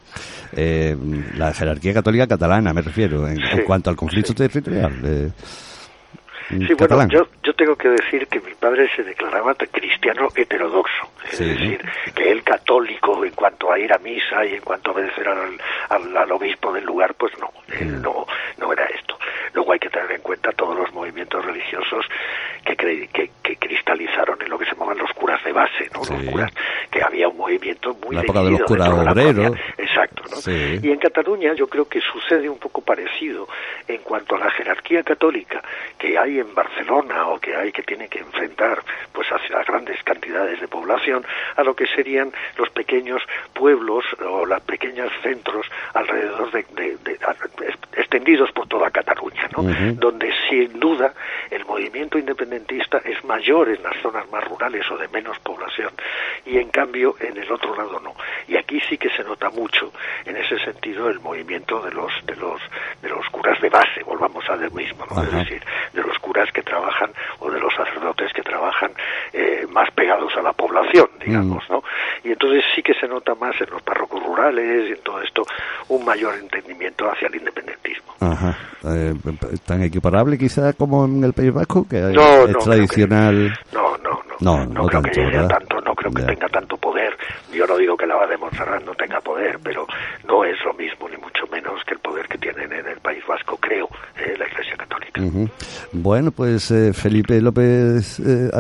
eh, 0.57 0.97
la 1.37 1.53
jerarquía 1.53 1.95
católica 1.95 2.27
catalana, 2.27 2.73
me 2.73 2.83
refiero, 2.83 3.27
en, 3.29 3.41
cuanto 3.65 3.91
al 3.91 3.97
conflicto 3.97 4.35
territorial? 4.35 4.93
eh, 5.05 5.31
Sí, 6.49 6.59
catalán? 6.77 7.09
bueno, 7.09 7.25
yo, 7.25 7.29
yo 7.43 7.53
tengo 7.55 7.75
que 7.75 7.89
decir 7.89 8.29
que 8.29 8.39
mi 8.41 8.55
padre 8.55 8.89
se 8.95 9.03
declaraba 9.03 9.53
cristiano 9.55 10.29
heterodoxo, 10.33 11.11
es 11.33 11.39
Sí. 11.39 11.45
decir, 11.45 11.81
que 12.15 12.31
él 12.31 12.45
católico 12.45 13.25
en 13.25 13.33
cuanto 13.33 13.73
a 13.73 13.79
ir 13.81 13.93
a 13.93 13.99
misa 13.99 14.45
y 14.45 14.55
en 14.55 14.61
cuanto 14.61 14.91
a 14.91 14.95
obedecer 14.95 15.27
al, 15.27 15.59
al, 15.89 16.17
al 16.17 16.31
obispo 16.33 16.73
del 16.73 16.85
lugar, 16.85 17.15
pues 17.15 17.33
no, 17.41 17.51
él 17.81 18.01
no, 18.01 18.25
no 18.59 18.73
era 18.73 18.85
esto. 18.87 19.19
Luego 19.55 19.73
hay 19.73 19.81
que 19.81 19.91
tener 19.91 20.13
en 20.13 20.21
cuenta 20.21 20.53
todos 20.53 20.77
los 20.79 20.93
movimientos 20.95 21.45
religiosos 21.45 22.05
que, 22.65 22.77
cre- 22.77 23.09
que, 23.09 23.31
que 23.43 23.57
cristalizaron 23.57 24.41
en 24.41 24.49
lo 24.49 24.57
que 24.57 24.67
se 24.67 24.73
llamaban 24.73 24.99
los 24.99 25.11
curas 25.15 25.43
de 25.43 25.51
base, 25.53 25.91
¿no? 25.95 26.05
Sí. 26.05 26.13
Los 26.15 26.25
curas, 26.31 26.53
que 26.93 27.03
había 27.03 27.27
un 27.27 27.39
movimiento 27.39 27.96
muy 28.07 28.17
La 28.17 28.23
época 28.23 28.43
de 28.43 28.51
los 28.53 28.63
curas 28.63 28.89
obreros. 28.89 29.57
Exacto, 29.77 30.23
¿no? 30.31 30.37
Sí. 30.37 30.79
Y 30.83 30.91
en 30.91 30.99
Cataluña 30.99 31.55
yo 31.55 31.67
creo 31.67 31.87
que 31.87 32.01
sucede 32.01 32.49
un 32.49 32.59
poco 32.59 32.81
parecido 32.81 33.49
en 33.89 33.99
cuanto 33.99 34.37
a 34.37 34.39
la 34.39 34.51
jerarquía 34.51 35.03
católica 35.03 35.63
que 35.99 36.19
hay 36.19 36.39
en 36.41 36.55
Barcelona 36.55 37.27
o 37.29 37.39
que 37.39 37.55
hay 37.57 37.73
que 37.73 37.83
tiene 37.83 38.09
que 38.09 38.19
enfrentar 38.21 38.83
pues 39.13 39.29
hacia 39.33 39.63
grandes 39.65 40.03
cantidades 40.03 40.61
de 40.61 40.69
población 40.69 41.25
a 41.57 41.63
lo 41.63 41.75
que 41.75 41.87
serían 41.87 42.33
los 42.59 42.69
pequeños 42.71 43.23
pueblos 43.55 44.05
o 44.25 44.45
los 44.45 44.61
pequeños 44.63 45.11
centros 45.23 45.67
alrededor 45.95 46.51
de, 46.53 46.65
de- 46.75 46.97
de- 46.99 47.17
extendidos 47.97 48.51
por 48.53 48.67
toda 48.69 48.91
Cataluña, 48.91 49.49
¿no? 49.57 49.63
Donde 49.99 50.33
sin 50.49 50.79
duda 50.79 51.15
el 51.51 51.65
movimiento 51.65 52.19
independentista 52.19 52.99
es 53.05 53.23
mayor 53.25 53.69
en 53.69 53.83
las 53.83 53.97
zonas 54.03 54.31
más 54.31 54.45
rurales 54.45 54.89
o 54.91 54.99
de 54.99 55.09
menos 55.09 55.39
población 55.41 55.91
y 56.45 56.59
en 56.59 56.69
cambio 56.69 57.17
en 57.21 57.37
el 57.37 57.51
otro 57.51 57.75
lado 57.75 57.99
no. 58.01 58.15
Y 58.49 58.57
aquí 58.57 58.81
sí 58.89 58.99
que 58.99 59.11
se 59.11 59.25
nota 59.25 59.51
mucho 59.51 59.93
en 60.25 60.37
ese 60.37 60.59
sentido 60.59 61.09
el 61.09 61.21
movimiento 61.21 61.81
de 61.83 61.93
los 61.93 62.13
de 62.27 62.37
los 62.37 62.61
de 63.03 63.09
los 63.09 63.27
curas 63.31 63.61
de 63.61 63.69
base, 63.71 64.03
volvamos 64.05 64.49
a 64.51 64.57
lo 64.57 64.71
mismo, 64.71 65.05
¿no? 65.11 65.23
es 65.23 65.33
decir, 65.33 65.63
de 65.93 66.03
los 66.03 66.19
curas 66.19 66.51
que 66.53 66.63
trabajan 66.63 67.11
o 67.41 67.51
de 67.51 67.59
los 67.61 67.73
sacerdotes 67.75 68.33
que 68.33 68.43
trabajan 68.43 68.91
eh, 69.33 69.67
más 69.71 69.91
pegados 69.93 70.33
a 70.37 70.43
la 70.43 70.53
población, 70.53 71.09
digamos, 71.25 71.63
¿no? 71.71 71.83
Y 72.25 72.33
entonces 72.33 72.65
sí 72.75 72.83
que 72.83 72.95
se 72.95 73.07
nota 73.09 73.35
más 73.35 73.59
en 73.61 73.71
los 73.71 73.83
párrocos 73.83 74.23
rurales 74.23 74.89
y 74.89 74.93
en 74.93 75.03
todo 75.03 75.21
esto 75.23 75.43
un 75.89 76.05
mayor 76.05 76.35
entendimiento 76.37 77.09
hacia 77.11 77.29
el 77.29 77.37
independentismo. 77.37 78.15
Ajá. 78.21 78.57
Eh, 78.85 79.15
tan 79.67 79.83
equiparable 79.83 80.39
quizá 80.39 80.73
como 80.73 81.05
en 81.05 81.23
el 81.25 81.33
País 81.33 81.53
Vasco, 81.53 81.87
que 81.89 81.97
No, 82.01 82.09
es 82.09 82.15
no, 82.15 82.45
creo 82.45 82.47
que- 82.59 82.65
tradicional. 82.65 83.59
No, 83.73 83.97
no, 83.99 84.11
no. 84.11 84.27
No, 84.39 84.59
no, 84.67 84.83
no 84.83 84.87
creo 84.89 85.01
tanto, 85.03 85.11
que 85.31 85.49
tanto, 85.49 85.76
creo 86.11 86.27
que 86.27 86.35
tenga 86.35 86.49
tanto 86.49 86.77
poder. 86.77 87.17
Yo 87.53 87.67
no 87.67 87.77
digo 87.77 87.97
que 87.97 88.07
la 88.07 88.17
va 88.17 88.27
de 88.27 88.37
Montserrat 88.37 88.85
no 88.85 88.95
tenga 88.95 89.21
poder, 89.21 89.59
pero 89.63 89.87
no 90.27 90.45
es 90.45 90.57
lo 90.65 90.75
mismo, 90.75 91.09
ni 91.09 91.17
mucho 91.17 91.47
menos 91.51 91.83
que 91.85 91.95
el 91.95 92.01
poder 92.01 92.27
que 92.29 92.39
tienen 92.39 92.73
en 92.73 92.87
el 92.87 92.99
País 93.01 93.25
Vasco, 93.27 93.57
creo, 93.57 93.89
eh, 94.17 94.35
la 94.39 94.47
Iglesia 94.47 94.77
Católica. 94.77 95.21
Bueno, 95.93 96.31
pues 96.31 96.71
eh, 96.71 96.93
Felipe 96.93 97.41
López 97.41 98.21
eh, 98.21 98.51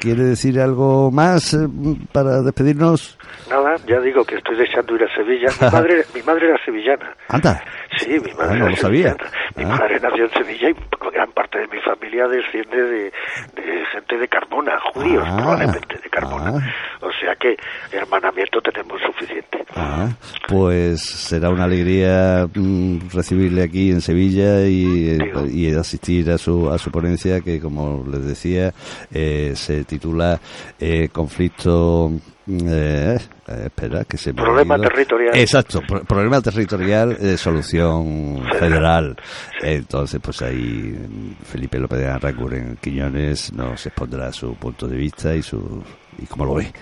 ¿quiere 0.00 0.24
decir 0.24 0.60
algo 0.60 1.10
más 1.10 1.54
eh, 1.54 1.66
para 2.12 2.42
despedirnos? 2.42 3.18
Nada, 3.48 3.76
ya 3.86 4.00
digo 4.00 4.24
que 4.24 4.36
estoy 4.36 4.56
deseando 4.56 4.94
ir 4.94 5.04
a 5.04 5.14
Sevilla. 5.14 5.48
Mi 5.60 5.70
madre, 5.70 6.04
mi 6.14 6.22
madre 6.22 6.48
era 6.48 6.64
sevillana. 6.64 7.16
Anda. 7.28 7.62
Sí, 7.98 8.10
mi 8.20 8.32
madre 8.34 8.54
Ah, 8.56 8.58
no 8.58 8.68
lo 8.70 8.76
sabía. 8.76 9.16
Mi 9.56 9.64
Ah. 9.64 9.68
madre 9.68 10.00
nació 10.00 10.24
en 10.24 10.30
Sevilla 10.32 10.70
y 10.70 10.74
gran 11.12 11.30
parte 11.32 11.58
de 11.58 11.66
mi 11.68 11.80
familia 11.82 12.26
desciende 12.28 12.76
de, 12.82 13.04
de 13.04 13.84
gente 13.92 14.18
de 14.18 14.28
Carmona, 14.28 14.72
judíos 14.92 15.24
Ah, 15.26 15.36
probablemente 15.36 15.96
de 16.02 16.10
Carmona. 16.10 16.52
ah. 16.56 17.06
O 17.06 17.10
sea 17.20 17.34
que 17.36 17.56
hermanamiento 17.96 18.60
tenemos 18.60 19.00
suficiente. 19.02 19.64
Ah, 19.76 20.08
pues 20.48 21.00
será 21.02 21.50
una 21.50 21.64
alegría 21.64 22.46
mm, 22.52 23.10
recibirle 23.12 23.62
aquí 23.62 23.90
en 23.90 24.00
Sevilla 24.00 24.66
y, 24.66 25.18
y 25.50 25.74
asistir 25.74 26.30
a 26.30 26.38
su, 26.38 26.70
a 26.70 26.78
su 26.78 26.90
ponencia 26.90 27.40
que, 27.40 27.60
como 27.60 28.04
les 28.10 28.24
decía, 28.24 28.72
eh, 29.12 29.52
se 29.54 29.84
titula 29.84 30.40
eh, 30.80 31.08
Conflicto... 31.12 32.10
eh, 32.46 33.18
eh, 33.48 33.62
espera, 33.66 34.04
que 34.04 34.16
se 34.16 34.32
me 34.32 34.40
ha 34.42 34.44
Problema 34.44 34.76
ido. 34.76 34.84
territorial. 34.88 35.36
Exacto, 35.36 35.80
pro- 35.86 36.04
problema 36.04 36.40
territorial, 36.40 37.16
eh, 37.20 37.36
solución 37.36 38.42
Federal. 38.52 38.58
federal. 38.60 39.16
Entonces, 39.62 40.20
pues 40.22 40.42
ahí 40.42 40.56
mm, 40.58 41.44
Felipe 41.44 41.78
López 41.78 41.98
de 42.00 42.06
Arranguren 42.08 42.76
Quiñones 42.80 43.52
nos 43.52 43.86
expondrá 43.86 44.32
su 44.32 44.54
punto 44.56 44.86
de 44.86 44.96
vista 44.96 45.34
y 45.34 45.42
su 45.42 45.82
y 46.22 46.26
cómo 46.26 46.44
lo 46.44 46.54
ve. 46.54 46.72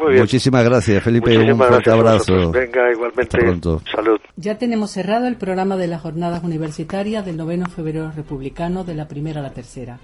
Muy 0.00 0.08
bien. 0.10 0.20
Muchísimas 0.22 0.64
gracias, 0.64 1.02
Felipe. 1.02 1.30
Muchísimas 1.30 1.66
un 1.68 1.72
fuerte 1.72 1.90
abrazo. 1.90 2.50
Venga, 2.50 2.90
igualmente. 2.92 3.22
Hasta 3.22 3.38
pronto. 3.38 3.82
Salud. 3.90 4.20
Ya 4.36 4.58
tenemos 4.58 4.90
cerrado 4.90 5.26
el 5.28 5.36
programa 5.36 5.76
de 5.78 5.86
las 5.86 6.02
jornadas 6.02 6.42
universitarias 6.44 7.24
del 7.24 7.38
noveno 7.38 7.66
febrero 7.66 8.12
republicano 8.14 8.84
de 8.84 8.94
la 8.94 9.08
primera 9.08 9.40
a 9.40 9.42
la 9.42 9.50
tercera. 9.54 9.98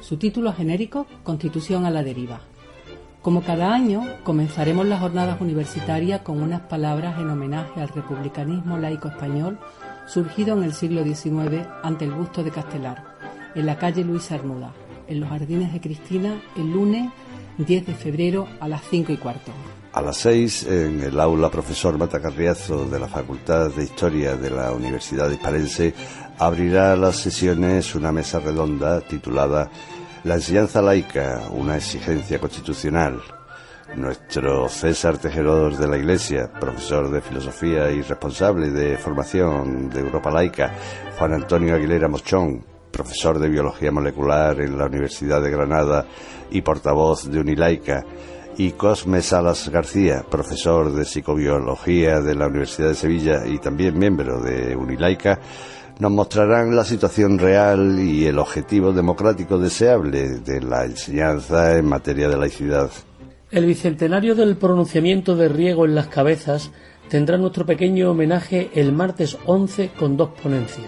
Su 0.00 0.16
título 0.16 0.52
genérico, 0.52 1.06
Constitución 1.22 1.84
a 1.86 1.90
la 1.90 2.02
deriva. 2.02 2.40
Como 3.26 3.42
cada 3.42 3.74
año, 3.74 4.04
comenzaremos 4.22 4.86
las 4.86 5.00
jornadas 5.00 5.40
universitarias 5.40 6.20
con 6.20 6.40
unas 6.40 6.60
palabras 6.60 7.18
en 7.18 7.28
homenaje 7.28 7.80
al 7.80 7.88
republicanismo 7.88 8.78
laico 8.78 9.08
español 9.08 9.58
surgido 10.06 10.56
en 10.56 10.62
el 10.62 10.72
siglo 10.72 11.02
XIX 11.02 11.66
ante 11.82 12.04
el 12.04 12.12
busto 12.12 12.44
de 12.44 12.52
Castelar, 12.52 13.02
en 13.56 13.66
la 13.66 13.78
calle 13.78 14.04
Luis 14.04 14.30
Arnuda, 14.30 14.72
en 15.08 15.18
los 15.18 15.28
Jardines 15.28 15.72
de 15.72 15.80
Cristina, 15.80 16.40
el 16.54 16.70
lunes 16.70 17.10
10 17.58 17.86
de 17.86 17.94
febrero 17.94 18.46
a 18.60 18.68
las 18.68 18.82
5 18.88 19.10
y 19.10 19.16
cuarto. 19.16 19.50
A 19.92 20.02
las 20.02 20.18
6, 20.18 20.66
en 20.68 21.00
el 21.00 21.18
aula 21.18 21.50
profesor 21.50 21.98
Matacarriazo 21.98 22.84
de 22.84 23.00
la 23.00 23.08
Facultad 23.08 23.70
de 23.70 23.82
Historia 23.82 24.36
de 24.36 24.50
la 24.50 24.70
Universidad 24.70 25.26
de 25.26 25.34
Hispalense, 25.34 25.94
abrirá 26.38 26.94
las 26.94 27.16
sesiones 27.16 27.96
una 27.96 28.12
mesa 28.12 28.38
redonda 28.38 29.00
titulada 29.00 29.68
La 30.26 30.34
enseñanza 30.34 30.82
laica, 30.82 31.40
una 31.52 31.76
exigencia 31.76 32.40
constitucional. 32.40 33.22
Nuestro 33.94 34.68
César 34.68 35.18
Tejedor 35.18 35.76
de 35.76 35.86
la 35.86 35.96
Iglesia, 35.96 36.50
profesor 36.50 37.12
de 37.12 37.20
filosofía 37.20 37.92
y 37.92 38.02
responsable 38.02 38.70
de 38.70 38.98
formación 38.98 39.88
de 39.88 40.00
Europa 40.00 40.32
Laica, 40.32 40.74
Juan 41.16 41.34
Antonio 41.34 41.76
Aguilera 41.76 42.08
Mochón, 42.08 42.66
profesor 42.90 43.38
de 43.38 43.48
biología 43.48 43.92
molecular 43.92 44.60
en 44.60 44.76
la 44.76 44.86
Universidad 44.86 45.40
de 45.40 45.52
Granada 45.52 46.04
y 46.50 46.60
portavoz 46.60 47.30
de 47.30 47.38
Unilaica, 47.38 48.04
y 48.58 48.72
Cosme 48.72 49.22
Salas 49.22 49.68
García, 49.68 50.24
profesor 50.28 50.92
de 50.92 51.04
psicobiología 51.04 52.20
de 52.20 52.34
la 52.34 52.48
Universidad 52.48 52.88
de 52.88 52.94
Sevilla 52.94 53.46
y 53.46 53.58
también 53.58 53.96
miembro 53.96 54.40
de 54.40 54.74
Unilaica, 54.74 55.38
nos 55.98 56.12
mostrarán 56.12 56.76
la 56.76 56.84
situación 56.84 57.38
real 57.38 57.98
y 57.98 58.26
el 58.26 58.38
objetivo 58.38 58.92
democrático 58.92 59.58
deseable 59.58 60.40
de 60.40 60.60
la 60.60 60.84
enseñanza 60.84 61.76
en 61.76 61.86
materia 61.86 62.28
de 62.28 62.36
laicidad. 62.36 62.90
El 63.50 63.64
bicentenario 63.64 64.34
del 64.34 64.56
pronunciamiento 64.56 65.36
de 65.36 65.48
Riego 65.48 65.86
en 65.86 65.94
las 65.94 66.08
cabezas 66.08 66.70
tendrá 67.08 67.38
nuestro 67.38 67.64
pequeño 67.64 68.10
homenaje 68.10 68.70
el 68.74 68.92
martes 68.92 69.38
11 69.46 69.92
con 69.98 70.16
dos 70.16 70.30
ponencias. 70.42 70.86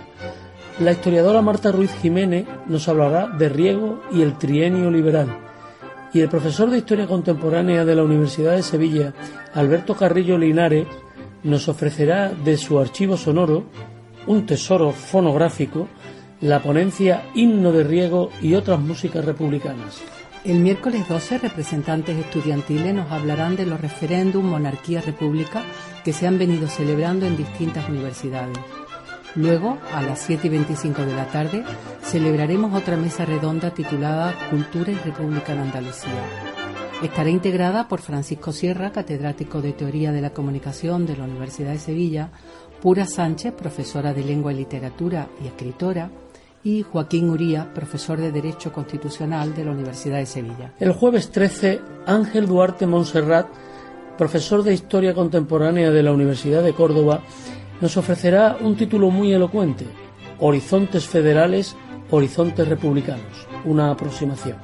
La 0.80 0.92
historiadora 0.92 1.42
Marta 1.42 1.72
Ruiz 1.72 1.92
Jiménez 2.02 2.46
nos 2.66 2.88
hablará 2.88 3.28
de 3.28 3.48
Riego 3.48 4.02
y 4.12 4.22
el 4.22 4.36
trienio 4.36 4.90
liberal. 4.90 5.38
Y 6.12 6.20
el 6.20 6.28
profesor 6.28 6.70
de 6.70 6.78
Historia 6.78 7.06
Contemporánea 7.06 7.84
de 7.84 7.94
la 7.94 8.02
Universidad 8.02 8.56
de 8.56 8.62
Sevilla, 8.62 9.14
Alberto 9.54 9.94
Carrillo 9.94 10.38
Linares, 10.38 10.86
nos 11.42 11.68
ofrecerá 11.68 12.30
de 12.30 12.56
su 12.56 12.78
archivo 12.78 13.16
sonoro 13.16 13.64
un 14.28 14.44
tesoro 14.44 14.92
fonográfico, 14.92 15.88
la 16.42 16.62
ponencia 16.62 17.24
Himno 17.34 17.72
de 17.72 17.82
Riego 17.82 18.30
y 18.40 18.54
otras 18.54 18.78
músicas 18.78 19.24
republicanas. 19.24 20.00
El 20.44 20.60
miércoles 20.60 21.08
12, 21.08 21.38
representantes 21.38 22.16
estudiantiles 22.16 22.94
nos 22.94 23.10
hablarán 23.10 23.56
de 23.56 23.66
los 23.66 23.80
referéndum 23.80 24.44
monarquía-república 24.44 25.62
que 26.04 26.12
se 26.12 26.26
han 26.26 26.38
venido 26.38 26.68
celebrando 26.68 27.26
en 27.26 27.36
distintas 27.36 27.88
universidades. 27.88 28.58
Luego, 29.34 29.78
a 29.92 30.02
las 30.02 30.20
7 30.20 30.46
y 30.46 30.50
25 30.50 31.02
de 31.06 31.14
la 31.14 31.26
tarde, 31.26 31.64
celebraremos 32.02 32.74
otra 32.74 32.96
mesa 32.96 33.24
redonda 33.24 33.72
titulada 33.72 34.34
Cultura 34.50 34.92
y 34.92 34.96
República 34.96 35.54
en 35.54 35.60
Andalucía. 35.60 36.22
Estará 37.02 37.30
integrada 37.30 37.88
por 37.88 38.00
Francisco 38.00 38.52
Sierra, 38.52 38.90
catedrático 38.90 39.62
de 39.62 39.72
Teoría 39.72 40.12
de 40.12 40.20
la 40.20 40.30
Comunicación 40.30 41.06
de 41.06 41.16
la 41.16 41.24
Universidad 41.24 41.72
de 41.72 41.78
Sevilla, 41.78 42.30
Pura 42.80 43.06
Sánchez, 43.06 43.54
profesora 43.54 44.14
de 44.14 44.22
Lengua 44.22 44.52
y 44.52 44.56
Literatura 44.56 45.28
y 45.42 45.48
escritora, 45.48 46.10
y 46.62 46.82
Joaquín 46.82 47.30
Uría, 47.30 47.72
profesor 47.74 48.20
de 48.20 48.30
Derecho 48.30 48.72
Constitucional 48.72 49.54
de 49.54 49.64
la 49.64 49.72
Universidad 49.72 50.18
de 50.18 50.26
Sevilla. 50.26 50.74
El 50.78 50.92
jueves 50.92 51.30
13, 51.30 51.80
Ángel 52.06 52.46
Duarte 52.46 52.86
Montserrat, 52.86 53.48
profesor 54.16 54.62
de 54.62 54.74
Historia 54.74 55.14
Contemporánea 55.14 55.90
de 55.90 56.02
la 56.02 56.12
Universidad 56.12 56.62
de 56.62 56.72
Córdoba, 56.72 57.22
nos 57.80 57.96
ofrecerá 57.96 58.56
un 58.60 58.76
título 58.76 59.10
muy 59.10 59.32
elocuente, 59.32 59.86
Horizontes 60.38 61.06
Federales, 61.06 61.76
Horizontes 62.10 62.68
Republicanos, 62.68 63.46
una 63.64 63.90
aproximación. 63.90 64.56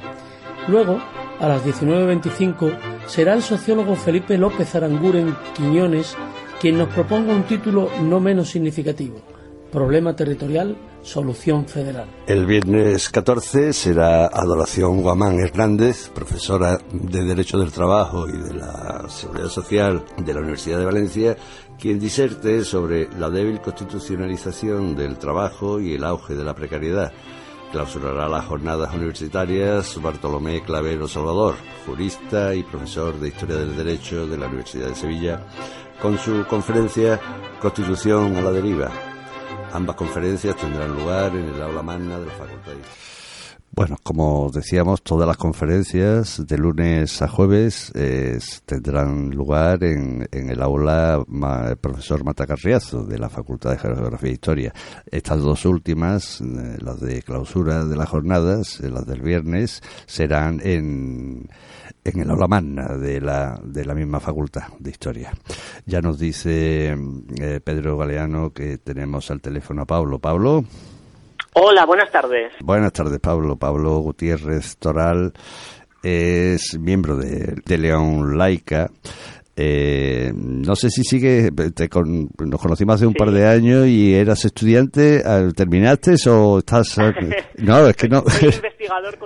Luego, 0.68 0.98
a 1.40 1.48
las 1.48 1.64
19.25, 1.64 2.76
será 3.06 3.34
el 3.34 3.42
sociólogo 3.42 3.96
Felipe 3.96 4.38
López 4.38 4.74
Aranguren 4.74 5.34
Quiñones 5.54 6.16
quien 6.60 6.78
nos 6.78 6.88
proponga 6.88 7.34
un 7.34 7.44
título 7.44 7.90
no 8.02 8.20
menos 8.20 8.50
significativo, 8.50 9.16
Problema 9.70 10.14
Territorial, 10.14 10.76
Solución 11.02 11.66
Federal. 11.66 12.06
El 12.26 12.46
viernes 12.46 13.10
14 13.10 13.72
será 13.72 14.26
Adoración 14.26 15.02
Guamán 15.02 15.38
Hernández, 15.40 16.08
profesora 16.08 16.78
de 16.92 17.24
Derecho 17.24 17.58
del 17.58 17.72
Trabajo 17.72 18.28
y 18.28 18.38
de 18.38 18.54
la 18.54 19.06
Seguridad 19.08 19.48
Social 19.48 20.04
de 20.16 20.34
la 20.34 20.40
Universidad 20.40 20.78
de 20.78 20.84
Valencia, 20.84 21.36
quien 21.78 21.98
diserte 21.98 22.64
sobre 22.64 23.08
la 23.18 23.28
débil 23.28 23.60
constitucionalización 23.60 24.96
del 24.96 25.18
trabajo 25.18 25.80
y 25.80 25.94
el 25.94 26.04
auge 26.04 26.34
de 26.34 26.44
la 26.44 26.54
precariedad. 26.54 27.12
Clausurará 27.74 28.28
las 28.28 28.44
jornadas 28.44 28.94
universitarias 28.94 30.00
Bartolomé 30.00 30.62
Clavero 30.62 31.08
Salvador, 31.08 31.56
jurista 31.84 32.54
y 32.54 32.62
profesor 32.62 33.18
de 33.18 33.26
Historia 33.26 33.56
del 33.56 33.76
Derecho 33.76 34.28
de 34.28 34.38
la 34.38 34.46
Universidad 34.46 34.90
de 34.90 34.94
Sevilla, 34.94 35.44
con 36.00 36.16
su 36.16 36.46
conferencia 36.46 37.20
Constitución 37.60 38.36
a 38.36 38.42
la 38.42 38.52
deriva. 38.52 38.92
Ambas 39.72 39.96
conferencias 39.96 40.54
tendrán 40.54 40.94
lugar 40.94 41.34
en 41.34 41.48
el 41.48 41.60
aula 41.60 41.82
magna 41.82 42.20
de 42.20 42.26
la 42.26 42.32
facultad. 42.34 42.74
Bueno, 43.76 43.96
como 44.04 44.52
decíamos, 44.54 45.02
todas 45.02 45.26
las 45.26 45.36
conferencias 45.36 46.46
de 46.46 46.58
lunes 46.58 47.20
a 47.22 47.26
jueves 47.26 47.92
tendrán 48.66 49.30
lugar 49.30 49.82
en, 49.82 50.28
el 50.30 50.62
aula 50.62 51.24
profesor 51.80 52.22
Matacarriazo 52.22 53.04
de 53.04 53.18
la 53.18 53.28
Facultad 53.28 53.72
de 53.72 53.78
Geografía 53.78 54.30
e 54.30 54.34
Historia. 54.34 54.74
Estas 55.10 55.40
dos 55.40 55.64
últimas, 55.64 56.40
eh, 56.40 56.78
las 56.78 57.00
de 57.00 57.20
clausura 57.22 57.84
de 57.84 57.96
las 57.96 58.08
jornadas, 58.08 58.78
eh, 58.78 58.90
las 58.90 59.06
del 59.06 59.22
viernes, 59.22 59.82
serán 60.06 60.60
en 60.62 61.48
en 62.04 62.20
el 62.20 62.30
aula 62.30 62.46
magna 62.46 62.96
de 62.96 63.20
la, 63.20 63.58
de 63.64 63.84
la 63.84 63.94
misma 63.94 64.20
facultad 64.20 64.68
de 64.78 64.90
historia. 64.90 65.32
Ya 65.84 66.00
nos 66.00 66.18
dice 66.18 66.96
eh, 67.40 67.60
Pedro 67.64 67.96
Galeano 67.96 68.52
que 68.52 68.78
tenemos 68.78 69.32
al 69.32 69.40
teléfono 69.40 69.82
a 69.82 69.86
Pablo. 69.86 70.20
Pablo. 70.20 70.64
Hola, 71.56 71.86
buenas 71.86 72.10
tardes. 72.10 72.52
Buenas 72.60 72.92
tardes, 72.92 73.20
Pablo. 73.20 73.54
Pablo 73.54 73.98
Gutiérrez 73.98 74.76
Toral 74.76 75.32
es 76.02 76.76
miembro 76.78 77.16
de, 77.16 77.54
de 77.64 77.78
León 77.78 78.36
Laica. 78.36 78.90
Eh, 79.56 80.32
no 80.34 80.74
sé 80.74 80.90
si 80.90 81.04
sigue, 81.04 81.52
nos 81.52 82.60
conocimos 82.60 82.96
hace 82.96 83.06
un 83.06 83.14
par 83.14 83.30
de 83.30 83.46
años 83.46 83.86
y 83.86 84.14
eras 84.14 84.44
estudiante, 84.44 85.22
¿terminaste 85.56 86.16
o 86.28 86.58
estás...? 86.58 86.98
No, 87.58 87.86
es 87.86 87.96
que 87.96 88.08
no. 88.08 88.22
Soy 88.22 88.48
investigador, 88.48 89.16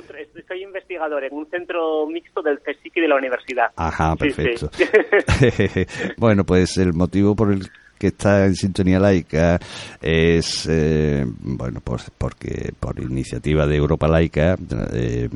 soy 0.47 0.63
investigador 0.63 1.25
en 1.25 1.33
un 1.33 1.49
centro 1.49 2.07
mixto 2.07 2.43
del 2.43 2.59
CSIC 2.61 2.99
y 2.99 3.01
de 3.01 3.09
la 3.09 3.17
universidad. 3.17 3.69
Ajá, 3.75 4.15
perfecto. 4.17 4.71
bueno, 6.19 6.45
pues 6.45 6.77
el 6.77 6.93
motivo 6.93 7.35
por 7.35 7.53
el 7.53 7.63
que 7.99 8.09
está 8.09 8.47
en 8.47 8.55
sintonía 8.55 8.99
laica 8.99 9.59
es 10.01 10.67
eh, 10.71 11.27
bueno 11.41 11.81
pues 11.83 12.11
porque 12.17 12.73
por 12.79 12.99
iniciativa 13.01 13.67
de 13.67 13.77
Europa 13.77 14.09
laica 14.09 14.57
eh, 14.93 15.29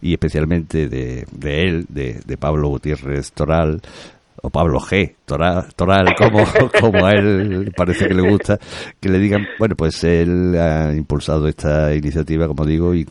y 0.00 0.12
especialmente 0.12 0.88
de, 0.88 1.26
de 1.30 1.62
él 1.62 1.86
de, 1.88 2.20
de 2.24 2.36
Pablo 2.36 2.68
Gutiérrez 2.68 3.32
Toral 3.32 3.80
o 4.42 4.50
Pablo 4.50 4.80
G, 4.80 5.14
Toral, 5.24 5.72
Toral 5.74 6.14
como, 6.16 6.44
como 6.80 7.06
a 7.06 7.12
él 7.12 7.72
parece 7.76 8.08
que 8.08 8.14
le 8.14 8.28
gusta, 8.28 8.58
que 8.98 9.08
le 9.08 9.18
digan, 9.18 9.46
bueno, 9.58 9.76
pues 9.76 10.02
él 10.04 10.56
ha 10.58 10.92
impulsado 10.94 11.48
esta 11.48 11.94
iniciativa, 11.94 12.46
como 12.46 12.64
digo, 12.64 12.94
y, 12.94 13.04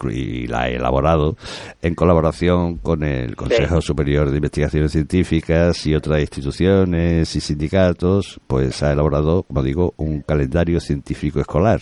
la 0.47 0.63
ha 0.63 0.69
elaborado 0.69 1.37
en 1.81 1.95
colaboración 1.95 2.77
con 2.77 3.03
el 3.03 3.35
Consejo 3.35 3.81
Superior 3.81 4.29
de 4.29 4.37
Investigaciones 4.37 4.91
Científicas 4.91 5.85
y 5.85 5.95
otras 5.95 6.21
instituciones 6.21 7.35
y 7.35 7.41
sindicatos, 7.41 8.39
pues 8.47 8.81
ha 8.83 8.91
elaborado, 8.91 9.43
como 9.43 9.63
digo, 9.63 9.93
un 9.97 10.21
calendario 10.21 10.79
científico 10.79 11.39
escolar 11.39 11.81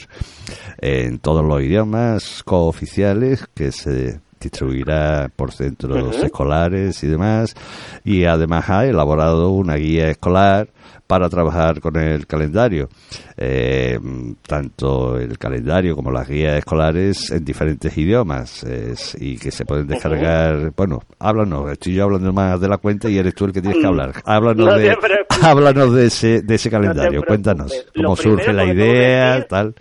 en 0.79 1.19
todos 1.19 1.45
los 1.45 1.62
idiomas 1.62 2.43
cooficiales 2.43 3.47
que 3.53 3.71
se 3.71 4.19
distribuirá 4.39 5.30
por 5.36 5.52
centros 5.52 6.15
escolares 6.23 7.04
y 7.04 7.08
demás, 7.08 7.56
y 8.04 8.26
además 8.26 8.69
ha 8.69 8.86
elaborado 8.86 9.50
una 9.50 9.76
guía 9.76 10.10
escolar 10.10 10.69
para 11.08 11.30
trabajar 11.30 11.80
con 11.80 11.95
el 11.95 12.28
calendario, 12.28 12.89
eh, 13.38 13.97
tanto 14.45 15.17
el 15.17 15.38
calendario 15.38 15.95
como 15.95 16.12
las 16.12 16.28
guías 16.28 16.58
escolares 16.58 17.32
en 17.32 17.45
diferentes 17.45 17.97
idiomas 17.97 18.65
y 19.17 19.38
que 19.38 19.50
se 19.50 19.65
pueden 19.65 19.88
descargar. 19.88 20.73
Bueno, 20.76 21.02
háblanos, 21.19 21.71
estoy 21.71 21.93
yo 21.93 22.04
hablando 22.04 22.34
más 22.34 22.60
de 22.60 22.67
la 22.67 22.78
cuenta 22.78 23.10
y 23.10 23.17
eres 23.17 23.34
tú 23.34 23.45
el 23.45 23.54
que 23.54 23.62
tienes 23.62 23.80
que 23.80 23.88
hablar. 23.88 24.13
Háblanos, 24.26 24.78
de, 24.78 24.97
háblanos 25.41 25.93
de 25.93 26.06
ese, 26.08 26.41
de 26.41 26.56
ese 26.56 26.69
calendario, 26.69 27.23
cuéntanos 27.26 27.71
cómo 27.95 28.15
surge 28.17 28.52
la 28.52 28.65
idea, 28.65 29.47
tal. 29.47 29.73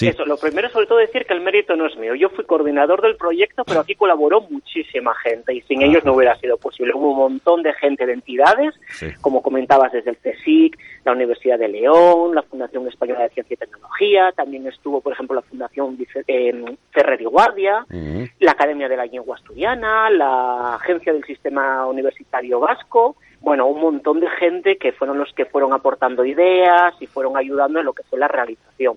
Eso, 0.00 0.24
lo 0.24 0.36
primero 0.36 0.68
sobre 0.70 0.86
todo 0.86 0.98
decir 0.98 1.24
que 1.26 1.34
el 1.34 1.40
mérito 1.40 1.76
no 1.76 1.86
es 1.86 1.96
mío. 1.96 2.14
Yo 2.14 2.28
fui 2.30 2.44
coordinador 2.44 3.02
del 3.02 3.16
proyecto, 3.16 3.64
pero 3.64 3.80
aquí 3.80 3.94
colaboró 3.94 4.42
muchísima 4.42 5.14
gente 5.14 5.54
y 5.54 5.62
sin 5.62 5.82
ellos 5.82 6.04
no 6.04 6.14
hubiera 6.14 6.36
sido 6.36 6.56
posible. 6.56 6.92
Hubo 6.94 7.12
un 7.12 7.18
montón 7.18 7.62
de 7.62 7.72
gente 7.74 8.06
de 8.06 8.12
entidades, 8.12 8.74
como 9.20 9.42
comentabas 9.42 9.92
desde 9.92 10.10
el 10.10 10.16
CSIC, 10.18 10.78
la 11.04 11.12
Universidad 11.12 11.58
de 11.58 11.68
León, 11.68 12.34
la 12.34 12.42
Fundación 12.42 12.86
Española 12.88 13.22
de 13.22 13.30
Ciencia 13.30 13.54
y 13.54 13.56
Tecnología, 13.56 14.32
también 14.32 14.66
estuvo, 14.66 15.00
por 15.00 15.12
ejemplo, 15.12 15.36
la 15.36 15.42
Fundación 15.42 15.96
eh, 16.26 16.64
Ferrer 16.90 17.20
y 17.20 17.24
Guardia, 17.24 17.86
la 18.40 18.52
Academia 18.52 18.88
de 18.88 18.96
la 18.96 19.06
Lengua 19.06 19.36
Asturiana, 19.36 20.10
la 20.10 20.74
Agencia 20.74 21.12
del 21.12 21.24
Sistema 21.24 21.86
Universitario 21.86 22.60
Vasco, 22.60 23.16
bueno, 23.46 23.68
un 23.68 23.80
montón 23.80 24.18
de 24.18 24.28
gente 24.40 24.76
que 24.76 24.90
fueron 24.90 25.18
los 25.18 25.32
que 25.32 25.44
fueron 25.44 25.72
aportando 25.72 26.24
ideas 26.24 26.92
y 26.98 27.06
fueron 27.06 27.36
ayudando 27.36 27.78
en 27.78 27.84
lo 27.84 27.92
que 27.92 28.02
fue 28.02 28.18
la 28.18 28.26
realización. 28.26 28.96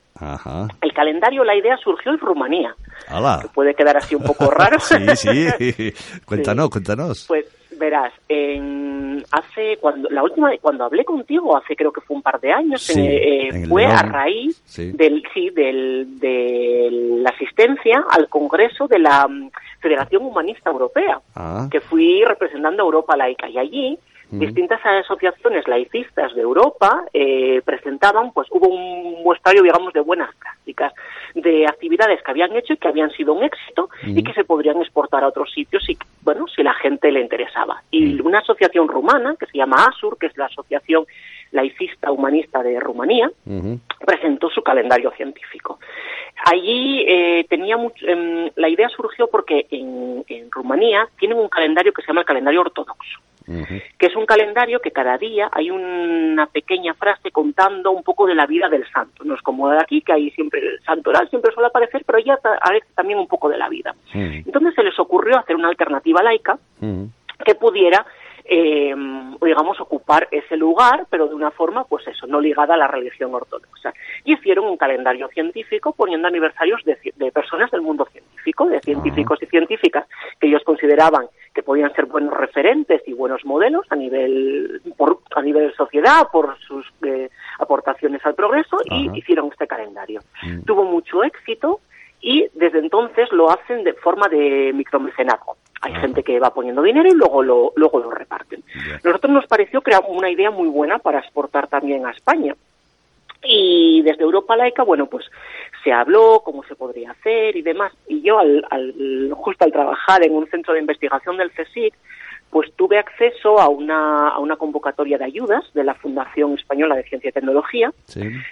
El 0.82 0.92
calendario, 0.92 1.44
la 1.44 1.56
idea 1.56 1.78
surgió 1.78 2.12
en 2.12 2.18
Rumanía. 2.18 2.76
Que 3.42 3.48
puede 3.50 3.76
quedar 3.76 3.98
así 3.98 4.16
un 4.16 4.24
poco 4.24 4.50
raro. 4.50 4.80
sí, 4.80 4.98
sí. 5.16 5.94
Cuéntanos, 6.26 6.72
cuéntanos. 6.72 7.26
Pues 7.28 7.46
verás, 7.78 8.12
en, 8.28 9.24
hace 9.32 9.78
cuando 9.80 10.10
la 10.10 10.24
última 10.24 10.50
cuando 10.60 10.84
hablé 10.84 11.06
contigo 11.06 11.56
hace 11.56 11.76
creo 11.76 11.94
que 11.94 12.02
fue 12.02 12.18
un 12.18 12.24
par 12.24 12.42
de 12.42 12.52
años 12.52 12.90
eh, 12.98 13.68
fue 13.70 13.86
a 13.86 14.02
raíz 14.02 14.62
del 14.76 15.24
sí 15.34 15.52
del, 15.52 16.20
de 16.20 16.90
la 17.22 17.30
asistencia 17.30 18.04
al 18.10 18.28
congreso 18.28 18.88
de 18.88 19.00
la 19.00 19.28
mm, 19.28 19.52
Federación 19.80 20.24
Humanista 20.24 20.72
Europea 20.72 21.22
ah. 21.36 21.68
que 21.72 21.80
fui 21.80 22.24
representando 22.26 22.82
a 22.82 22.86
Europa 22.86 23.16
laica 23.16 23.48
y 23.48 23.58
allí 23.58 24.00
Distintas 24.32 24.80
asociaciones 24.86 25.68
laicistas 25.68 26.36
de 26.36 26.42
Europa 26.42 27.04
eh, 27.14 27.64
presentaban, 27.66 28.32
pues 28.32 28.48
hubo 28.52 28.68
un 28.68 29.24
muestrario, 29.24 29.64
digamos, 29.64 29.92
de 29.92 30.02
buenas 30.02 30.30
prácticas, 30.36 30.94
de 31.34 31.66
actividades 31.66 32.22
que 32.22 32.30
habían 32.30 32.56
hecho 32.56 32.74
y 32.74 32.78
que 32.78 32.88
habían 32.88 33.10
sido 33.12 33.34
un 33.34 33.44
éxito 33.44 33.90
y 34.06 34.22
que 34.22 34.34
se 34.34 34.44
podrían 34.44 34.80
exportar 34.82 35.24
a 35.24 35.30
otros 35.30 35.52
sitios 35.52 35.84
y, 35.90 35.98
bueno, 36.22 36.46
si 36.48 36.62
la 36.62 36.76
gente 36.76 37.12
le 37.12 37.22
interesaba. 37.22 37.82
Y 37.90 38.22
una 38.22 38.40
asociación 38.40 38.88
rumana, 38.88 39.36
que 39.40 39.48
se 39.48 39.58
llama 39.58 39.86
ASUR, 39.86 40.20
que 40.20 40.28
es 40.28 40.38
la 40.38 40.46
Asociación 40.46 41.06
Laicista 41.52 42.12
Humanista 42.12 42.62
de 42.62 42.80
Rumanía, 42.80 43.32
presentó 44.06 44.52
su 44.52 44.62
calendario 44.62 45.12
científico. 45.12 45.80
Allí 46.46 47.04
eh, 47.08 47.46
tenía 47.50 47.78
mucho, 47.78 48.06
em, 48.06 48.52
la 48.56 48.70
idea 48.70 48.90
surgió 48.90 49.28
porque 49.28 49.66
en, 49.72 50.24
en 50.28 50.52
Rumanía 50.52 51.08
tienen 51.18 51.40
un 51.40 51.50
calendario 51.50 51.92
que 51.92 52.04
se 52.04 52.08
llama 52.08 52.22
el 52.22 52.28
calendario 52.28 52.62
ortodoxo 52.62 53.20
que 53.98 54.06
es 54.06 54.16
un 54.16 54.26
calendario 54.26 54.80
que 54.80 54.92
cada 54.92 55.18
día 55.18 55.50
hay 55.52 55.72
una 55.72 56.46
pequeña 56.48 56.94
frase 56.94 57.32
contando 57.32 57.92
un 57.92 58.04
poco 58.04 58.28
de 58.28 58.36
la 58.36 58.46
vida 58.46 58.70
del 58.70 58.90
santo. 58.92 59.24
No 59.24 59.36
es 59.36 59.42
como 59.42 59.70
de 59.70 59.80
aquí, 59.80 60.02
que 60.02 60.14
hay 60.14 60.30
siempre 60.32 60.60
el 60.60 60.80
santoral, 60.84 61.30
siempre 61.30 61.52
suele 61.54 61.68
aparecer, 61.68 62.04
pero 62.06 62.20
ya 62.20 62.34
aparece 62.34 62.88
también 62.96 63.20
un 63.20 63.28
poco 63.28 63.50
de 63.50 63.58
la 63.58 63.70
vida. 63.70 63.96
Entonces 64.14 64.76
se 64.76 64.84
les 64.84 64.98
ocurrió 65.00 65.38
hacer 65.40 65.56
una 65.56 65.70
alternativa 65.70 66.22
laica 66.22 66.58
que 67.46 67.56
pudiera 67.56 68.06
eh, 68.52 68.96
digamos, 69.44 69.80
ocupar 69.80 70.28
ese 70.32 70.58
lugar, 70.58 71.06
pero 71.12 71.28
de 71.28 71.36
una 71.36 71.52
forma, 71.52 71.84
pues 71.84 72.08
eso, 72.08 72.26
no 72.26 72.42
ligada 72.42 72.74
a 72.74 72.78
la 72.78 72.88
religión 72.88 73.34
ortodoxa. 73.34 73.94
Y 74.26 74.34
hicieron 74.34 74.66
un 74.66 74.76
calendario 74.76 75.28
científico 75.28 75.94
poniendo 75.94 76.28
aniversarios 76.28 76.82
de, 76.84 76.98
personas 77.32 77.70
del 77.70 77.82
mundo 77.82 78.08
científico, 78.12 78.68
de 78.68 78.80
científicos 78.80 79.38
y 79.44 79.46
científicas 79.46 80.08
que 80.40 80.48
ellos 80.48 80.64
consideraban 80.66 81.28
que 81.60 81.64
podían 81.64 81.94
ser 81.94 82.06
buenos 82.06 82.34
referentes 82.34 83.02
y 83.06 83.12
buenos 83.12 83.44
modelos 83.44 83.86
a 83.90 83.96
nivel, 83.98 84.82
por, 84.96 85.20
a 85.36 85.42
nivel 85.42 85.68
de 85.68 85.76
sociedad, 85.76 86.30
por 86.32 86.58
sus 86.60 86.86
eh, 87.06 87.30
aportaciones 87.60 88.26
al 88.26 88.34
progreso, 88.34 88.78
y 88.86 89.10
hicieron 89.18 89.50
este 89.52 89.68
calendario. 89.68 90.22
Mm. 90.42 90.62
Tuvo 90.62 90.86
mucho 90.86 91.22
éxito 91.22 91.82
y 92.22 92.48
desde 92.54 92.80
entonces 92.80 93.30
lo 93.34 93.52
hacen 93.52 93.84
de 93.84 93.92
forma 93.92 94.30
de 94.30 94.72
micromecenazgo. 94.74 95.58
Hay 95.82 95.94
gente 95.96 96.24
que 96.24 96.40
va 96.40 96.54
poniendo 96.54 96.82
dinero 96.82 97.10
y 97.10 97.14
luego 97.14 97.44
lo, 97.44 97.74
luego 97.76 98.00
lo 98.00 98.10
reparten. 98.10 98.64
Nosotros 99.04 99.34
nos 99.34 99.46
pareció 99.46 99.82
que 99.82 99.92
era 99.92 100.00
una 100.00 100.30
idea 100.30 100.52
muy 100.52 100.70
buena 100.70 101.00
para 101.00 101.20
exportar 101.20 101.68
también 101.68 102.06
a 102.06 102.12
España. 102.12 102.56
Y 103.44 104.02
desde 104.04 104.24
Europa 104.24 104.56
Laica, 104.56 104.84
bueno, 104.84 105.08
pues 105.08 105.26
se 105.84 105.92
habló 105.92 106.42
cómo 106.44 106.64
se 106.64 106.76
podría 106.76 107.12
hacer 107.12 107.56
y 107.56 107.62
demás. 107.62 107.94
Y 108.08 108.22
yo, 108.22 108.40
al, 108.40 108.66
al, 108.70 109.32
justo 109.34 109.66
al 109.66 109.72
trabajar 109.72 110.26
en 110.26 110.34
un 110.34 110.48
centro 110.48 110.74
de 110.74 110.80
investigación 110.80 111.38
del 111.38 111.52
CSIC, 111.52 111.94
pues 112.50 112.74
tuve 112.76 112.98
acceso 112.98 113.60
a 113.60 113.70
una, 113.70 114.30
a 114.30 114.40
una 114.40 114.56
convocatoria 114.56 115.18
de 115.18 115.26
ayudas 115.26 115.64
de 115.74 115.84
la 115.84 115.94
Fundación 115.94 116.56
Española 116.56 116.96
de 116.96 117.04
Ciencia 117.04 117.30
y 117.30 117.34
Tecnología, 117.34 117.92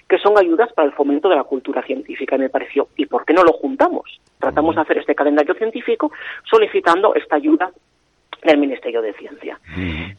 que 0.08 0.18
son 0.20 0.38
ayudas 0.38 0.72
para 0.74 0.88
el 0.88 0.94
fomento 0.94 1.30
de 1.30 1.36
la 1.36 1.44
cultura 1.44 1.82
científica. 1.82 2.36
Y 2.36 2.40
me 2.40 2.50
pareció, 2.50 2.90
¿y 2.96 3.08
por 3.08 3.26
qué 3.26 3.34
no 3.34 3.44
lo 3.44 3.54
juntamos? 3.54 4.20
Tratamos 4.40 4.76
de 4.76 4.82
hacer 4.82 5.00
este 5.00 5.16
calendario 5.16 5.56
científico 5.56 6.12
solicitando 6.50 7.16
esta 7.16 7.38
ayuda 7.38 7.72
del 8.44 8.58
Ministerio 8.60 9.02
de 9.02 9.14
Ciencia. 9.14 9.60
Mm, 9.76 10.12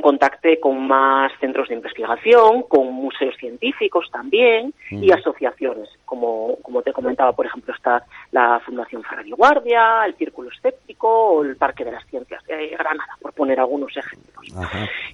contacté 0.00 0.58
con 0.58 0.86
más 0.86 1.32
centros 1.38 1.68
de 1.68 1.74
investigación, 1.74 2.62
con 2.62 2.92
museos 2.92 3.36
científicos 3.36 4.08
también 4.10 4.72
y 4.90 5.10
asociaciones, 5.12 5.88
como, 6.06 6.56
como 6.62 6.80
te 6.82 6.92
comentaba, 6.92 7.32
por 7.32 7.46
ejemplo, 7.46 7.74
está 7.74 8.04
la 8.32 8.60
Fundación 8.60 9.02
Ferrari 9.02 9.30
Guardia, 9.32 10.06
el 10.06 10.14
Círculo 10.14 10.50
Escéptico 10.50 11.08
o 11.08 11.44
el 11.44 11.56
Parque 11.56 11.84
de 11.84 11.92
las 11.92 12.06
Ciencias 12.06 12.42
de 12.44 12.68
Granada, 12.68 13.18
por 13.20 13.34
poner 13.34 13.60
algunos 13.60 13.94
ejemplos. 13.96 14.46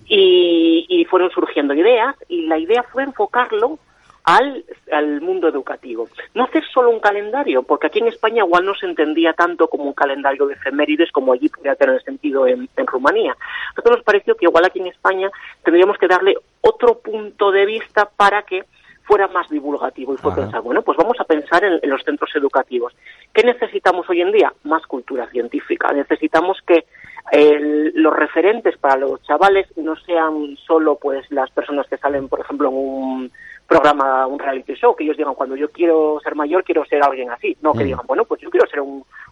Y, 0.07 0.87
y 0.89 1.05
fueron 1.07 1.31
surgiendo 1.31 1.75
ideas 1.75 2.15
y 2.29 2.47
la 2.47 2.59
idea 2.59 2.85
fue 2.85 3.03
enfocarlo 3.03 3.79
al, 4.27 4.65
al 4.93 5.21
mundo 5.21 5.49
educativo. 5.49 6.09
No 6.35 6.45
hacer 6.45 6.65
solo 6.73 6.91
un 6.91 7.01
calendario, 7.01 7.63
porque 7.63 7.87
aquí 7.87 8.01
en 8.01 8.09
España 8.09 8.45
igual 8.45 8.67
no 8.67 8.75
se 8.75 8.87
entendía 8.87 9.33
tanto 9.33 9.69
como 9.69 9.85
un 9.85 9.93
calendario 9.93 10.47
de 10.47 10.55
efemérides 10.55 11.13
como 11.13 11.33
allí 11.33 11.49
podría 11.49 11.77
tener 11.77 12.03
sentido 12.03 12.47
en, 12.47 12.69
en 12.77 12.87
Rumanía. 12.87 13.37
Nosotros 13.77 13.99
nos 13.99 14.05
pareció 14.05 14.35
que 14.35 14.47
igual 14.47 14.65
aquí 14.65 14.81
en 14.81 14.89
España 14.89 15.31
tendríamos 15.63 15.97
que 15.97 16.09
darle 16.09 16.35
otro 16.61 16.99
punto 16.99 17.53
de 17.53 17.67
vista 17.67 18.11
para 18.17 18.43
que 18.43 18.65
fuera 19.05 19.29
más 19.29 19.49
divulgativo 19.49 20.15
y 20.15 20.17
fue 20.17 20.35
pensar, 20.35 20.61
bueno, 20.61 20.83
pues 20.83 20.99
vamos 20.99 21.17
a 21.21 21.25
pensar 21.25 21.63
en, 21.63 21.79
los 21.89 22.03
centros 22.03 22.35
educativos. 22.35 22.93
¿Qué 23.33 23.45
necesitamos 23.45 24.11
hoy 24.11 24.21
en 24.21 24.33
día? 24.33 24.53
Más 24.65 24.85
cultura 24.87 25.29
científica. 25.31 25.93
Necesitamos 25.93 26.59
que 26.67 26.87
los 27.33 28.17
referentes 28.17 28.77
para 28.79 28.97
los 28.97 29.23
chavales 29.23 29.67
no 29.77 29.97
sean 29.97 30.57
solo 30.67 30.97
pues 30.97 31.31
las 31.31 31.51
personas 31.51 31.87
que 31.89 31.97
salen, 31.97 32.29
por 32.29 32.41
ejemplo, 32.41 32.69
en 32.69 32.75
un 32.77 33.33
programa, 33.67 34.27
un 34.27 34.39
reality 34.39 34.75
show, 34.75 34.95
que 34.95 35.05
ellos 35.05 35.17
digan, 35.17 35.35
cuando 35.35 35.57
yo 35.57 35.71
quiero 35.71 36.21
ser 36.23 36.37
mayor, 36.37 36.63
quiero 36.63 36.85
ser 36.85 37.03
alguien 37.03 37.31
así. 37.31 37.57
No, 37.63 37.73
que 37.73 37.83
mm. 37.83 37.87
digan, 37.87 38.07
bueno, 38.07 38.25
pues 38.25 38.41
yo 38.41 38.51
quiero 38.51 38.69
ser 38.69 38.81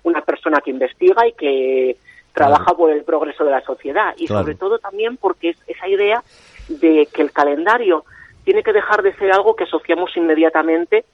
una 0.02 0.20
persona 0.22 0.60
que 0.60 0.70
investiga 0.70 1.26
y 1.26 1.32
que 1.32 1.96
trabaja 2.32 2.74
por 2.74 2.90
el 2.90 3.04
progreso 3.04 3.44
de 3.44 3.52
la 3.52 3.60
sociedad. 3.60 4.12
Y 4.16 4.26
sobre 4.26 4.56
todo 4.56 4.78
también 4.78 5.16
porque 5.16 5.50
es 5.50 5.56
esa 5.68 5.86
idea 5.86 6.22
de 6.68 7.08
que 7.12 7.22
el 7.22 7.30
calendario 7.30 8.04
tiene 8.44 8.62
que 8.62 8.72
dejar 8.72 9.02
de 9.02 9.14
ser 9.14 9.32
algo 9.32 9.54
que 9.54 9.64
asociamos 9.64 10.16
inmediatamente 10.16 11.04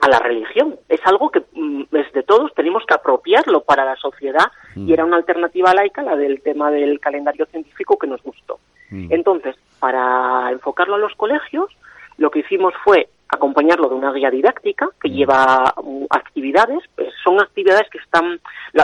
a 0.00 0.08
la 0.08 0.18
religión. 0.18 0.76
Es 0.88 1.00
algo 1.04 1.30
que 1.30 1.42
mm, 1.52 1.84
desde 1.90 2.22
todos 2.22 2.52
tenemos 2.54 2.84
que 2.86 2.94
apropiarlo 2.94 3.62
para 3.62 3.84
la 3.84 3.96
sociedad 3.96 4.46
y 4.74 4.80
mm. 4.80 4.92
era 4.92 5.04
una 5.04 5.16
alternativa 5.16 5.74
laica 5.74 6.02
la 6.02 6.16
del 6.16 6.40
tema 6.40 6.70
del 6.70 7.00
calendario 7.00 7.46
científico 7.46 7.98
que 7.98 8.06
nos 8.06 8.22
gustó. 8.22 8.58
Entonces, 8.90 9.54
para 9.80 10.50
enfocarlo 10.50 10.94
a 10.94 10.98
los 10.98 11.14
colegios, 11.14 11.68
lo 12.16 12.30
que 12.30 12.38
hicimos 12.38 12.72
fue 12.82 13.10
acompañarlo 13.28 13.90
de 13.90 13.94
una 13.94 14.12
guía 14.12 14.30
didáctica 14.30 14.88
que 15.00 15.10
mm. 15.10 15.12
lleva 15.12 15.74
mm, 15.82 16.04
actividades, 16.08 16.82
pues 16.94 17.12
son 17.22 17.40
actividades 17.40 17.88
que 17.90 17.98
están, 17.98 18.40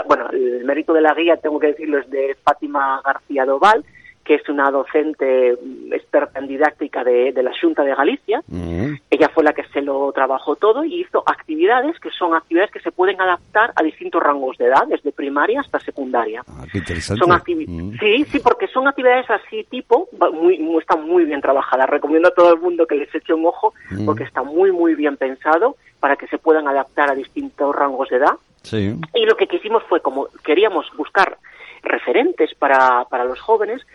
bueno, 0.07 0.29
el 0.29 0.63
mérito 0.63 0.93
de 0.93 1.01
la 1.01 1.13
guía, 1.13 1.37
tengo 1.37 1.59
que 1.59 1.67
decirlo, 1.67 1.97
es 1.97 2.09
de 2.11 2.37
Fátima 2.43 3.01
García 3.03 3.45
Doval, 3.45 3.83
que 4.25 4.35
es 4.35 4.49
una 4.49 4.71
docente 4.71 5.53
mm, 5.53 5.93
experta 5.93 6.39
en 6.39 6.47
didáctica 6.47 7.03
de, 7.03 7.31
la 7.43 7.51
Junta 7.61 7.83
de 7.83 7.95
Galicia. 7.95 8.41
Mm. 8.47 8.95
Ella 9.09 9.29
fue 9.29 9.43
la 9.43 9.53
que 9.53 9.63
se 9.65 9.81
lo 9.81 10.11
trabajó 10.11 10.55
todo 10.55 10.83
y 10.83 11.01
hizo 11.01 11.23
actividades 11.25 11.97
que 11.99 12.09
son 12.09 12.35
actividades 12.35 12.71
que 12.71 12.79
se 12.79 12.91
pueden 12.91 13.21
adaptar 13.21 13.71
a 13.75 13.83
distintos 13.83 14.21
rangos 14.21 14.57
de 14.57 14.65
edad, 14.65 14.87
desde 14.87 15.11
primaria 15.11 15.61
hasta 15.61 15.79
secundaria. 15.79 16.43
Ah, 16.47 16.65
qué 16.71 16.79
interesante. 16.79 17.23
Son 17.23 17.29
mm. 17.29 17.97
Sí, 17.99 18.25
sí, 18.25 18.39
porque 18.39 18.67
son 18.67 18.87
actividades 18.87 19.29
así 19.29 19.63
tipo, 19.69 20.09
muy, 20.33 20.59
están 20.79 21.07
muy 21.07 21.23
bien 21.25 21.39
trabajadas. 21.39 21.87
Recomiendo 21.87 22.29
a 22.29 22.33
todo 22.33 22.53
el 22.53 22.59
mundo 22.59 22.87
que 22.87 22.95
les 22.95 23.13
eche 23.13 23.33
un 23.33 23.45
ojo 23.45 23.73
porque 24.05 24.23
está 24.23 24.41
muy, 24.41 24.71
muy 24.71 24.95
bien 24.95 25.17
pensado 25.17 25.77
para 25.99 26.15
que 26.15 26.27
se 26.27 26.39
puedan 26.39 26.67
adaptar 26.67 27.11
a 27.11 27.15
distintos 27.15 27.75
rangos 27.75 28.09
de 28.09 28.17
edad. 28.17 28.33
Sí. 28.63 28.95
Y 29.13 29.25
lo 29.25 29.37
que 29.37 29.47
quisimos 29.47 29.83
fue, 29.83 30.01
como 30.01 30.27
queríamos 30.43 30.87
buscar 30.97 31.37
referentes 31.85 32.53
para, 32.55 33.05
para 33.05 33.23
los 33.23 33.39
jóvenes, 33.39 33.85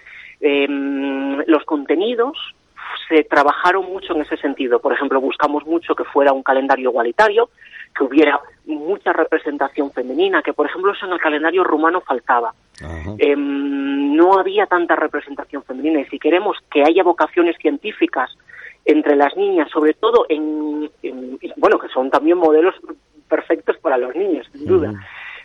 eh, 0.41 0.67
los 1.47 1.65
contenidos 1.65 2.37
se 3.09 3.25
trabajaron 3.25 3.87
mucho 3.87 4.15
en 4.15 4.23
ese 4.23 4.37
sentido. 4.37 4.79
Por 4.81 4.93
ejemplo, 4.93 5.21
buscamos 5.21 5.67
mucho 5.67 5.95
que 5.95 6.05
fuera 6.05 6.33
un 6.33 6.43
calendario 6.43 6.91
igualitario, 6.91 7.51
que 7.97 8.05
hubiera 8.05 8.41
mucha 8.67 9.13
representación 9.13 9.91
femenina, 9.91 10.43
que 10.43 10.53
por 10.53 10.67
ejemplo 10.67 10.93
eso 10.93 11.07
en 11.07 11.13
el 11.13 11.19
calendario 11.19 11.65
rumano 11.65 12.01
faltaba. 12.01 12.55
Em, 13.19 14.17
no 14.17 14.39
había 14.39 14.67
tanta 14.67 14.97
representación 14.97 15.63
femenina 15.65 16.01
y 16.01 16.07
si 16.07 16.19
queremos 16.19 16.57
que 16.71 16.83
haya 16.83 17.03
vocaciones 17.03 17.57
científicas 17.59 18.31
entre 18.87 19.17
las 19.17 19.37
niñas, 19.37 19.69
sobre 19.71 19.93
todo 19.95 20.25
en, 20.29 20.91
bueno, 21.57 21.79
que 21.79 21.89
son 21.89 22.11
también 22.11 22.39
modelos 22.39 22.75
perfectos 23.29 23.77
para 23.79 23.99
los 23.99 24.15
niños, 24.15 24.47
sin 24.53 24.67
duda. 24.67 24.93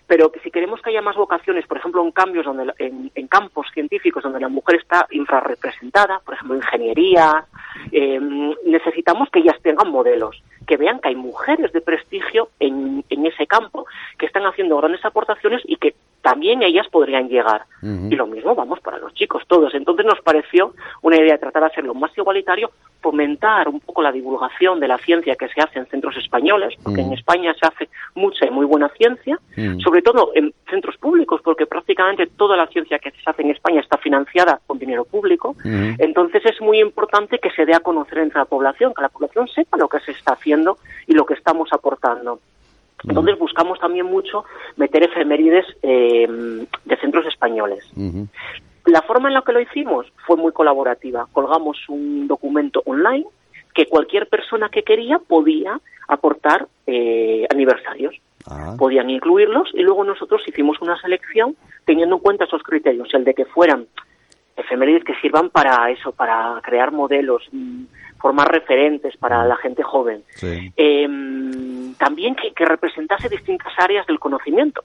Pero 0.08 0.32
si 0.43 0.51
queremos 0.51 0.82
que 0.82 0.91
haya 0.91 1.01
más 1.01 1.16
vocaciones, 1.16 1.66
por 1.66 1.78
ejemplo, 1.78 2.03
en 2.03 2.12
cambios 2.12 2.45
donde 2.45 2.72
en, 2.78 3.28
campos 3.28 3.68
científicos 3.74 4.24
donde 4.24 4.39
la 4.39 4.49
mujer 4.49 4.80
está 4.80 5.08
infrarrepresentada, 5.10 6.20
por 6.20 6.36
ejemplo, 6.36 6.56
ingeniería, 6.56 7.45
eh, 7.91 8.20
necesitamos 8.66 9.30
que 9.30 9.39
ellas 9.39 9.60
tengan 9.62 9.89
modelos, 9.89 10.41
que 10.68 10.78
vean 10.78 10.99
que 10.99 11.10
hay 11.10 11.16
mujeres 11.16 11.74
de 11.74 11.82
prestigio 11.82 12.49
en, 12.60 13.03
en 13.10 13.26
ese 13.26 13.47
campo 13.47 13.86
que 14.18 14.28
están 14.28 14.45
haciendo 14.45 14.78
grandes 14.78 15.03
aportaciones 15.03 15.62
y 15.66 15.76
que 15.78 15.95
también 16.26 16.63
ellas 16.63 16.88
podrían 16.89 17.30
llegar. 17.30 17.65
Y 17.84 18.15
lo 18.15 18.26
mismo 18.26 18.55
vamos 18.55 18.80
para 18.80 18.97
los 18.97 19.13
chicos 19.13 19.43
todos. 19.47 19.76
Entonces 19.76 20.07
nos 20.07 20.19
pareció 20.21 20.73
una 21.03 21.17
idea 21.17 21.34
de 21.34 21.38
tratar 21.38 21.61
de 21.61 21.67
hacerlo 21.67 21.93
más 21.93 22.17
igualitario, 22.17 22.71
fomentar 22.99 23.69
un 23.69 23.80
poco 23.80 24.01
la 24.01 24.11
divulgación 24.11 24.80
de 24.80 24.88
la 24.88 24.97
ciencia 24.97 25.36
que 25.36 25.47
se 25.49 25.61
hace 25.61 25.78
en 25.78 25.86
centros 25.86 26.17
españoles, 26.17 26.73
porque 26.82 27.01
en 27.01 27.13
España 27.13 27.53
se 27.53 27.67
hace 27.67 27.89
mucha 28.15 28.47
y 28.47 28.49
muy 28.49 28.65
buena 28.65 28.89
ciencia, 28.97 29.38
sobre 29.84 30.01
todo 30.01 30.32
en 30.34 30.51
centros 30.67 30.97
públicos, 30.97 31.41
porque 31.43 31.67
prácticamente 31.67 32.26
toda 32.26 32.57
la 32.57 32.65
ciencia 32.65 32.97
que 32.97 33.11
se 33.11 33.17
hace 33.23 33.43
en 33.43 33.51
España 33.51 33.82
está 33.82 33.97
financiada 33.97 34.59
con 34.65 34.80
dinero 34.80 35.05
público. 35.05 35.55
Entonces 35.99 36.41
es 36.43 36.59
muy 36.59 36.80
importante 36.80 37.38
que 37.38 37.51
se 37.51 37.67
dé 37.67 37.76
a 37.76 37.82
conocer 37.82 38.17
entre 38.17 38.39
la 38.39 38.45
población, 38.45 38.95
que 38.95 39.03
la 39.03 39.09
población 39.09 39.47
sepa 39.49 39.78
lo 39.78 39.88
que 39.88 39.99
se 39.99 40.13
está 40.13 40.34
haciendo 40.34 40.80
y 41.05 41.13
lo 41.13 41.23
que 41.23 41.36
estamos 41.36 41.69
aportando. 41.71 42.39
Entonces 43.08 43.38
buscamos 43.38 43.80
también 43.80 44.06
mucho 44.06 44.45
meter 44.78 45.03
efemérides 45.03 45.66
eh, 45.82 46.28
de 46.86 46.97
centros 46.97 47.26
españoles. 47.28 47.86
La 48.86 49.01
forma 49.01 49.30
en 49.30 49.34
la 49.34 49.41
que 49.41 49.51
lo 49.51 49.60
hicimos 49.60 50.08
fue 50.26 50.38
muy 50.38 50.51
colaborativa. 50.51 51.28
Colgamos 51.32 51.78
un 51.89 52.28
documento 52.28 52.82
online 52.86 53.26
que 53.74 53.88
cualquier 53.88 54.28
persona 54.28 54.70
que 54.70 54.84
quería 54.84 55.20
podía 55.20 55.80
aportar 56.08 56.68
eh, 56.88 57.45
aniversarios. 57.51 58.16
Ah. 58.47 58.76
Podían 58.78 59.10
incluirlos 59.10 59.70
y 59.74 59.82
luego 59.82 60.03
nosotros 60.03 60.41
hicimos 60.47 60.80
una 60.82 60.99
selección 61.01 61.56
teniendo 61.84 62.16
en 62.16 62.22
cuenta 62.22 62.45
esos 62.45 62.62
criterios, 62.62 63.12
el 63.14 63.24
de 63.24 63.34
que 63.34 63.45
fueran 63.45 63.88
efemérides 64.56 65.03
que 65.03 65.16
sirvan 65.16 65.49
para 65.49 65.89
eso, 65.89 66.12
para 66.12 66.62
crear 66.64 66.91
modelos, 66.91 67.43
formar 68.26 68.51
referentes 68.51 69.15
para 69.17 69.45
la 69.45 69.55
gente 69.55 69.84
joven. 69.84 70.23
Em, 70.41 71.93
también 71.93 72.36
que, 72.36 72.65
representase 72.65 73.30
distintas 73.30 73.71
áreas 73.78 74.07
del 74.07 74.17
conocimiento. 74.17 74.84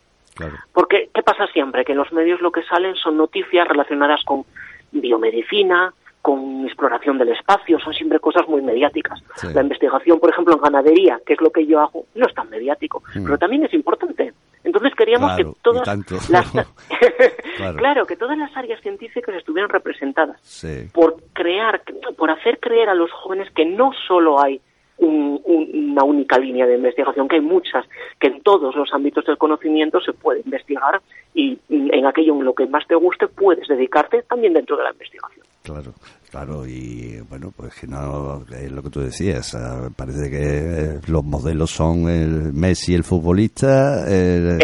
Porque, 0.74 1.08
¿qué 1.14 1.22
pasa 1.22 1.46
siempre? 1.46 1.86
Que 1.86 1.92
en 1.92 1.98
los 1.98 2.12
medios 2.12 2.42
lo 2.42 2.52
que 2.52 2.62
salen 2.64 2.96
son 2.96 3.16
noticias 3.16 3.66
relacionadas 3.66 4.22
con 4.26 4.44
biomedicina, 4.92 5.94
con 6.20 6.66
exploración 6.66 7.16
del 7.16 7.30
espacio, 7.30 7.80
son 7.80 7.94
siempre 7.94 8.20
cosas 8.20 8.46
muy 8.46 8.60
mediáticas. 8.60 9.22
La 9.54 9.62
investigación, 9.62 10.20
por 10.20 10.28
ejemplo, 10.28 10.56
en 10.56 10.60
ganadería, 10.60 11.18
que 11.24 11.32
es 11.32 11.40
lo 11.40 11.50
que 11.50 11.64
yo 11.64 11.80
hago, 11.80 12.04
no 12.14 12.26
es 12.26 12.34
tan 12.34 12.50
mediático, 12.50 13.02
mm. 13.14 13.24
pero 13.24 13.38
también 13.38 13.64
es 13.64 13.72
importante. 13.72 14.34
Entonces 14.64 14.92
queríamos 14.94 15.34
que 15.38 15.46
todas 15.62 15.88
las 16.28 16.52
claro. 17.76 18.06
que 18.06 18.16
todas 18.16 18.36
las 18.36 18.54
áreas 18.56 18.80
científicas 18.80 19.34
estuvieran 19.34 19.70
representadas 19.70 20.40
por 20.92 21.16
crear, 21.32 21.82
por 22.16 22.30
hacer 22.30 22.58
creer 22.58 22.88
a 22.88 22.94
los 22.94 23.10
jóvenes 23.12 23.50
que 23.54 23.64
no 23.64 23.92
solo 24.06 24.42
hay 24.42 24.60
una 24.98 26.04
única 26.04 26.38
línea 26.38 26.66
de 26.66 26.74
investigación, 26.74 27.26
que 27.26 27.36
hay 27.36 27.40
muchas, 27.40 27.86
que 28.18 28.28
en 28.28 28.42
todos 28.42 28.76
los 28.76 28.92
ámbitos 28.92 29.24
del 29.24 29.38
conocimiento 29.38 30.00
se 30.00 30.12
puede 30.12 30.40
investigar 30.40 31.00
y 31.32 31.58
en 31.70 32.04
aquello 32.04 32.34
en 32.34 32.44
lo 32.44 32.54
que 32.54 32.66
más 32.66 32.86
te 32.86 32.94
guste 32.94 33.26
puedes 33.26 33.66
dedicarte 33.66 34.22
también 34.22 34.52
dentro 34.52 34.76
de 34.76 34.84
la 34.84 34.90
investigación. 34.90 35.46
Claro. 35.62 35.92
Claro, 36.30 36.64
y 36.64 37.20
bueno, 37.28 37.52
pues 37.56 37.74
que 37.74 37.88
no, 37.88 38.44
es 38.52 38.70
lo 38.70 38.84
que 38.84 38.90
tú 38.90 39.00
decías, 39.00 39.56
parece 39.96 40.30
que 40.30 41.10
los 41.10 41.24
modelos 41.24 41.72
son 41.72 42.08
el 42.08 42.52
Messi, 42.52 42.94
el 42.94 43.02
futbolista, 43.02 44.06
el, 44.08 44.58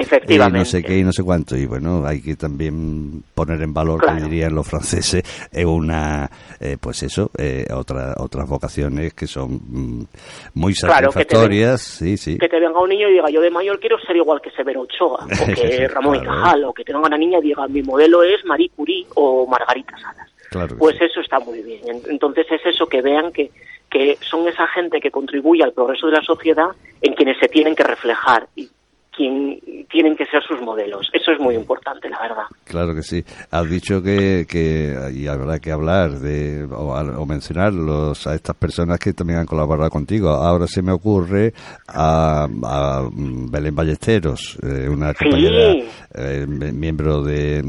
no 0.53 0.65
sé 0.65 0.85
qué 0.85 0.99
y 0.99 1.03
no 1.03 1.11
sé 1.11 1.25
cuánto, 1.25 1.57
y 1.57 1.67
bueno, 1.67 2.07
hay 2.07 2.23
que 2.23 2.37
también 2.37 3.21
poner 3.35 3.61
en 3.63 3.75
valor, 3.75 4.01
que 4.01 4.23
dirían 4.23 4.55
los 4.55 4.65
franceses, 4.65 5.25
es 5.51 5.65
una, 5.65 6.31
eh, 6.61 6.77
pues 6.81 7.03
eso, 7.03 7.33
eh, 7.37 7.67
otra, 7.75 8.15
otras 8.19 8.49
vocaciones 8.49 9.13
que 9.15 9.27
son 9.27 9.55
mm, 9.55 10.07
muy 10.55 10.73
satisfactorias, 10.73 11.83
sí, 11.83 12.17
sí. 12.17 12.39
Que 12.39 12.49
te 12.49 12.61
venga 12.61 12.81
un 12.81 12.91
niño 12.91 13.09
y 13.09 13.15
diga, 13.15 13.29
yo 13.29 13.41
de 13.41 13.51
mayor 13.51 13.81
quiero 13.81 13.99
ser 13.99 14.15
igual 14.15 14.41
que 14.41 14.53
Severo 14.53 14.83
Ochoa, 14.83 15.25
o 15.25 15.47
que 15.55 15.89
Ramón 15.89 16.15
y 16.15 16.21
Cajal, 16.21 16.63
o 16.63 16.73
que 16.73 16.85
te 16.85 16.93
venga 16.93 17.09
una 17.09 17.19
niña 17.19 17.41
y 17.41 17.49
diga, 17.49 17.67
mi 17.67 17.83
modelo 17.83 18.23
es 18.23 18.45
Marie 18.45 18.71
Curie 18.77 19.05
o 19.17 19.49
Margarita 19.49 19.97
Salas 19.99 20.36
pues 20.79 21.01
eso 21.01 21.21
está 21.21 21.39
muy 21.41 21.63
bien. 21.63 21.81
Entonces 22.09 22.47
es 22.51 22.65
eso 22.65 22.87
que 22.87 23.03
vean 23.03 23.33
que, 23.33 23.51
que 23.91 24.19
son 24.21 24.49
esa 24.49 24.67
gente 24.69 25.01
que 25.01 25.11
contribuye 25.11 25.63
al 25.63 25.73
progreso 25.73 26.07
de 26.07 26.13
la 26.13 26.23
sociedad 26.23 26.69
en 27.03 27.15
quienes 27.15 27.39
se 27.39 27.49
tienen 27.49 27.75
que 27.75 27.85
reflejar 27.85 28.49
y 28.55 28.69
quien 29.17 29.59
tienen 29.91 30.15
que 30.15 30.27
ser 30.27 30.43
sus 30.43 30.61
modelos. 30.61 31.09
Eso 31.13 31.33
es 31.33 31.41
muy 31.41 31.55
importante, 31.55 32.09
la 32.09 32.21
verdad. 32.21 32.45
Claro 32.65 32.95
que 32.95 33.03
sí. 33.03 33.25
Has 33.51 33.69
dicho 33.69 34.03
que, 34.03 34.47
que 34.49 34.95
y 35.15 35.27
habrá 35.27 35.59
que 35.59 35.73
hablar 35.73 36.11
de 36.19 36.67
o, 36.71 37.27
mencionarlos 37.27 38.27
a 38.27 38.35
estas 38.35 38.57
personas 38.57 38.99
que 38.99 39.13
también 39.13 39.41
han 39.41 39.47
colaborado 39.47 39.89
contigo. 39.91 40.31
Ahora 40.31 40.67
se 40.67 40.83
me 40.83 40.93
ocurre 40.93 41.53
a, 41.89 42.47
Belén 42.51 43.75
Ballesteros, 43.75 44.59
eh, 44.63 44.89
una 44.89 45.15
compañera 45.15 45.75
eh, 46.15 46.47
miembro 46.47 47.23
de, 47.23 47.63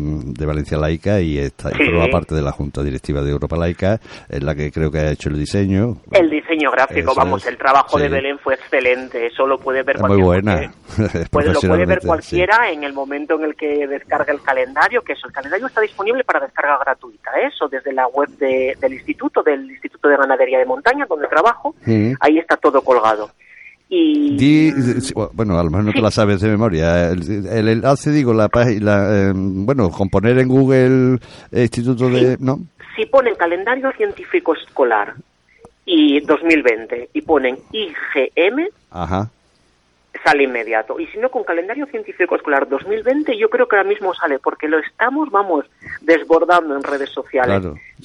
Valencia 0.46 0.78
Laica 0.78 1.20
y 1.20 1.38
está 1.38 1.70
forma 1.70 2.08
parte 2.08 2.36
de 2.36 2.42
la 2.42 2.52
Junta 2.52 2.82
Directiva 2.82 3.22
de 3.22 3.32
Europa 3.32 3.58
Laica, 3.58 4.00
en 4.30 4.46
la 4.46 4.56
que 4.56 4.72
creo 4.72 4.90
que 4.90 5.00
ha 5.00 5.12
hecho 5.12 5.30
el 5.30 5.38
diseño. 5.38 5.98
El 6.12 6.30
diseño 6.30 6.72
gráfico, 6.72 7.14
vamos, 7.16 7.46
el 7.46 7.58
trabajo 7.58 8.00
de 8.00 8.10
Belén 8.10 8.38
fue 8.40 8.56
excelente. 8.56 9.28
Eso 9.28 9.46
lo 9.46 9.58
puede 9.58 9.84
ver 9.84 10.00
Muy 10.02 10.22
buena. 10.22 10.72
Lo 11.46 11.62
puede 11.62 11.86
ver 11.86 12.00
cualquiera 12.06 12.70
en 12.72 12.84
el 12.84 12.94
momento 12.94 13.36
en 13.36 13.44
el 13.44 13.56
que 13.56 13.88
descargue 13.88 14.32
el 14.32 14.42
calendario, 14.42 15.02
que 15.02 15.14
eso, 15.14 15.28
el 15.28 15.34
calendario 15.34 15.68
está 15.68 15.82
disponible 15.82 16.24
para 16.24 16.40
descarga 16.40 16.78
gratuita, 16.80 17.32
¿eh? 17.40 17.48
eso 17.54 17.68
desde 17.68 17.94
la 17.94 18.08
web 18.08 18.30
del 18.38 18.94
instituto, 18.94 19.44
del 19.44 19.70
Instituto 19.70 20.10
de 20.10 20.18
Ganadería 20.18 20.60
de 20.60 20.66
Montaña, 20.66 21.06
donde 21.08 21.28
trabajo, 21.28 21.76
ahí 22.20 22.38
está 22.38 22.58
todo 22.58 22.82
colgado. 22.82 23.30
Y... 23.90 24.72
bueno, 25.34 25.58
a 25.58 25.64
lo 25.64 25.70
mejor 25.70 25.86
no 25.86 25.94
te 25.94 26.02
la 26.02 26.12
sabes 26.12 26.42
de 26.42 26.50
memoria. 26.50 27.10
El, 27.10 27.70
enlace, 27.70 28.12
digo, 28.12 28.34
la 28.34 28.50
página, 28.50 29.08
eh, 29.10 29.32
bueno, 29.34 29.90
componer 29.90 30.38
en 30.40 30.48
Google 30.50 31.20
eh, 31.52 31.62
Instituto 31.62 32.10
de... 32.10 32.38
¿no? 32.40 32.60
Si 32.98 33.06
ponen 33.06 33.36
calendario 33.36 33.92
científico 33.94 34.54
escolar 34.56 35.14
y 35.86 36.20
2020 36.20 37.12
y 37.14 37.22
ponen 37.22 37.58
IGM, 37.72 38.68
Ajá 38.92 39.30
sale 40.24 40.44
inmediato. 40.44 41.00
Y 41.00 41.08
si 41.08 41.18
no, 41.18 41.30
con 41.30 41.44
calendario 41.44 41.86
científico 41.88 42.36
escolar 42.36 42.68
2020, 42.68 43.38
yo 43.38 43.50
creo 43.50 43.68
que 43.68 43.76
ahora 43.76 43.90
mismo 43.90 44.14
sale, 44.14 44.40
porque 44.40 44.68
lo 44.68 44.80
estamos, 44.80 45.30
vamos, 45.32 45.66
desbordando 46.02 46.76
en 46.76 46.84
redes 46.84 47.10
sociales. 47.10 47.64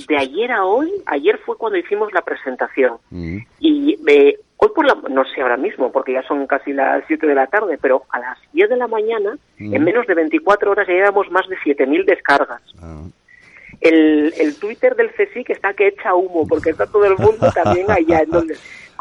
De 0.09 0.17
ayer 0.17 0.51
a 0.53 0.65
hoy, 0.65 0.91
ayer 1.07 1.39
fue 1.39 1.57
cuando 1.57 1.79
hicimos 1.79 2.13
la 2.13 2.23
presentación. 2.23 2.99
Mm. 3.11 3.39
Y 3.61 3.99
eh, 4.07 4.39
hoy 4.57 4.69
por 4.75 4.87
la, 4.87 4.97
no 5.09 5.25
sé 5.25 5.41
ahora 5.41 5.57
mismo, 5.57 5.93
porque 5.93 6.13
ya 6.13 6.23
son 6.23 6.47
casi 6.47 6.73
las 6.73 7.05
7 7.07 7.27
de 7.27 7.35
la 7.35 7.47
tarde, 7.47 7.79
pero 7.81 8.05
a 8.11 8.19
las 8.19 8.39
10 8.53 8.71
de 8.71 8.77
la 8.77 8.87
mañana, 8.87 9.37
en 9.59 9.83
mm. 9.83 9.85
menos 9.85 10.07
de 10.07 10.15
24 10.15 10.71
horas, 10.71 10.87
ya 10.87 10.95
llevamos 10.95 11.31
más 11.31 11.49
de 11.49 11.57
7.000 11.57 12.05
descargas. 12.05 12.63
Ah. 12.81 13.03
El, 13.81 14.33
el 14.39 14.55
Twitter 14.61 14.95
del 14.95 15.11
CSIC 15.11 15.51
está 15.51 15.75
que 15.75 15.89
echa 15.89 16.15
humo, 16.15 16.47
porque 16.47 16.71
está 16.71 16.87
todo 16.87 17.05
el 17.05 17.17
mundo 17.19 17.51
también 17.53 17.91
allá. 17.91 18.21
En 18.21 18.31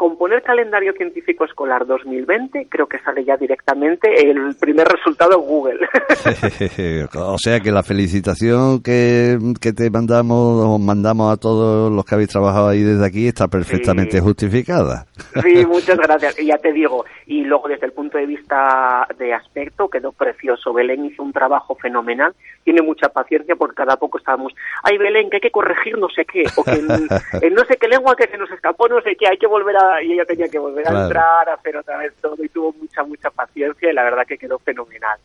donde, 0.02 0.12
con 0.12 0.16
poner 0.16 0.42
calendario 0.42 0.92
científico 0.94 1.44
escolar 1.44 1.86
2020, 1.86 2.66
creo 2.68 2.86
que 2.86 2.98
sale 3.00 3.24
ya 3.24 3.36
directamente 3.36 4.30
el 4.30 4.54
primer 4.60 4.86
resultado 4.88 5.34
en 5.34 5.46
Google. 5.46 5.80
o 7.14 7.38
sea 7.38 7.60
que 7.60 7.70
la 7.70 7.82
felicitación 7.82 8.82
que, 8.82 9.38
que 9.60 9.72
te 9.72 9.90
mandamos, 9.90 10.80
mandamos 10.80 11.32
a 11.32 11.36
todos 11.36 11.92
los 11.92 12.04
que 12.04 12.14
habéis 12.14 12.30
trabajado 12.30 12.68
ahí 12.68 12.82
desde 12.82 13.06
aquí 13.06 13.26
está 13.26 13.48
perfectamente 13.48 14.20
justificada. 14.20 15.06
Sí, 15.42 15.64
muchas 15.68 15.98
gracias. 15.98 16.38
Y 16.38 16.46
ya 16.46 16.58
te 16.58 16.72
digo, 16.72 17.04
y 17.26 17.44
luego 17.44 17.68
desde 17.68 17.86
el 17.86 17.92
punto 17.92 18.18
de 18.18 18.26
vista 18.26 19.06
de 19.18 19.32
aspecto 19.32 19.88
quedó 19.88 20.12
precioso. 20.12 20.72
Belén 20.72 21.04
hizo 21.04 21.22
un 21.22 21.32
trabajo 21.32 21.74
fenomenal, 21.76 22.34
tiene 22.64 22.82
mucha 22.82 23.08
paciencia 23.08 23.56
porque 23.56 23.74
cada 23.74 23.96
poco 23.96 24.18
estábamos, 24.18 24.52
ay 24.82 24.98
Belén, 24.98 25.30
que 25.30 25.36
hay 25.36 25.40
que 25.40 25.50
corregir 25.50 25.98
no 25.98 26.08
sé 26.08 26.24
qué, 26.24 26.44
o 26.56 26.64
que 26.64 26.72
en 26.72 26.86
no 27.54 27.64
sé 27.64 27.76
qué 27.76 27.88
lengua 27.88 28.16
que 28.16 28.28
se 28.28 28.38
nos 28.38 28.50
escapó 28.50 28.88
no 28.88 29.00
sé 29.02 29.16
qué, 29.16 29.26
hay 29.28 29.38
que 29.38 29.46
volver 29.46 29.76
a 29.76 29.91
y 30.00 30.12
ella 30.12 30.24
tenía 30.24 30.48
que 30.48 30.58
volver 30.58 30.86
a 30.86 31.02
entrar, 31.02 31.48
a 31.48 31.54
hacer 31.54 31.76
otra 31.76 31.98
vez 31.98 32.14
todo 32.20 32.42
y 32.42 32.48
tuvo 32.48 32.72
mucha, 32.72 33.02
mucha 33.02 33.30
paciencia 33.30 33.90
y 33.90 33.94
la 33.94 34.04
verdad 34.04 34.26
que 34.26 34.38
quedó 34.38 34.58
fenomenal. 34.60 35.18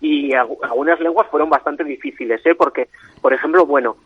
Y 0.00 0.32
algunas 0.32 1.00
lenguas 1.00 1.28
fueron 1.28 1.50
bastante 1.50 1.84
difíciles, 1.84 2.44
¿eh? 2.46 2.54
Porque, 2.54 2.88
por 3.20 3.32
ejemplo, 3.32 3.66
bueno, 3.66 3.96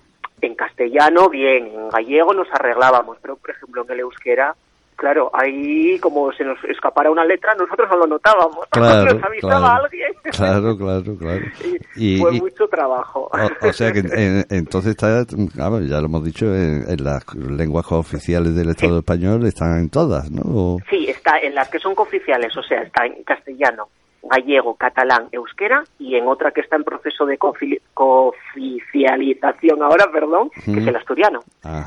en 0.41 0.55
castellano 0.55 1.29
bien, 1.29 1.69
en 1.69 1.89
gallego 1.89 2.35
nos 2.35 2.49
arreglábamos, 2.53 3.19
pero 3.23 3.37
por 3.37 3.51
ejemplo 3.51 3.85
en 3.85 3.93
el 3.93 4.01
euskera 4.01 4.57
claro, 5.03 5.33
ahí 5.35 5.99
como 5.99 6.33
se 6.33 6.45
nos 6.45 6.57
escapara 6.63 7.11
una 7.11 7.25
letra, 7.25 7.53
nosotros 7.59 7.89
no 7.91 7.99
lo 7.99 8.07
notábamos. 8.07 8.67
Claro, 8.71 9.15
nos 9.15 9.25
avisaba 9.25 9.77
alguien. 9.77 10.13
Claro, 10.33 10.79
claro, 10.79 11.17
claro. 11.19 11.45
Y, 11.97 12.19
fue 12.19 12.33
mucho 12.33 12.69
trabajo. 12.69 13.29
O, 13.61 13.73
sea 13.73 13.93
que 13.93 14.01
entonces 14.49 14.93
está, 14.93 15.27
ya 15.27 16.01
lo 16.01 16.07
hemos 16.07 16.25
dicho, 16.25 16.47
en, 16.55 17.05
las 17.05 17.23
lenguas 17.35 17.91
oficiales 17.91 18.55
del 18.55 18.71
Estado 18.71 19.01
español 19.01 19.45
están 19.45 19.79
en 19.79 19.91
todas, 19.91 20.31
¿no? 20.31 20.79
Sí, 20.89 21.07
está 21.09 21.39
en 21.41 21.55
las 21.55 21.69
que 21.69 21.79
son 21.81 21.95
cooficiales, 21.95 22.57
o 22.57 22.63
sea, 22.63 22.83
está 22.83 23.05
en 23.05 23.23
castellano, 23.25 23.89
gallego, 24.23 24.77
catalán, 24.77 25.29
euskera 25.33 25.83
y 25.99 26.15
en 26.17 26.29
otra 26.29 26.53
que 26.53 26.61
está 26.61 26.77
en 26.77 26.85
proceso 26.85 27.27
de 27.27 27.39
cooficialización 27.39 29.83
ahora, 29.83 30.13
perdón, 30.13 30.51
que 30.65 30.79
es 30.79 30.87
el 30.87 30.97
asturiano. 30.97 31.41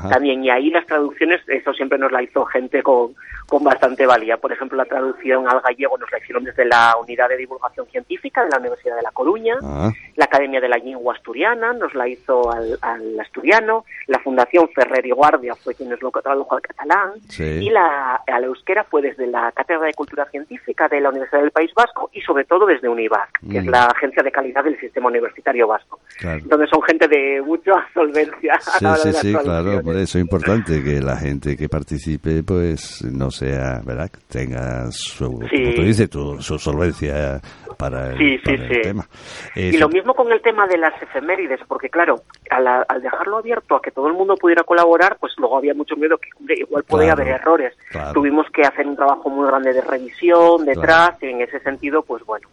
También, 0.08 0.44
y 0.44 0.50
ahí 0.50 0.70
las 0.70 0.86
traducciones, 0.86 1.40
eso 1.48 1.72
siempre 1.72 1.98
nos 1.98 2.12
la 2.12 2.22
hizo 2.22 2.44
gente 2.44 2.80
con, 2.82 3.14
con 3.46 3.64
bastante 3.64 4.06
valía. 4.06 4.36
Por 4.36 4.52
ejemplo, 4.52 4.76
la 4.76 4.84
traducción 4.84 5.48
al 5.48 5.60
gallego 5.60 5.96
nos 5.98 6.10
la 6.10 6.18
hicieron 6.18 6.44
desde 6.44 6.64
la 6.64 6.94
Unidad 7.00 7.28
de 7.28 7.36
Divulgación 7.36 7.86
Científica 7.86 8.44
de 8.44 8.50
la 8.50 8.58
Universidad 8.58 8.96
de 8.96 9.02
La 9.02 9.12
Coruña, 9.12 9.54
ah. 9.62 9.90
la 10.16 10.24
Academia 10.24 10.60
de 10.60 10.68
la 10.68 10.76
Lengua 10.76 11.14
Asturiana 11.14 11.72
nos 11.72 11.94
la 11.94 12.08
hizo 12.08 12.50
al, 12.50 12.78
asturiano, 13.20 13.84
la 14.06 14.18
Fundación 14.20 14.68
Ferrer 14.74 15.06
y 15.06 15.10
Guardia 15.10 15.54
fue 15.54 15.74
quien 15.74 15.90
nos 15.90 16.02
lo 16.02 16.10
tradujo 16.10 16.54
al 16.54 16.62
catalán, 16.62 17.12
y 17.38 17.70
la, 17.70 18.22
al 18.26 18.44
euskera 18.44 18.84
fue 18.84 19.02
desde 19.02 19.26
la 19.26 19.52
Cátedra 19.52 19.86
de 19.86 19.94
Cultura 19.94 20.24
Científica 20.26 20.88
de 20.88 21.00
la 21.00 21.10
Universidad 21.10 21.42
del 21.42 21.50
País 21.50 21.72
Vasco 21.74 22.10
y 22.12 22.20
sobre 22.26 22.44
todo 22.44 22.66
desde 22.66 22.88
UNIVAC, 22.88 23.40
que 23.50 23.58
es 23.58 23.66
la 23.66 23.84
agencia 23.86 24.22
de 24.22 24.32
calidad 24.32 24.64
del 24.64 24.78
sistema 24.80 25.08
universitario 25.08 25.66
vasco, 25.68 26.00
donde 26.44 26.66
son 26.66 26.82
gente 26.82 27.06
de 27.08 27.40
mucha 27.42 27.72
solvencia. 27.94 28.58
Sí, 28.60 28.86
sí, 29.02 29.12
sí, 29.12 29.34
claro, 29.34 29.82
por 29.82 29.96
eso 29.96 30.18
es 30.18 30.24
importante 30.24 30.82
que 30.82 31.00
la 31.00 31.16
gente 31.16 31.56
que 31.56 31.68
participe, 31.68 32.42
pues 32.42 33.02
no 33.04 33.30
sea, 33.30 33.80
¿verdad? 33.84 34.10
Tenga 34.28 34.90
su, 34.90 35.24
como 35.26 35.74
tú 35.74 35.82
dices, 35.82 36.10
su 36.10 36.58
solvencia 36.58 37.40
para 37.76 38.12
el, 38.12 38.40
tema. 38.82 39.06
y 39.54 39.76
lo 39.76 39.88
mismo 39.88 40.14
con 40.14 40.32
el 40.32 40.40
tema 40.40 40.66
de 40.66 40.78
las 40.78 41.00
efemérides, 41.02 41.60
porque 41.68 41.88
claro, 41.88 42.22
al, 42.50 43.02
dejarlo 43.02 43.38
abierto 43.38 43.76
a 43.76 43.82
que 43.82 43.90
todo 43.90 44.08
el 44.08 44.14
mundo 44.14 44.34
pudiera 44.36 44.62
colaborar, 44.62 45.16
pues 45.20 45.34
luego 45.38 45.58
había 45.58 45.74
mucho 45.74 45.96
miedo 45.96 46.16
que 46.18 46.54
igual 46.54 46.84
podía 46.84 47.12
haber 47.12 47.28
errores. 47.28 47.74
Tuvimos 48.14 48.46
que 48.50 48.62
hacer 48.62 48.86
un 48.86 48.96
trabajo 48.96 49.28
muy 49.28 49.46
grande 49.46 49.72
de 49.72 49.80
revisión 49.82 50.64
detrás 50.64 51.22
y 51.22 51.26
en 51.26 51.42
ese 51.42 51.60
sentido, 51.60 52.02
pues 52.02 52.15
bueno, 52.24 52.48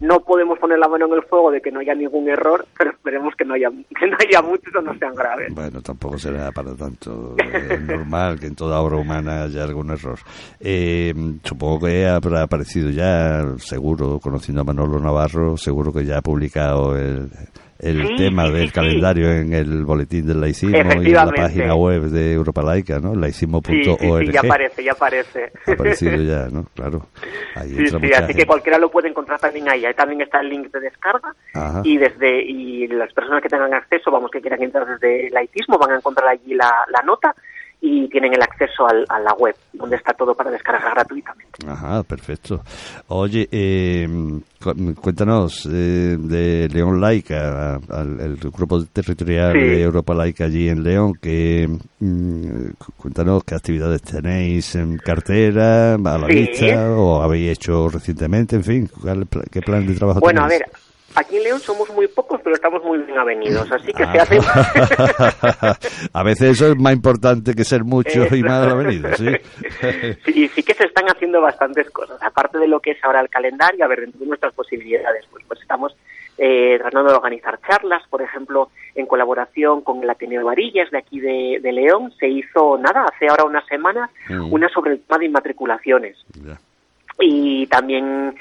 no 0.00 0.20
podemos 0.20 0.58
poner 0.58 0.78
la 0.78 0.88
mano 0.88 1.06
en 1.06 1.12
el 1.12 1.22
fuego 1.22 1.50
de 1.50 1.60
que 1.60 1.70
no 1.70 1.80
haya 1.80 1.94
ningún 1.94 2.28
error, 2.28 2.66
pero 2.76 2.90
esperemos 2.90 3.34
que 3.36 3.44
no 3.44 3.54
haya, 3.54 3.70
que 3.98 4.06
no 4.06 4.16
haya 4.18 4.42
muchos 4.42 4.74
o 4.74 4.80
no 4.80 4.96
sean 4.98 5.14
graves. 5.14 5.54
Bueno, 5.54 5.80
tampoco 5.82 6.18
será 6.18 6.50
para 6.52 6.74
tanto 6.74 7.36
eh, 7.38 7.78
normal 7.86 8.38
que 8.38 8.46
en 8.46 8.56
toda 8.56 8.80
obra 8.80 8.96
humana 8.96 9.44
haya 9.44 9.64
algún 9.64 9.90
error. 9.90 10.18
Eh, 10.60 11.14
supongo 11.42 11.86
que 11.86 12.06
habrá 12.06 12.42
aparecido 12.42 12.90
ya, 12.90 13.44
seguro, 13.58 14.18
conociendo 14.20 14.62
a 14.62 14.64
Manolo 14.64 14.98
Navarro, 14.98 15.56
seguro 15.56 15.92
que 15.92 16.04
ya 16.04 16.18
ha 16.18 16.22
publicado 16.22 16.96
el 16.96 17.30
el 17.78 18.16
tema 18.16 18.48
del 18.48 18.72
calendario 18.72 19.30
en 19.30 19.52
el 19.52 19.84
boletín 19.84 20.26
del 20.26 20.40
laicismo 20.40 20.76
y 20.76 21.06
en 21.06 21.12
la 21.12 21.26
página 21.26 21.74
web 21.74 22.02
de 22.02 22.32
Europa 22.32 22.62
Laica, 22.62 22.98
¿no? 22.98 23.14
laicismo.org. 23.14 24.26
Sí, 24.26 24.32
ya 24.32 24.40
aparece, 24.40 24.84
ya 24.84 24.92
aparece. 24.92 25.52
Ha 25.66 25.72
aparecido 25.72 26.16
ya, 26.16 26.48
¿no? 26.48 26.64
Claro. 26.74 27.06
sí, 27.64 27.86
sí, 27.88 28.12
así 28.12 28.34
que 28.34 28.46
cualquiera 28.46 28.78
lo 28.78 28.90
puede 28.90 29.08
encontrar 29.08 29.40
también 29.40 29.68
ahí. 29.68 29.84
Ahí 29.84 29.94
también 29.94 30.20
está 30.20 30.40
el 30.40 30.48
link 30.48 30.72
de 30.72 30.80
descarga 30.80 31.34
y 31.82 31.98
desde 31.98 32.42
y 32.42 32.86
las 32.88 33.12
personas 33.12 33.42
que 33.42 33.48
tengan 33.48 33.74
acceso, 33.74 34.10
vamos, 34.10 34.30
que 34.30 34.40
quieran 34.40 34.62
entrar 34.62 34.86
desde 34.86 35.30
laicismo, 35.30 35.78
van 35.78 35.92
a 35.92 35.96
encontrar 35.96 36.28
allí 36.28 36.54
la, 36.54 36.70
la 36.88 37.02
nota 37.02 37.34
y 37.80 38.08
tienen 38.08 38.32
el 38.34 38.42
acceso 38.42 38.86
al, 38.86 39.04
a 39.08 39.20
la 39.20 39.34
web, 39.34 39.54
donde 39.72 39.96
está 39.96 40.12
todo 40.14 40.34
para 40.34 40.50
descargar 40.50 40.94
gratuitamente. 40.94 41.66
Ajá, 41.66 42.02
perfecto. 42.02 42.62
Oye, 43.08 43.48
eh, 43.50 44.08
cuéntanos 45.00 45.66
eh, 45.66 46.16
de 46.18 46.68
León 46.68 47.00
Laica, 47.00 47.78
el 48.20 48.36
grupo 48.36 48.82
territorial 48.84 49.52
de 49.52 49.82
Europa 49.82 50.14
Laica 50.14 50.44
allí 50.44 50.68
en 50.68 50.82
León, 50.82 51.14
que 51.20 51.68
mm, 52.00 52.66
cuéntanos 52.96 53.44
qué 53.44 53.54
actividades 53.54 54.02
tenéis 54.02 54.74
en 54.76 54.96
cartera, 54.96 55.94
a 55.94 56.18
la 56.18 56.26
vista, 56.26 56.90
o 56.90 57.22
habéis 57.22 57.58
hecho 57.58 57.88
recientemente, 57.88 58.56
en 58.56 58.64
fin, 58.64 58.90
qué 59.50 59.60
plan 59.60 59.86
de 59.86 59.94
trabajo 59.94 60.20
Bueno, 60.20 60.44
a 60.44 60.48
ver, 60.48 60.64
Aquí 61.16 61.36
en 61.36 61.44
León 61.44 61.60
somos 61.60 61.88
muy 61.90 62.08
pocos, 62.08 62.40
pero 62.42 62.56
estamos 62.56 62.82
muy 62.82 62.98
bien 62.98 63.16
avenidos, 63.16 63.70
así 63.70 63.92
que 63.92 64.04
se 64.04 64.18
hace... 64.18 64.38
a 66.12 66.22
veces 66.24 66.50
eso 66.50 66.72
es 66.72 66.76
más 66.76 66.92
importante 66.92 67.54
que 67.54 67.64
ser 67.64 67.84
muchos 67.84 68.32
y 68.32 68.42
más 68.42 68.66
avenidos, 68.72 69.16
¿sí? 69.18 69.26
sí, 70.24 70.48
sí 70.48 70.62
que 70.62 70.74
se 70.74 70.86
están 70.86 71.06
haciendo 71.06 71.40
bastantes 71.40 71.88
cosas, 71.90 72.20
aparte 72.20 72.58
de 72.58 72.66
lo 72.66 72.80
que 72.80 72.92
es 72.92 73.04
ahora 73.04 73.20
el 73.20 73.28
calendario, 73.28 73.84
a 73.84 73.88
ver, 73.88 74.00
dentro 74.00 74.20
de 74.20 74.26
nuestras 74.26 74.52
posibilidades, 74.54 75.24
pues, 75.30 75.44
pues 75.46 75.60
estamos 75.60 75.94
eh, 76.36 76.78
tratando 76.80 77.10
de 77.10 77.16
organizar 77.16 77.60
charlas, 77.60 78.02
por 78.08 78.20
ejemplo, 78.20 78.70
en 78.96 79.06
colaboración 79.06 79.82
con 79.82 80.02
el 80.02 80.10
Ateneo 80.10 80.40
de 80.40 80.44
Varillas 80.44 80.90
de 80.90 80.98
aquí 80.98 81.20
de, 81.20 81.72
León, 81.72 82.12
se 82.18 82.28
hizo, 82.28 82.76
nada, 82.76 83.04
hace 83.04 83.28
ahora 83.28 83.44
unas 83.44 83.66
semanas, 83.66 84.10
mm. 84.28 84.52
una 84.52 84.68
sobre 84.68 84.92
el 84.92 85.00
tema 85.00 85.18
de 85.18 85.26
inmatriculaciones. 85.26 86.16
Y 87.20 87.68
también 87.68 88.34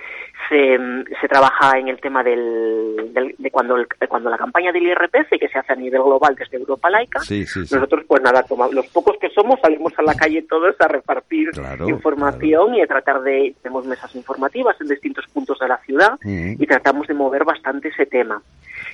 se, 0.53 0.77
se 1.19 1.27
trabaja 1.27 1.79
en 1.79 1.87
el 1.87 1.99
tema 1.99 2.23
del, 2.23 3.11
de 3.37 3.51
cuando 3.51 3.75
cuando 4.07 4.29
la 4.29 4.37
campaña 4.37 4.71
del 4.71 4.83
IRPF 4.83 5.29
que 5.39 5.47
se 5.47 5.57
hace 5.57 5.73
a 5.73 5.75
nivel 5.75 6.03
global 6.03 6.35
desde 6.35 6.57
Europa 6.57 6.89
Laica 6.89 7.19
nosotros 7.19 8.03
pues 8.07 8.21
nada 8.21 8.43
tomamos, 8.43 8.75
los 8.75 8.87
pocos 8.87 9.17
que 9.19 9.29
somos 9.29 9.59
salimos 9.61 9.93
a 9.97 10.03
la 10.03 10.13
calle 10.13 10.43
todos 10.43 10.75
a 10.79 10.87
repartir 10.87 11.49
información 11.87 12.75
y 12.75 12.81
a 12.81 12.87
tratar 12.87 13.21
de 13.23 13.55
tenemos 13.61 13.85
mesas 13.85 14.13
informativas 14.15 14.79
en 14.79 14.87
distintos 14.87 15.25
puntos 15.33 15.57
de 15.59 15.67
la 15.67 15.77
ciudad 15.79 16.19
y 16.23 16.65
tratamos 16.67 17.07
de 17.07 17.15
mover 17.15 17.43
bastante 17.43 17.87
ese 17.87 18.05
tema 18.05 18.41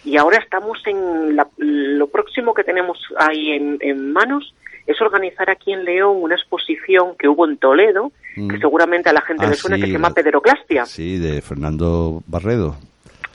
y 0.09 0.17
ahora 0.17 0.39
estamos 0.39 0.79
en 0.87 1.37
lo 1.37 2.07
próximo 2.07 2.53
que 2.55 2.63
tenemos 2.63 2.97
ahí 3.17 3.51
en, 3.51 3.77
en 3.81 4.11
manos 4.11 4.55
es 4.87 4.99
organizar 5.01 5.51
aquí 5.51 5.71
en 5.71 5.85
León 5.85 6.17
una 6.19 6.33
exposición 6.33 7.15
que 7.15 7.27
hubo 7.27 7.47
en 7.47 7.57
Toledo, 7.57 8.11
que 8.33 8.41
mm. 8.41 8.59
seguramente 8.59 9.09
a 9.09 9.13
la 9.13 9.21
gente 9.21 9.45
le 9.45 9.51
ah, 9.51 9.55
suena, 9.55 9.77
que 9.77 9.83
se 9.85 9.91
llama 9.91 10.09
Pederoclastia. 10.09 10.85
Sí, 10.85 11.19
de 11.19 11.43
Fernando 11.43 12.23
Barredo. 12.25 12.75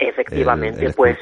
Efectivamente, 0.01 0.93
pues. 0.97 1.19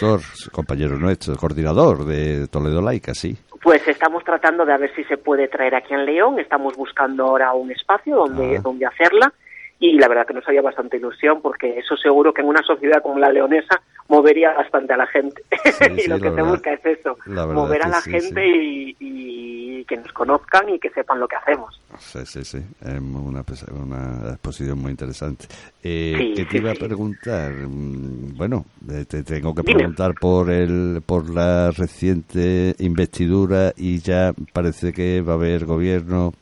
compañero 0.51 0.97
nuestro, 0.97 1.37
coordinador 1.37 2.07
de 2.07 2.49
Toledo 2.49 2.81
Laica, 2.81 3.13
sí. 3.13 3.37
Pues 3.63 3.87
estamos 3.87 4.25
tratando 4.25 4.65
de 4.65 4.79
ver 4.79 4.95
si 4.97 5.05
se 5.05 5.19
puede 5.19 5.49
traer 5.49 5.75
aquí 5.75 5.93
en 5.93 6.07
León, 6.07 6.41
estamos 6.41 6.75
buscando 6.77 7.27
ahora 7.27 7.53
un 7.53 7.71
espacio 7.71 8.17
donde, 8.17 8.57
ah. 8.57 8.61
donde 8.63 8.87
hacerla 8.87 9.35
y 9.83 9.99
la 9.99 10.07
verdad 10.07 10.25
que 10.25 10.35
nos 10.35 10.47
haría 10.47 10.63
bastante 10.63 10.97
ilusión 10.97 11.43
porque 11.43 11.77
eso 11.77 11.97
seguro 11.97 12.33
que 12.33 12.41
en 12.41 12.47
una 12.47 12.63
sociedad 12.63 13.03
como 13.03 13.19
la 13.19 13.33
leonesa 13.33 13.83
movería 14.07 14.53
bastante 14.53 14.93
a 14.93 14.97
la 14.97 15.09
gente 15.09 15.43
y 16.05 16.07
lo 16.07 16.21
que 16.21 16.31
se 16.31 16.43
busca 16.43 16.73
es 16.73 16.87
eso, 16.87 17.17
mover 17.27 17.83
a 17.83 17.89
la 17.89 18.01
gente 18.01 18.47
y, 18.47 19.85
que 19.89 19.97
nos 19.97 20.13
conozcan 20.13 20.69
y 20.69 20.79
que 20.79 20.91
sepan 20.91 21.19
lo 21.19 21.27
que 21.27 21.35
hacemos. 21.35 21.81
Sí, 21.99 22.21
sí, 22.25 22.45
sí, 22.45 22.59
es 22.81 23.01
una, 23.01 23.45
una 23.73 24.31
exposición 24.31 24.79
muy 24.79 24.93
interesante. 24.93 25.47
Eh, 25.83 26.35
¿Qué 26.37 26.45
te 26.45 26.59
iba 26.59 26.71
a 26.71 26.75
preguntar? 26.75 27.51
Mm, 27.51 28.37
bueno, 28.37 28.65
eh, 28.89 29.05
te 29.07 29.25
tengo 29.25 29.53
que 29.53 29.65
preguntar 29.65 30.15
por 30.15 30.51
el 30.51 31.03
por 31.05 31.29
la 31.29 31.73
reciente 31.73 32.77
investidura 32.79 33.73
y 33.77 33.99
ya 33.99 34.33
parece 34.53 34.93
que 34.93 35.21
va 35.21 35.33
a 35.33 35.37
haber 35.37 35.67
gobierno 35.67 36.33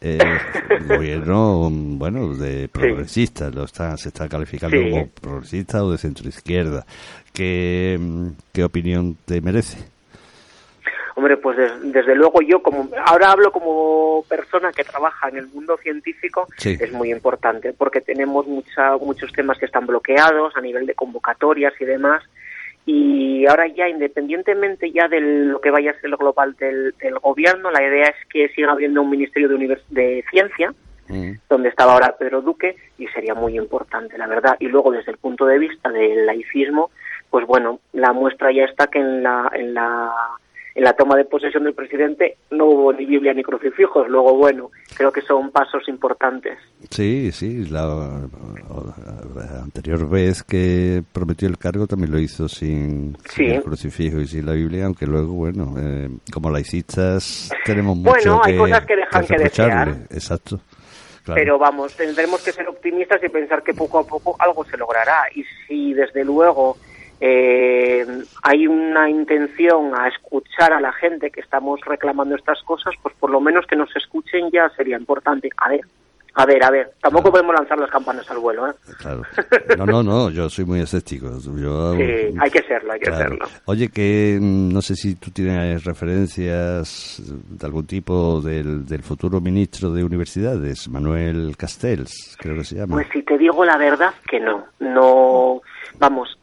eh, 0.00 0.18
gobierno, 0.86 1.68
bueno, 1.70 2.34
de 2.34 2.68
progresista, 2.68 3.50
lo 3.50 3.64
está, 3.64 3.96
se 3.96 4.08
está 4.08 4.28
calificando 4.28 4.76
como 4.90 5.08
progresista 5.08 5.84
o 5.84 5.90
de 5.90 5.98
centro 5.98 6.28
izquierda. 6.28 6.84
¿Qué, 7.32 7.98
qué 8.52 8.64
opinión 8.64 9.16
te 9.24 9.40
merece? 9.40 9.78
Hombre, 11.16 11.38
pues 11.38 11.56
desde 11.82 12.14
luego 12.14 12.42
yo 12.42 12.62
como 12.62 12.90
ahora 13.06 13.32
hablo 13.32 13.50
como 13.50 14.22
persona 14.28 14.70
que 14.70 14.84
trabaja 14.84 15.30
en 15.30 15.38
el 15.38 15.46
mundo 15.48 15.78
científico 15.78 16.46
es 16.62 16.92
muy 16.92 17.10
importante 17.10 17.72
porque 17.72 18.02
tenemos 18.02 18.46
mucha, 18.46 18.98
muchos 18.98 19.32
temas 19.32 19.58
que 19.58 19.64
están 19.64 19.86
bloqueados 19.86 20.54
a 20.54 20.60
nivel 20.60 20.84
de 20.84 20.94
convocatorias 20.94 21.72
y 21.80 21.86
demás 21.86 22.22
y 22.86 23.44
ahora 23.46 23.66
ya 23.66 23.88
independientemente 23.88 24.92
ya 24.92 25.08
de 25.08 25.20
lo 25.20 25.60
que 25.60 25.72
vaya 25.72 25.90
a 25.90 26.00
ser 26.00 26.08
lo 26.08 26.16
global 26.16 26.54
del, 26.54 26.94
gobierno, 27.20 27.72
la 27.72 27.82
idea 27.82 28.06
es 28.06 28.28
que 28.30 28.48
siga 28.50 28.70
habiendo 28.70 29.02
un 29.02 29.10
ministerio 29.10 29.48
de, 29.48 29.78
de 29.90 30.24
ciencia, 30.30 30.72
mm. 31.08 31.32
donde 31.50 31.68
estaba 31.68 31.94
ahora 31.94 32.16
Pedro 32.16 32.42
Duque, 32.42 32.76
y 32.96 33.08
sería 33.08 33.34
muy 33.34 33.58
importante, 33.58 34.16
la 34.16 34.28
verdad. 34.28 34.56
Y 34.60 34.68
luego 34.68 34.92
desde 34.92 35.10
el 35.10 35.18
punto 35.18 35.46
de 35.46 35.58
vista 35.58 35.90
del 35.90 36.26
laicismo, 36.26 36.90
pues 37.28 37.44
bueno, 37.44 37.80
la 37.92 38.12
muestra 38.12 38.52
ya 38.52 38.64
está 38.64 38.86
que 38.86 39.00
en 39.00 39.22
la, 39.22 39.50
en 39.52 39.74
la 39.74 40.12
en 40.76 40.84
la 40.84 40.92
toma 40.92 41.16
de 41.16 41.24
posesión 41.24 41.64
del 41.64 41.72
presidente 41.72 42.36
no 42.50 42.66
hubo 42.66 42.92
ni 42.92 43.06
Biblia 43.06 43.32
ni 43.32 43.42
crucifijos. 43.42 44.06
Luego, 44.10 44.36
bueno, 44.36 44.70
creo 44.94 45.10
que 45.10 45.22
son 45.22 45.50
pasos 45.50 45.88
importantes. 45.88 46.58
Sí, 46.90 47.32
sí, 47.32 47.64
la, 47.70 48.28
anterior 49.62 50.06
vez 50.06 50.42
que 50.42 51.02
prometió 51.14 51.48
el 51.48 51.56
cargo 51.56 51.86
también 51.86 52.12
lo 52.12 52.18
hizo 52.18 52.46
sin, 52.46 53.16
el 53.38 53.62
crucifijo 53.62 54.20
y 54.20 54.26
sin 54.26 54.44
la 54.44 54.52
Biblia, 54.52 54.84
aunque 54.84 55.06
luego, 55.06 55.32
bueno, 55.32 55.74
eh, 55.78 56.10
como 56.30 56.50
laicistas 56.50 57.50
tenemos 57.64 57.96
mucho 57.96 58.10
bueno, 58.10 58.42
hay 58.44 58.56
cosas 58.58 58.84
que 58.84 58.96
dejan 58.96 59.26
que, 59.26 59.38
desear. 59.38 59.88
Exacto. 60.10 60.60
Pero 61.24 61.58
vamos, 61.58 61.96
tendremos 61.96 62.44
que 62.44 62.52
ser 62.52 62.68
optimistas 62.68 63.24
y 63.24 63.30
pensar 63.30 63.62
que 63.62 63.72
poco 63.72 63.98
a 63.98 64.06
poco 64.06 64.36
algo 64.38 64.62
se 64.66 64.76
logrará. 64.76 65.24
Y 65.34 65.42
si 65.66 65.94
desde 65.94 66.22
luego 66.22 66.76
eh, 67.20 68.06
hay 68.42 68.66
una 68.66 69.08
intención 69.08 69.92
a 69.94 70.08
escuchar 70.08 70.72
a 70.72 70.80
la 70.80 70.92
gente 70.92 71.30
que 71.30 71.40
estamos 71.40 71.80
reclamando 71.84 72.36
estas 72.36 72.62
cosas, 72.62 72.94
pues 73.02 73.14
por 73.16 73.30
lo 73.30 73.40
menos 73.40 73.66
que 73.66 73.76
nos 73.76 73.94
escuchen 73.96 74.50
ya 74.50 74.68
sería 74.76 74.96
importante. 74.98 75.48
A 75.56 75.70
ver, 75.70 75.80
a 76.38 76.44
ver, 76.44 76.62
a 76.62 76.70
ver, 76.70 76.90
tampoco 77.00 77.30
podemos 77.30 77.54
lanzar 77.54 77.78
las 77.78 77.90
campanas 77.90 78.30
al 78.30 78.38
vuelo, 78.38 78.68
¿eh? 78.68 78.74
Claro. 78.98 79.22
No, 79.78 79.86
no, 79.86 80.02
no, 80.02 80.30
yo 80.30 80.50
soy 80.50 80.66
muy 80.66 80.80
escéptico. 80.80 81.40
sí, 81.40 81.50
hay 81.50 82.50
que 82.50 82.62
serlo, 82.68 82.92
hay 82.92 83.00
que 83.00 83.10
serlo. 83.10 83.46
Oye, 83.64 83.88
que 83.88 84.38
mm, 84.38 84.68
no 84.70 84.82
sé 84.82 84.96
si 84.96 85.14
tú 85.14 85.30
tienes 85.30 85.84
referencias 85.84 87.22
de 87.24 87.66
algún 87.66 87.86
tipo 87.86 88.42
del, 88.42 88.84
del 88.84 89.02
futuro 89.02 89.40
ministro 89.40 89.90
de 89.92 90.04
Universidades, 90.04 90.90
Manuel 90.90 91.56
Castells, 91.56 92.36
creo 92.38 92.56
que 92.56 92.64
se 92.64 92.76
llama. 92.76 92.96
Pues 92.96 93.08
si 93.14 93.22
te 93.22 93.38
digo 93.38 93.64
la 93.64 93.78
verdad, 93.78 94.12
que 94.28 94.38
no. 94.38 94.66
No, 94.78 95.62
vamos, 95.98 96.35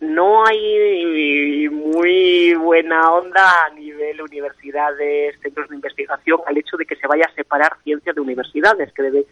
no 0.00 0.46
hay 0.46 1.68
muy 1.68 2.54
buena 2.54 3.12
onda 3.12 3.66
a 3.66 3.74
nivel 3.74 4.20
universidades, 4.22 5.38
centros 5.40 5.68
de 5.68 5.76
investigación, 5.76 6.40
al 6.46 6.56
hecho 6.56 6.76
de 6.76 6.86
que 6.86 6.96
se 6.96 7.06
vaya 7.06 7.26
a 7.30 7.34
separar 7.34 7.76
ciencia 7.84 8.12
de 8.12 8.20
universidades, 8.20 8.92
que 8.92 9.02
debe 9.02 9.26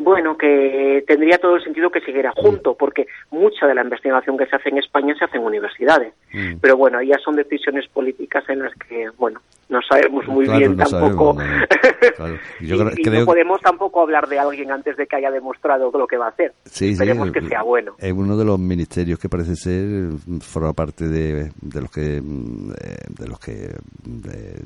bueno, 0.00 0.36
que 0.36 1.04
tendría 1.06 1.36
todo 1.36 1.56
el 1.56 1.62
sentido 1.62 1.90
que 1.90 2.00
siguiera 2.00 2.32
junto, 2.34 2.74
porque 2.74 3.06
mucha 3.30 3.66
de 3.66 3.74
la 3.74 3.82
investigación 3.82 4.38
que 4.38 4.46
se 4.46 4.56
hace 4.56 4.70
en 4.70 4.78
España 4.78 5.14
se 5.18 5.26
hace 5.26 5.36
en 5.36 5.44
universidades. 5.44 6.14
Mm. 6.32 6.54
Pero 6.60 6.76
bueno, 6.78 7.02
ya 7.02 7.18
son 7.18 7.36
decisiones 7.36 7.86
políticas 7.88 8.42
en 8.48 8.60
las 8.60 8.74
que, 8.76 9.10
bueno, 9.18 9.40
no 9.68 9.80
sabemos 9.82 10.26
muy 10.26 10.48
bien 10.48 10.74
tampoco. 10.76 11.36
y, 12.60 13.10
no 13.10 13.24
podemos 13.26 13.60
tampoco 13.60 14.00
hablar 14.00 14.26
de 14.26 14.38
alguien 14.38 14.72
antes 14.72 14.96
de 14.96 15.06
que 15.06 15.16
haya 15.16 15.30
demostrado 15.30 15.90
lo 15.92 16.06
que 16.06 16.16
va 16.16 16.26
a 16.26 16.30
hacer. 16.30 16.54
Sí, 16.64 16.92
Esperemos 16.92 17.30
que 17.30 17.42
sea 17.42 17.62
bueno. 17.62 17.94
Es 17.98 18.12
uno 18.12 18.38
de 18.38 18.44
los 18.46 18.58
ministerios 18.58 19.18
que 19.18 19.28
parece 19.28 19.54
ser 19.54 19.84
forma 20.40 20.72
parte 20.72 21.08
de, 21.08 21.50
de 21.60 21.80
los 21.80 21.90
que 21.90 22.20
de 22.22 23.28
los 23.28 23.38
que 23.38 23.68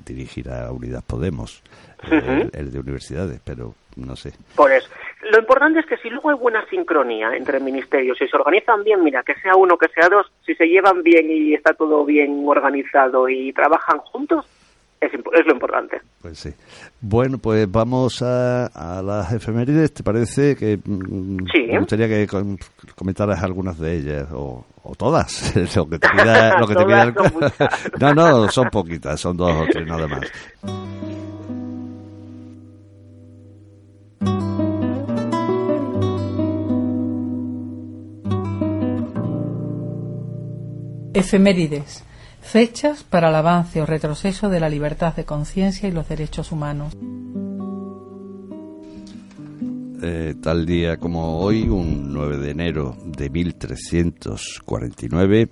dirigirá 0.07 0.70
Unidad 0.70 1.03
Podemos, 1.05 1.62
el, 2.11 2.51
el 2.53 2.72
de 2.72 2.78
universidades, 2.78 3.41
pero 3.45 3.74
no 3.97 4.17
sé. 4.17 4.33
Por 4.57 4.73
eso. 4.73 4.89
Lo 5.31 5.39
importante 5.39 5.81
es 5.81 5.87
que 5.87 5.97
si 5.99 6.11
luego 6.11 6.31
hay 6.31 6.37
buena 6.37 6.67
sincronía 6.69 7.35
entre 7.35 7.61
ministerios, 7.61 8.19
si 8.19 8.27
se 8.29 8.37
organizan 8.37 8.85
bien, 8.85 9.03
mira, 9.03 9.23
que 9.23 9.35
sea 9.37 9.57
uno, 9.57 9.79
que 9.79 9.89
sea 9.89 10.09
dos, 10.09 10.31
si 10.45 10.55
se 10.55 10.67
llevan 10.67 11.03
bien 11.03 11.31
y 11.31 11.55
está 11.55 11.73
todo 11.75 12.05
bien 12.05 12.45
organizado 12.47 13.29
y 13.29 13.53
trabajan 13.53 13.99
juntos, 13.99 14.47
es, 15.01 15.13
es 15.13 15.47
lo 15.47 15.53
importante. 15.53 16.01
Pues 16.21 16.39
sí. 16.39 16.51
Bueno, 17.01 17.39
pues 17.39 17.71
vamos 17.71 18.23
a, 18.23 18.67
a 18.67 19.03
las 19.03 19.33
efemérides. 19.33 19.93
¿Te 19.93 20.03
parece 20.03 20.57
que 20.57 20.79
mm, 20.83 21.47
sí. 21.53 21.67
me 21.71 21.79
gustaría 21.79 22.09
que 22.09 22.27
comentaras 22.95 23.43
algunas 23.43 23.79
de 23.79 23.97
ellas 23.97 24.29
o, 24.33 24.65
o 24.83 24.95
todas? 24.95 25.55
lo 25.77 25.89
que 25.89 25.99
te 25.99 26.09
pida, 26.13 26.59
lo 26.59 26.67
que 26.67 26.75
te 26.75 26.85
pida 26.85 27.13
No, 28.01 28.15
no, 28.15 28.49
son 28.49 28.69
poquitas, 28.71 29.21
son 29.21 29.37
dos 29.37 29.53
o 29.53 29.67
tres 29.71 29.87
nada 29.87 30.07
más. 30.07 30.21
Efemérides. 41.15 42.05
Fechas 42.43 43.05
para 43.05 43.29
el 43.29 43.37
avance 43.37 43.81
o 43.81 43.87
retroceso 43.87 44.49
de 44.51 44.59
la 44.59 44.69
libertad 44.69 45.15
de 45.15 45.25
conciencia 45.25 45.89
y 45.89 45.93
los 45.93 46.09
derechos 46.09 46.51
humanos. 46.51 46.93
Eh, 50.03 50.35
tal 50.43 50.67
día 50.67 50.97
como 50.99 51.39
hoy, 51.39 51.69
un 51.69 52.12
9 52.12 52.39
de 52.39 52.51
enero 52.51 52.97
de 53.05 53.31
1349, 53.31 55.49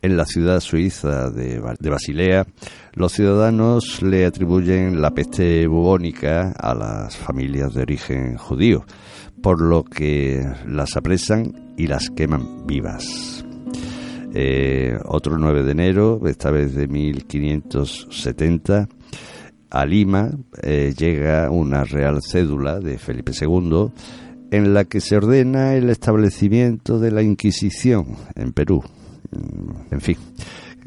en 0.00 0.16
la 0.16 0.24
ciudad 0.24 0.60
suiza 0.60 1.28
de, 1.30 1.60
de, 1.78 1.90
Basilea, 1.90 2.46
los 2.94 3.12
ciudadanos 3.12 4.00
le 4.02 4.24
atribuyen 4.24 5.02
la 5.02 5.10
peste 5.12 5.66
bubónica 5.66 6.54
a 6.58 6.74
las 6.74 7.14
familias 7.16 7.74
de 7.74 7.82
origen 7.82 8.38
judío, 8.38 8.86
por 9.42 9.60
lo 9.60 9.84
que 9.84 10.42
las 10.66 10.96
apresan 10.96 11.74
y 11.76 11.86
las 11.86 12.08
queman 12.10 12.66
vivas. 12.66 13.35
Eh, 14.38 14.98
otro 15.06 15.38
9 15.38 15.62
de 15.62 15.72
enero, 15.72 16.20
esta 16.26 16.50
vez 16.50 16.74
de 16.74 16.88
1570, 16.88 18.86
a 19.70 19.86
Lima 19.86 20.30
eh, 20.62 20.92
llega 20.94 21.50
una 21.50 21.84
real 21.84 22.20
cédula 22.20 22.78
de 22.78 22.98
Felipe 22.98 23.32
II 23.32 23.92
en 24.50 24.74
la 24.74 24.84
que 24.84 25.00
se 25.00 25.16
ordena 25.16 25.72
el 25.72 25.88
establecimiento 25.88 26.98
de 26.98 27.12
la 27.12 27.22
Inquisición 27.22 28.08
en 28.34 28.52
Perú. 28.52 28.84
En 29.90 30.02
fin, 30.02 30.18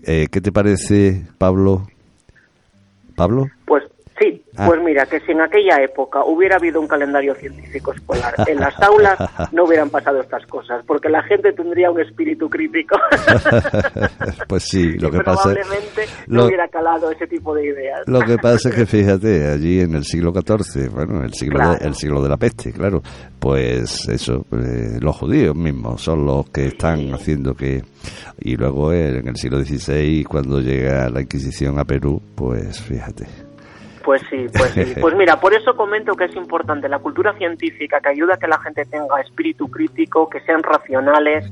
eh, 0.04 0.28
¿qué 0.30 0.41
te 0.41 0.52
parece, 0.52 1.26
Pablo? 1.39 1.88
¿Pablo? 3.16 3.47
Pues 3.66 3.84
ah. 4.60 4.66
pues 4.68 4.82
mira, 4.82 5.05
que 5.05 5.20
si 5.22 5.32
en 5.32 5.41
aquella 5.41 5.82
época 5.82 6.24
hubiera 6.26 6.57
habido 6.57 6.80
un 6.80 6.88
calendario 6.88 7.34
científico 7.36 7.93
escolar 7.93 8.34
en 8.47 8.60
las 8.60 8.80
aulas, 8.82 9.18
no 9.51 9.66
hubieran 9.66 9.89
pasado 9.89 10.22
estas 10.22 10.45
cosas, 10.47 10.84
porque 10.86 11.10
la 11.10 11.24
gente 11.24 11.53
tendría 11.53 11.91
un 11.91 11.99
espíritu 11.99 12.49
crítico. 12.49 12.97
pues 14.47 14.64
sí, 14.64 14.93
lo 14.99 15.12
que 15.12 15.20
pasa 15.20 15.53
probablemente 15.53 16.05
no 16.28 16.45
hubiera 16.45 16.68
calado 16.68 17.12
ese 17.12 17.28
tipo 17.28 17.53
de 17.55 17.68
ideas. 17.68 18.01
Lo 18.07 18.22
que 18.22 18.38
pasa 18.38 18.70
es 18.70 18.76
que 18.76 18.86
fíjate, 18.86 19.47
allí 19.47 19.82
en 19.82 19.95
el 19.95 20.03
siglo 20.03 20.32
XIV, 20.32 20.91
bueno, 20.91 21.24
el 21.24 21.34
siglo, 21.34 21.72
de, 21.72 21.86
el 21.86 21.95
siglo 21.95 22.22
de 22.22 22.30
la 22.30 22.38
peste, 22.38 22.72
claro, 22.72 23.01
pues 23.39 24.07
eso, 24.10 24.45
eh, 24.51 24.99
los 24.99 25.16
judíos 25.18 25.55
mismos 25.55 26.01
son 26.01 26.26
los 26.26 26.49
que 26.49 26.68
están 26.68 27.14
haciendo 27.14 27.53
que... 27.53 27.84
Y 28.41 28.55
luego 28.55 28.93
en 28.93 29.28
el 29.28 29.36
siglo 29.36 29.64
XVI, 29.64 30.24
cuando 30.24 30.62
llega 30.62 31.10
la 31.10 31.22
Inquisición 31.22 31.78
a 31.80 31.86
Perú, 31.86 32.22
pues 32.36 32.82
fíjate. 32.82 33.49
Pues 34.04 34.22
sí, 34.30 34.47
pues 34.56 34.72
sí. 34.72 34.95
Pues 35.00 35.16
mira, 35.16 35.39
por 35.39 35.54
eso 35.54 35.76
comento 35.76 36.16
que 36.16 36.26
es 36.26 36.36
importante 36.36 36.89
la 36.89 37.00
cultura 37.00 37.34
científica, 37.34 38.00
que 38.00 38.10
ayuda 38.10 38.36
a 38.36 38.38
que 38.38 38.47
la 38.47 38.60
gente 38.60 38.86
tenga 38.86 39.22
espíritu 39.22 39.70
crítico, 39.70 40.30
que 40.30 40.39
sean 40.41 40.64
racionales 40.64 41.45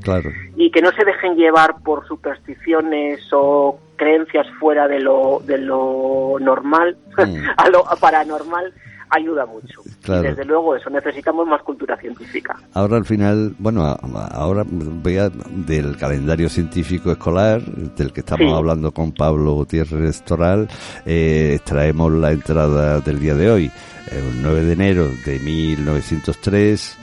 y 0.55 0.71
que 0.71 0.81
no 0.81 0.91
se 0.91 1.05
dejen 1.05 1.35
llevar 1.35 1.75
por 1.83 2.07
supersticiones 2.07 3.21
o 3.31 3.79
creencias 3.95 4.47
fuera 4.59 4.87
de 4.87 4.99
lo, 4.99 5.41
de 5.43 5.57
lo 5.57 6.37
normal, 6.39 6.97
mm. 7.17 7.35
a 7.57 7.69
lo 7.69 7.83
paranormal, 7.99 8.73
ayuda 9.09 9.45
mucho. 9.45 9.81
Y 9.85 10.23
desde 10.23 10.45
luego 10.45 10.75
eso, 10.75 10.89
necesitamos 10.89 11.47
más 11.47 11.61
cultura 11.63 11.97
científica. 11.97 12.55
Ahora 12.73 12.97
al 12.97 13.05
final, 13.05 13.55
bueno, 13.57 13.83
ahora 13.83 14.63
voy 14.67 15.17
a, 15.17 15.29
del 15.29 15.97
calendario 15.97 16.49
científico 16.49 17.11
escolar, 17.11 17.61
del 17.61 18.11
que 18.11 18.21
estamos 18.21 18.53
hablando 18.53 18.91
con 18.91 19.11
Pablo 19.11 19.53
Gutiérrez 19.53 20.23
Toral, 20.23 20.67
eh, 21.05 21.53
extraemos 21.55 22.11
la 22.13 22.31
entrada 22.31 22.99
del 22.99 23.19
día 23.19 23.35
de 23.35 23.51
hoy. 23.51 23.71
El 24.11 24.41
9 24.41 24.63
de 24.63 24.73
enero 24.73 25.09
de 25.25 25.39
1903 25.39 26.97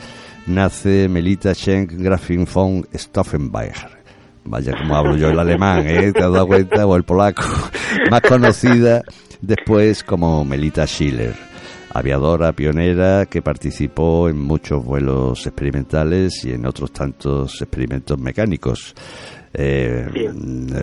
nace 0.47 1.09
Melita 1.09 1.55
Schenk 1.55 1.93
Grafin 1.93 2.47
von 2.53 2.87
Stauffenberg. 2.95 3.75
Vaya 4.47 4.77
como 4.77 4.95
hablo 4.95 5.17
yo 5.17 5.31
el 5.31 5.39
alemán, 5.39 5.87
¿eh? 5.87 6.13
¿Te 6.13 6.23
has 6.23 6.33
dado 6.33 6.47
cuenta? 6.47 6.87
O 6.87 6.97
el 6.97 7.05
polaco. 7.05 7.43
Más 8.11 8.21
conocida 8.21 9.03
después 9.41 10.03
como 10.03 10.45
Melita 10.45 10.87
Schiller 10.87 11.54
aviadora 11.95 12.53
pionera 12.53 13.27
que 13.27 13.41
participó 13.41 14.29
en 14.29 14.39
muchos 14.39 14.85
vuelos 14.85 15.47
experimentales 15.47 16.45
y 16.45 16.53
en 16.53 16.67
otros 16.67 16.93
tantos 16.93 17.63
experimentos 17.63 18.19
mecánicos. 18.19 18.95
Eh, 19.57 20.33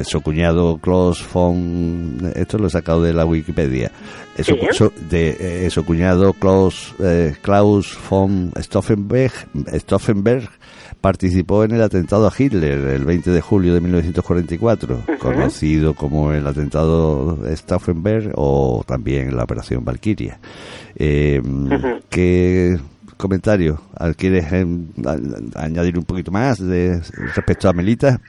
su 0.03 0.22
cuñado 0.22 0.78
Klaus 0.78 1.22
von 1.34 2.32
esto 2.34 2.57
lo 2.57 2.68
he 2.68 2.70
sacado 2.70 3.03
de 3.03 3.14
la 3.14 3.26
Wikipedia. 3.26 3.91
Su, 4.41 4.91
de 5.09 5.66
eh, 5.66 5.70
su 5.70 5.84
cuñado 5.84 6.32
Klaus 6.32 6.95
eh, 6.99 7.36
Klaus 7.41 7.97
von 8.09 8.53
Stauffenberg, 8.57 9.34
Stauffenberg 9.74 10.49
participó 11.02 11.64
en 11.64 11.72
el 11.72 11.82
atentado 11.82 12.28
a 12.28 12.34
Hitler 12.38 12.80
el 12.80 13.04
20 13.04 13.32
de 13.32 13.41
julio 13.41 13.74
de 13.74 13.82
1944 13.82 15.04
conocido 15.20 15.95
como 15.95 16.32
el 16.32 16.45
atentado 16.45 17.39
Stauffenberg 17.56 18.32
o 18.36 18.84
también 18.88 19.36
la 19.36 19.43
operación 19.43 19.84
Valkyria 19.84 20.39
eh, 20.95 21.41
¿Qué 22.10 22.78
comentario? 23.18 23.82
¿Quieres 24.18 24.45
añadir 25.56 25.97
un 25.97 26.06
poquito 26.06 26.32
más 26.32 26.60
de, 26.60 27.02
respecto 27.36 27.70
a 27.70 27.74
Melita? 27.74 28.20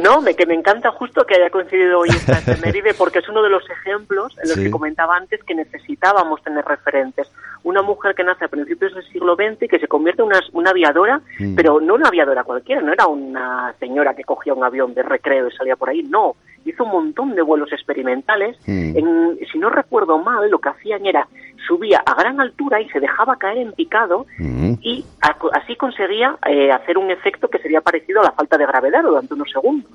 No, 0.00 0.20
me, 0.20 0.34
que 0.34 0.46
me 0.46 0.54
encanta 0.54 0.90
justo 0.92 1.24
que 1.24 1.34
haya 1.34 1.50
coincidido 1.50 1.98
hoy 1.98 2.08
esta 2.10 2.32
efeméride 2.38 2.94
porque 2.94 3.18
es 3.18 3.28
uno 3.28 3.42
de 3.42 3.50
los 3.50 3.62
ejemplos 3.68 4.36
en 4.42 4.48
los 4.48 4.58
que 4.58 4.70
comentaba 4.70 5.16
antes 5.16 5.42
que 5.44 5.54
necesitábamos 5.54 6.42
tener 6.42 6.64
referentes. 6.64 7.30
Una 7.66 7.82
mujer 7.82 8.14
que 8.14 8.22
nace 8.22 8.44
a 8.44 8.48
principios 8.48 8.94
del 8.94 9.02
siglo 9.08 9.34
XX 9.34 9.64
y 9.64 9.66
que 9.66 9.80
se 9.80 9.88
convierte 9.88 10.22
en 10.22 10.28
una, 10.52 10.70
aviadora, 10.70 11.20
mm. 11.40 11.56
pero 11.56 11.80
no 11.80 11.94
una 11.94 12.06
aviadora 12.06 12.44
cualquiera, 12.44 12.80
no 12.80 12.92
era 12.92 13.08
una 13.08 13.74
señora 13.80 14.14
que 14.14 14.22
cogía 14.22 14.54
un 14.54 14.62
avión 14.62 14.94
de 14.94 15.02
recreo 15.02 15.48
y 15.48 15.50
salía 15.50 15.74
por 15.74 15.90
ahí, 15.90 16.04
no. 16.04 16.36
Hizo 16.64 16.84
un 16.84 16.90
montón 16.90 17.34
de 17.34 17.42
vuelos 17.42 17.72
experimentales. 17.72 18.56
Mm. 18.68 18.96
En, 18.96 19.38
si 19.50 19.58
no 19.58 19.68
recuerdo 19.68 20.16
mal, 20.18 20.48
lo 20.48 20.60
que 20.60 20.68
hacían 20.68 21.04
era 21.06 21.26
subía 21.66 22.02
a 22.04 22.14
gran 22.14 22.40
altura 22.40 22.80
y 22.80 22.88
se 22.90 23.00
dejaba 23.00 23.36
caer 23.36 23.58
en 23.58 23.72
picado 23.72 24.26
y 24.38 25.04
así 25.52 25.76
conseguía 25.76 26.36
eh, 26.46 26.70
hacer 26.70 26.98
un 26.98 27.10
efecto 27.10 27.48
que 27.48 27.58
sería 27.58 27.80
parecido 27.80 28.20
a 28.20 28.24
la 28.24 28.32
falta 28.32 28.56
de 28.56 28.66
gravedad 28.66 29.02
durante 29.02 29.34
unos 29.34 29.50
segundos. 29.50 29.90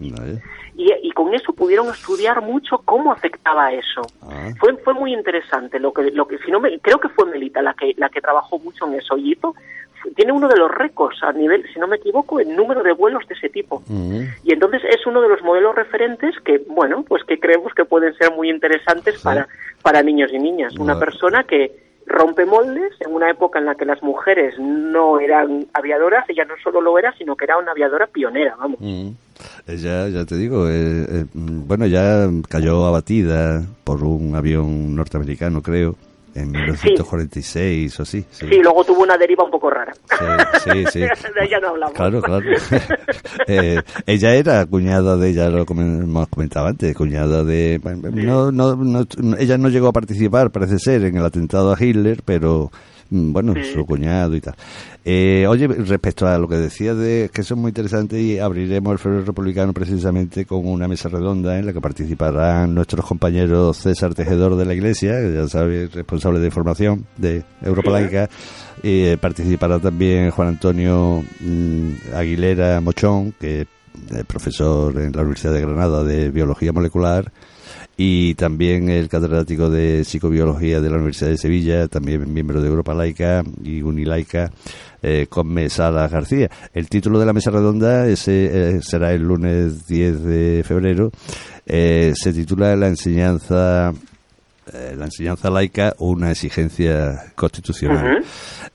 Y, 0.75 1.11
con 1.11 1.33
eso 1.33 1.53
pudieron 1.53 1.87
estudiar 1.89 2.41
mucho 2.41 2.79
cómo 2.79 3.11
afectaba 3.11 3.71
eso. 3.73 4.01
Ah. 4.23 4.49
Fue, 4.59 4.75
fue 4.77 4.93
muy 4.93 5.13
interesante. 5.13 5.79
Lo 5.79 5.93
que, 5.93 6.09
lo 6.11 6.27
que, 6.27 6.37
si 6.39 6.49
no 6.49 6.59
me, 6.59 6.79
creo 6.79 6.99
que 6.99 7.09
fue 7.09 7.25
Melita 7.25 7.61
la 7.61 7.73
que, 7.73 7.93
la 7.97 8.09
que 8.09 8.21
trabajó 8.21 8.57
mucho 8.59 8.87
en 8.87 8.95
eso. 8.95 9.17
Y 9.17 9.37
tiene 10.15 10.31
uno 10.31 10.47
de 10.47 10.57
los 10.57 10.71
récords 10.71 11.21
a 11.23 11.31
nivel, 11.31 11.65
si 11.73 11.79
no 11.79 11.87
me 11.87 11.97
equivoco, 11.97 12.39
el 12.39 12.55
número 12.55 12.83
de 12.83 12.93
vuelos 12.93 13.27
de 13.27 13.35
ese 13.35 13.49
tipo. 13.49 13.83
Y 14.43 14.53
entonces 14.53 14.81
es 14.89 15.05
uno 15.05 15.21
de 15.21 15.29
los 15.29 15.41
modelos 15.41 15.75
referentes 15.75 16.35
que, 16.43 16.61
bueno, 16.67 17.03
pues 17.07 17.23
que 17.23 17.39
creemos 17.39 17.73
que 17.73 17.85
pueden 17.85 18.13
ser 18.15 18.31
muy 18.31 18.49
interesantes 18.49 19.21
para, 19.21 19.47
para 19.81 20.03
niños 20.03 20.31
y 20.33 20.39
niñas. 20.39 20.73
Una 20.77 20.99
persona 20.99 21.43
que 21.43 21.71
rompe 22.05 22.45
moldes 22.45 22.93
en 22.99 23.13
una 23.13 23.29
época 23.29 23.59
en 23.59 23.65
la 23.65 23.75
que 23.75 23.85
las 23.85 24.01
mujeres 24.03 24.55
no 24.59 25.19
eran 25.19 25.67
aviadoras, 25.73 26.29
ella 26.29 26.45
no 26.45 26.55
solo 26.63 26.81
lo 26.81 26.97
era, 26.97 27.13
sino 27.17 27.35
que 27.35 27.45
era 27.45 27.57
una 27.57 27.71
aviadora 27.71 28.07
pionera, 28.07 28.55
vamos. 28.57 28.79
Ella, 29.67 30.09
ya 30.09 30.25
te 30.25 30.35
digo, 30.35 30.67
eh, 30.67 31.05
eh, 31.09 31.25
bueno, 31.33 31.85
ya 31.87 32.27
cayó 32.49 32.85
abatida 32.85 33.63
por 33.83 34.03
un 34.03 34.35
avión 34.35 34.95
norteamericano, 34.95 35.61
creo 35.61 35.95
en 36.35 36.51
1946 36.51 37.99
o 37.99 38.03
así. 38.03 38.25
Sí. 38.31 38.47
luego 38.61 38.83
tuvo 38.83 39.03
una 39.03 39.17
deriva 39.17 39.43
un 39.43 39.51
poco 39.51 39.69
rara. 39.69 39.93
Sí, 40.63 40.85
sí, 40.91 40.99
de 40.99 41.45
ella 41.45 41.59
no 41.61 41.69
hablamos. 41.69 41.95
Claro, 41.95 42.21
claro. 42.21 42.45
eh, 43.47 43.81
ella 44.05 44.35
era 44.35 44.65
cuñada 44.65 45.17
de, 45.17 45.33
ya 45.33 45.49
lo 45.49 45.65
hemos 45.67 46.27
comentado 46.29 46.67
antes, 46.67 46.95
cuñada 46.95 47.43
de... 47.43 47.79
No, 48.13 48.51
no, 48.51 48.75
no, 48.75 49.05
ella 49.37 49.57
no 49.57 49.69
llegó 49.69 49.87
a 49.87 49.93
participar, 49.93 50.51
parece 50.51 50.79
ser, 50.79 51.03
en 51.03 51.17
el 51.17 51.25
atentado 51.25 51.73
a 51.73 51.83
Hitler, 51.83 52.21
pero 52.23 52.71
Mm, 53.11 53.33
bueno, 53.33 53.53
su 53.73 53.85
cuñado 53.85 54.33
y 54.37 54.41
tal. 54.41 54.55
Eh, 55.03 55.45
oye, 55.49 55.67
respecto 55.67 56.25
a 56.27 56.37
lo 56.37 56.47
que 56.47 56.55
decías 56.55 56.95
de 56.95 57.29
que 57.33 57.41
eso 57.41 57.55
es 57.55 57.59
muy 57.59 57.69
interesante 57.69 58.21
y 58.21 58.39
abriremos 58.39 58.93
el 58.93 58.99
Febrero 58.99 59.25
Republicano 59.25 59.73
precisamente 59.73 60.45
con 60.45 60.65
una 60.65 60.87
mesa 60.87 61.09
redonda 61.09 61.59
en 61.59 61.65
la 61.65 61.73
que 61.73 61.81
participarán 61.81 62.73
nuestros 62.73 63.05
compañeros 63.05 63.77
César 63.77 64.13
Tejedor 64.15 64.55
de 64.55 64.63
la 64.63 64.73
Iglesia, 64.73 65.19
que 65.19 65.33
ya 65.33 65.45
sabes, 65.49 65.93
responsable 65.93 66.39
de 66.39 66.51
formación 66.51 67.05
de 67.17 67.43
Europa 67.61 67.91
Laica, 67.91 68.29
y 68.81 69.01
eh, 69.01 69.17
participará 69.17 69.79
también 69.79 70.31
Juan 70.31 70.47
Antonio 70.47 71.21
mm, 71.41 72.15
Aguilera 72.15 72.79
Mochón, 72.79 73.33
que 73.37 73.67
es 74.09 74.25
profesor 74.25 74.97
en 74.97 75.11
la 75.11 75.21
Universidad 75.21 75.53
de 75.53 75.61
Granada 75.61 76.05
de 76.05 76.29
Biología 76.29 76.71
Molecular, 76.71 77.29
y 77.97 78.33
también 78.35 78.89
el 78.89 79.09
catedrático 79.09 79.69
de 79.69 80.03
psicobiología 80.03 80.81
de 80.81 80.89
la 80.89 80.95
Universidad 80.95 81.29
de 81.29 81.37
Sevilla, 81.37 81.87
también 81.87 82.33
miembro 82.33 82.61
de 82.61 82.67
Europa 82.67 82.93
Laica 82.93 83.43
y 83.63 83.81
Unilaica, 83.81 84.51
eh, 85.01 85.27
con 85.29 85.47
Mesala 85.47 86.07
García. 86.07 86.49
El 86.73 86.89
título 86.89 87.19
de 87.19 87.25
la 87.25 87.33
mesa 87.33 87.51
redonda 87.51 88.07
ese, 88.07 88.75
eh, 88.75 88.79
será 88.81 89.13
el 89.13 89.23
lunes 89.23 89.87
10 89.87 90.23
de 90.23 90.63
febrero. 90.65 91.11
Eh, 91.65 92.13
se 92.15 92.33
titula 92.33 92.75
La 92.75 92.87
enseñanza 92.87 93.93
eh, 94.73 94.93
la 94.95 95.05
enseñanza 95.05 95.49
laica 95.49 95.95
una 95.97 96.29
exigencia 96.31 97.33
constitucional. 97.35 98.23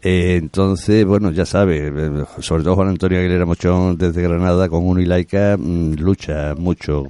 Eh, 0.03 0.37
entonces, 0.37 1.05
bueno, 1.05 1.30
ya 1.30 1.47
sabe, 1.47 1.87
eh, 1.87 2.24
sobre 2.41 2.64
todo 2.64 2.74
Juan 2.74 2.89
Antonio 2.89 3.20
Aguilera 3.20 3.47
Mochón 3.47 3.97
desde 3.97 4.20
Granada 4.20 4.68
con 4.68 4.84
Unilaica 4.84 5.57
mm, 5.57 5.95
lucha 5.95 6.55
mucho 6.57 7.05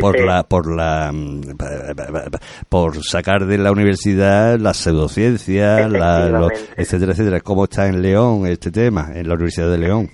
por, 0.00 0.20
la 0.24 0.42
por 0.42 0.74
la 0.74 1.12
mm, 1.12 1.42
por 2.70 3.04
sacar 3.04 3.44
de 3.44 3.58
la 3.58 3.72
universidad 3.72 4.58
la 4.58 4.72
pseudociencia, 4.72 5.86
la, 5.86 6.48
etcétera, 6.78 7.12
etcétera. 7.12 7.40
¿Cómo 7.40 7.64
está 7.64 7.88
en 7.88 8.00
León 8.00 8.46
este 8.46 8.70
tema, 8.70 9.10
en 9.14 9.28
la 9.28 9.34
Universidad 9.34 9.70
de 9.70 9.78
León? 9.78 10.10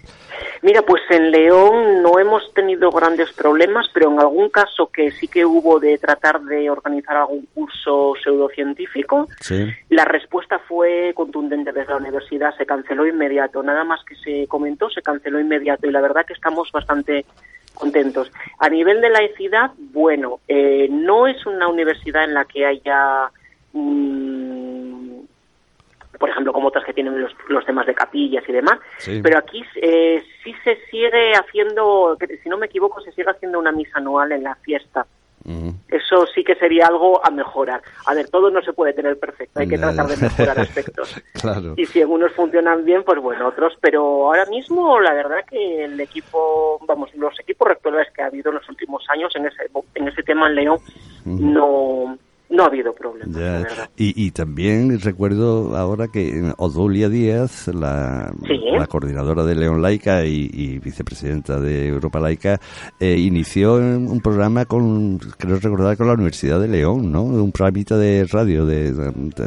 Mira, 0.65 0.81
pues 0.81 1.03
en 1.11 1.31
León 1.31 2.03
no 2.03 2.19
hemos 2.19 2.55
tenido 2.55 2.91
grandes 2.91 3.31
problemas, 3.35 3.87
pero 3.93 4.11
en 4.11 4.19
algún 4.19 4.49
caso 4.49 4.87
que 4.87 5.11
sí 5.11 5.29
que 5.29 5.45
hubo 5.45 5.79
de 5.79 5.99
tratar 5.99 6.41
de 6.41 6.71
organizar 6.71 7.19
algún 7.19 7.47
curso 7.53 8.15
pseudocientífico, 8.25 9.29
la 9.91 10.07
respuesta 10.07 10.59
fue 10.59 11.12
contundente 11.15 11.71
desde 11.71 11.91
la 11.91 11.99
universidad, 11.99 12.57
se 12.57 12.65
canceló 12.65 13.07
inmediato. 13.07 13.62
Nada 13.62 13.85
más 13.85 14.03
que 14.05 14.15
se 14.17 14.47
comentó, 14.47 14.89
se 14.89 15.03
canceló 15.03 15.39
inmediato 15.39 15.87
y 15.87 15.93
la 15.93 16.01
verdad 16.01 16.25
que 16.25 16.33
estamos 16.33 16.73
bastante 16.73 17.27
contentos. 17.75 18.33
A 18.59 18.71
nivel 18.71 19.03
de 19.03 19.11
laicidad, 19.11 19.73
bueno, 19.77 20.41
eh, 20.49 20.89
no 20.91 21.27
es 21.27 21.45
una 21.45 21.69
universidad 21.69 22.25
en 22.25 22.33
la 22.33 22.47
que 22.47 22.65
haya 22.65 23.31
por 26.25 26.31
ejemplo, 26.31 26.55
como 26.55 26.68
otras 26.68 26.87
que 26.87 26.95
tienen 26.95 27.20
los, 27.20 27.33
los 27.51 27.66
temas 27.66 27.85
de 27.87 27.95
capillas 27.95 28.43
y 28.49 28.53
demás. 28.53 28.79
Pero 29.22 29.37
aquí 29.37 29.62
eh, 29.77 30.25
sí 30.43 30.55
se 30.64 30.79
sigue 30.91 31.35
haciendo, 31.35 32.16
si 32.43 32.49
no 32.49 32.57
me 32.57 32.64
equivoco, 32.64 32.99
se 33.03 33.12
sigue 33.12 33.31
haciendo 33.31 33.59
una 33.59 33.72
misa 33.72 33.99
anual 33.99 34.33
en 34.33 34.43
la 34.43 34.55
fiesta. 34.55 35.07
Eso 35.87 36.25
sí 36.35 36.43
que 36.43 36.55
sería 36.55 36.87
algo 36.87 37.22
a 37.22 37.31
mejorar. 37.31 37.83
A 38.07 38.14
ver, 38.14 38.31
todo 38.31 38.51
no 38.51 38.62
se 38.62 38.72
puede 38.72 38.95
tener 38.95 39.18
perfecto, 39.18 39.61
hay 39.61 39.68
que 39.68 39.77
tratar 39.77 40.07
de 40.07 40.16
mejorar 40.16 40.59
aspectos. 40.61 41.14
Y 41.77 41.85
si 41.85 42.01
algunos 42.01 42.33
funcionan 42.33 42.87
bien, 42.87 43.05
pues 43.05 43.20
bueno, 43.20 43.49
otros. 43.49 43.75
Pero 43.83 44.01
ahora 44.01 44.47
mismo, 44.47 44.99
la 45.01 45.12
verdad 45.12 45.45
que 45.47 45.85
el 45.85 46.01
equipo, 46.01 46.81
vamos, 46.87 47.14
los 47.16 47.39
equipos 47.39 47.68
rectores 47.68 48.11
que 48.12 48.22
ha 48.22 48.27
habido 48.29 48.49
en 48.49 48.57
los 48.57 48.68
últimos 48.70 49.05
años 49.11 49.31
en 49.37 49.45
ese, 49.45 49.64
en 49.95 50.09
ese 50.09 50.22
tema 50.22 50.49
en 50.49 50.55
León, 50.55 50.79
no 51.27 52.16
no 52.51 52.64
ha 52.64 52.66
habido 52.66 52.92
problema. 52.92 53.66
Y, 53.97 54.26
y, 54.26 54.30
también 54.30 55.01
recuerdo 55.01 55.76
ahora 55.76 56.09
que 56.09 56.53
Odulia 56.59 57.09
Díaz, 57.09 57.68
la, 57.68 58.32
la 58.78 58.86
coordinadora 58.86 59.45
de 59.45 59.55
León 59.55 59.82
Laica 59.82 60.24
y, 60.24 60.78
vicepresidenta 60.78 61.59
de 61.59 61.88
Europa 61.88 62.20
Laica, 62.20 62.61
eh, 63.01 63.16
inició 63.18 63.74
un 63.74 64.20
programa 64.20 64.66
con, 64.66 65.18
creo 65.18 65.59
recordar, 65.59 65.97
con 65.97 66.07
la 66.07 66.14
Universidad 66.14 66.61
de 66.61 66.68
León, 66.68 67.11
¿no? 67.11 67.22
Un 67.22 67.53
programita 67.53 67.97
de 67.97 68.26
radio 68.30 68.66
de, 68.66 68.92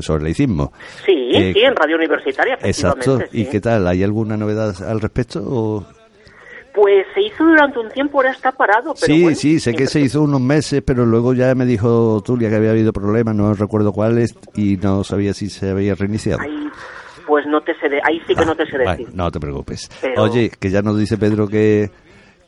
sobre 0.02 0.20
el 0.20 0.24
laicismo. 0.26 0.72
Sí, 1.06 1.30
eh, 1.34 1.54
sí, 1.54 1.60
en 1.60 1.76
radio 1.76 1.96
universitaria. 1.98 2.58
Exacto. 2.64 3.20
¿Y 3.32 3.46
qué 3.46 3.62
tal? 3.62 3.88
¿Hay 3.88 4.04
alguna 4.04 4.38
novedad 4.38 4.76
al 4.84 5.02
respecto? 5.02 5.42
O? 5.46 5.97
Pues 6.78 7.08
se 7.16 7.22
hizo 7.22 7.44
durante 7.44 7.80
un 7.80 7.90
tiempo, 7.90 8.20
ahora 8.20 8.30
está 8.30 8.52
parado. 8.52 8.94
Pero 9.02 9.12
sí, 9.12 9.34
sí, 9.34 9.60
sé 9.60 9.74
que 9.74 9.88
se 9.88 10.00
hizo 10.00 10.22
unos 10.22 10.40
meses, 10.40 10.84
pero 10.86 11.08
luego 11.08 11.34
ya 11.34 11.56
me 11.56 11.66
dijo 11.66 12.22
Tulia 12.24 12.50
que 12.52 12.56
había 12.56 12.70
habido 12.70 12.94
problemas, 12.94 13.34
no 13.34 13.52
recuerdo 13.56 13.92
cuáles, 13.92 14.36
y 14.54 14.78
no 14.78 15.04
sabía 15.04 15.34
si 15.34 15.50
se 15.50 15.72
había 15.72 15.96
reiniciado. 15.96 16.40
pues 17.26 17.48
no 17.48 17.62
te 17.62 17.74
sé, 17.80 17.88
ahí 18.04 18.22
sí 18.28 18.36
que 18.36 18.46
no 18.46 18.56
te 18.56 18.68
sé 18.68 18.78
decir. 18.78 19.08
no 19.12 19.32
te 19.32 19.40
preocupes. 19.40 19.90
Oye, 20.18 20.52
que 20.60 20.70
ya 20.70 20.84
nos 20.84 21.00
dice 21.00 21.18
Pedro 21.18 21.48
que, 21.48 21.90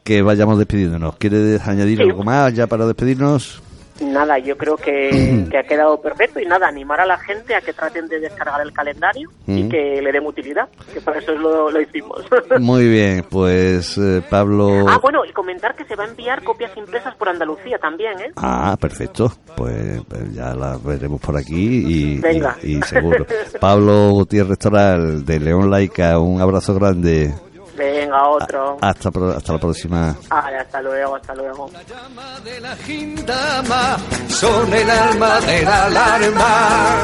que 0.03 0.21
vayamos 0.21 0.59
despidiéndonos. 0.59 1.15
¿Quieres 1.15 1.67
añadir 1.67 1.99
algo 1.99 2.23
más 2.23 2.53
ya 2.53 2.67
para 2.67 2.85
despedirnos? 2.85 3.63
Nada, 4.01 4.37
yo 4.39 4.57
creo 4.57 4.75
que, 4.75 5.45
ha 5.57 5.63
quedado 5.63 6.01
perfecto 6.01 6.39
y 6.39 6.45
nada, 6.45 6.67
animar 6.67 7.01
a 7.01 7.05
la 7.05 7.17
gente 7.17 7.55
a 7.55 7.61
que 7.61 7.73
traten 7.73 8.07
de 8.07 8.19
descargar 8.19 8.61
el 8.61 8.71
calendario 8.71 9.29
y 9.47 9.67
que 9.67 10.01
le 10.01 10.11
den 10.11 10.25
utilidad, 10.25 10.69
que 10.93 11.01
para 11.01 11.19
eso 11.19 11.33
lo, 11.33 11.69
lo 11.69 11.81
hicimos. 11.81 12.25
Muy 12.59 12.87
bien, 12.87 13.25
pues 13.29 13.97
eh, 13.97 14.21
Pablo... 14.29 14.87
Ah, 14.87 14.99
bueno, 15.01 15.25
y 15.25 15.33
comentar 15.33 15.75
que 15.75 15.85
se 15.85 15.95
va 15.95 16.05
a 16.05 16.07
enviar 16.07 16.43
copias 16.43 16.75
impresas 16.77 17.15
por 17.15 17.29
Andalucía 17.29 17.77
también, 17.77 18.19
¿eh? 18.19 18.31
Ah, 18.37 18.77
perfecto, 18.79 19.31
pues, 19.55 20.01
pues 20.07 20.33
ya 20.33 20.53
las 20.53 20.83
veremos 20.83 21.19
por 21.19 21.37
aquí 21.37 21.83
y, 21.87 22.21
y 22.63 22.81
seguro. 22.83 23.25
Pablo 23.59 24.11
Gutiérrez 24.11 24.57
Toral, 24.59 25.25
de 25.25 25.39
León 25.39 25.69
Laica, 25.69 26.19
un 26.19 26.41
abrazo 26.41 26.73
grande. 26.75 27.33
Venga, 27.79 28.27
otro. 28.27 28.77
Hasta, 28.81 29.09
hasta 29.37 29.53
la 29.53 29.59
próxima. 29.59 30.15
hasta 30.29 30.81
luego, 30.81 31.15
hasta 31.15 31.33
luego. 31.33 31.69
La 31.71 31.81
llama 31.83 32.39
de 32.43 32.59
la 32.59 32.75
gintama 32.75 33.97
son 34.27 34.73
el 34.73 34.89
alma 34.89 35.39
de 35.39 35.61
la 35.63 35.85
alarma, 35.85 37.01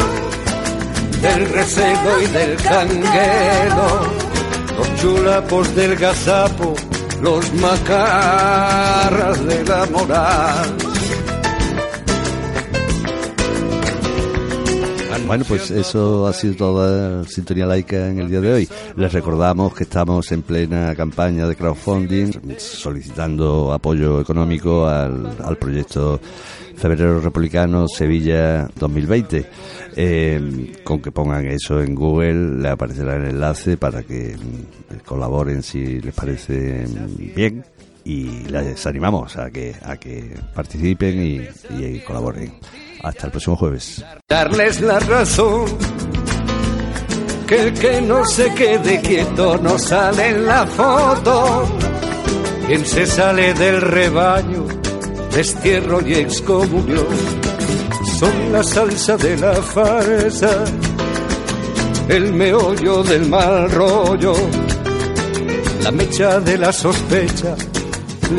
del 1.21 1.49
recebo 1.49 2.19
y 2.21 2.26
del 2.26 2.57
canguero, 2.61 4.01
los 4.78 4.95
chulapos 5.01 5.76
del 5.76 5.95
gazapo, 5.95 6.76
los 7.21 7.53
macarras 7.53 9.45
de 9.45 9.63
la 9.63 9.86
moral 9.86 10.94
Bueno, 15.28 15.43
pues 15.47 15.71
eso 15.71 16.28
ha 16.28 16.34
sido 16.34 16.55
toda 16.55 17.23
Sintonía 17.26 17.65
Laica 17.65 18.09
en 18.09 18.19
el 18.19 18.30
día 18.30 18.41
de 18.41 18.53
hoy. 18.53 18.69
Les 18.95 19.11
recordamos 19.11 19.73
que 19.73 19.84
estamos 19.84 20.32
en 20.32 20.43
plena 20.43 20.95
campaña 20.95 21.47
de 21.47 21.55
crowdfunding 21.55 22.57
solicitando 22.57 23.73
apoyo 23.73 24.21
económico 24.21 24.86
al, 24.88 25.36
al 25.43 25.57
proyecto 25.57 26.19
Febrero 26.76 27.19
Republicano 27.19 27.88
Sevilla 27.88 28.69
2020. 28.76 29.45
Eh, 29.97 30.73
con 30.84 31.01
que 31.01 31.11
pongan 31.11 31.45
eso 31.47 31.82
en 31.82 31.95
Google 31.95 32.61
le 32.61 32.69
aparecerá 32.69 33.15
el 33.15 33.26
enlace 33.26 33.78
para 33.78 34.03
que 34.03 34.36
mm, 34.36 35.05
colaboren 35.05 35.63
si 35.63 36.01
les 36.01 36.13
parece 36.13 36.86
bien 37.36 37.63
y 38.03 38.43
les 38.49 38.86
animamos 38.86 39.38
a 39.38 39.49
que, 39.49 39.73
a 39.82 39.97
que 39.97 40.36
participen 40.53 41.26
y, 41.26 41.41
y 41.82 41.99
colaboren. 42.01 42.53
Hasta 43.05 43.27
el 43.27 43.31
próximo 43.31 43.55
jueves. 43.55 44.03
Darles 44.27 44.81
la 44.81 44.97
razón 44.97 45.65
que 47.45 47.67
el 47.67 47.73
que 47.75 48.01
no 48.01 48.25
se 48.25 48.51
quede 48.55 48.99
quieto 48.99 49.59
no 49.59 49.77
sale 49.77 50.29
en 50.29 50.47
la 50.47 50.65
foto. 50.65 51.67
Quien 52.65 52.83
se 52.83 53.05
sale 53.05 53.53
del 53.53 53.79
rebaño, 53.79 54.65
destierro 55.31 56.01
y 56.01 56.15
excomunión, 56.15 57.05
son 58.19 58.51
la 58.51 58.63
salsa 58.63 59.15
de 59.17 59.37
la 59.37 59.53
farsa, 59.53 60.63
el 62.09 62.33
meollo 62.33 63.03
del 63.03 63.29
mal 63.29 63.69
rollo, 63.69 64.33
la 65.83 65.91
mecha 65.91 66.39
de 66.39 66.57
la 66.57 66.73
sospecha, 66.73 67.55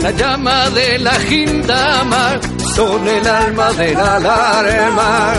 la 0.02 0.10
llama 0.10 0.70
de 0.70 0.98
la 0.98 1.14
gindama, 1.20 2.40
son 2.76 3.08
el 3.08 3.26
alma 3.26 3.72
de 3.72 3.94
la 3.94 4.16
alarma 4.16 5.32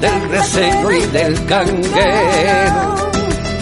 del 0.00 0.28
reseño 0.28 0.90
y 0.90 1.06
del 1.06 1.46
canguero, 1.46 2.94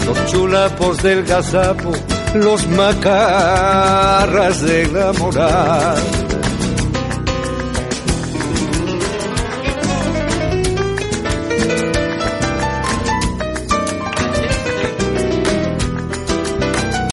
los 0.05 0.25
chulapos 0.25 0.97
del 1.01 1.23
gazapo, 1.23 1.93
los 2.33 2.67
macarras 2.67 4.61
de 4.61 4.87
la 4.87 5.13
moral 5.13 6.28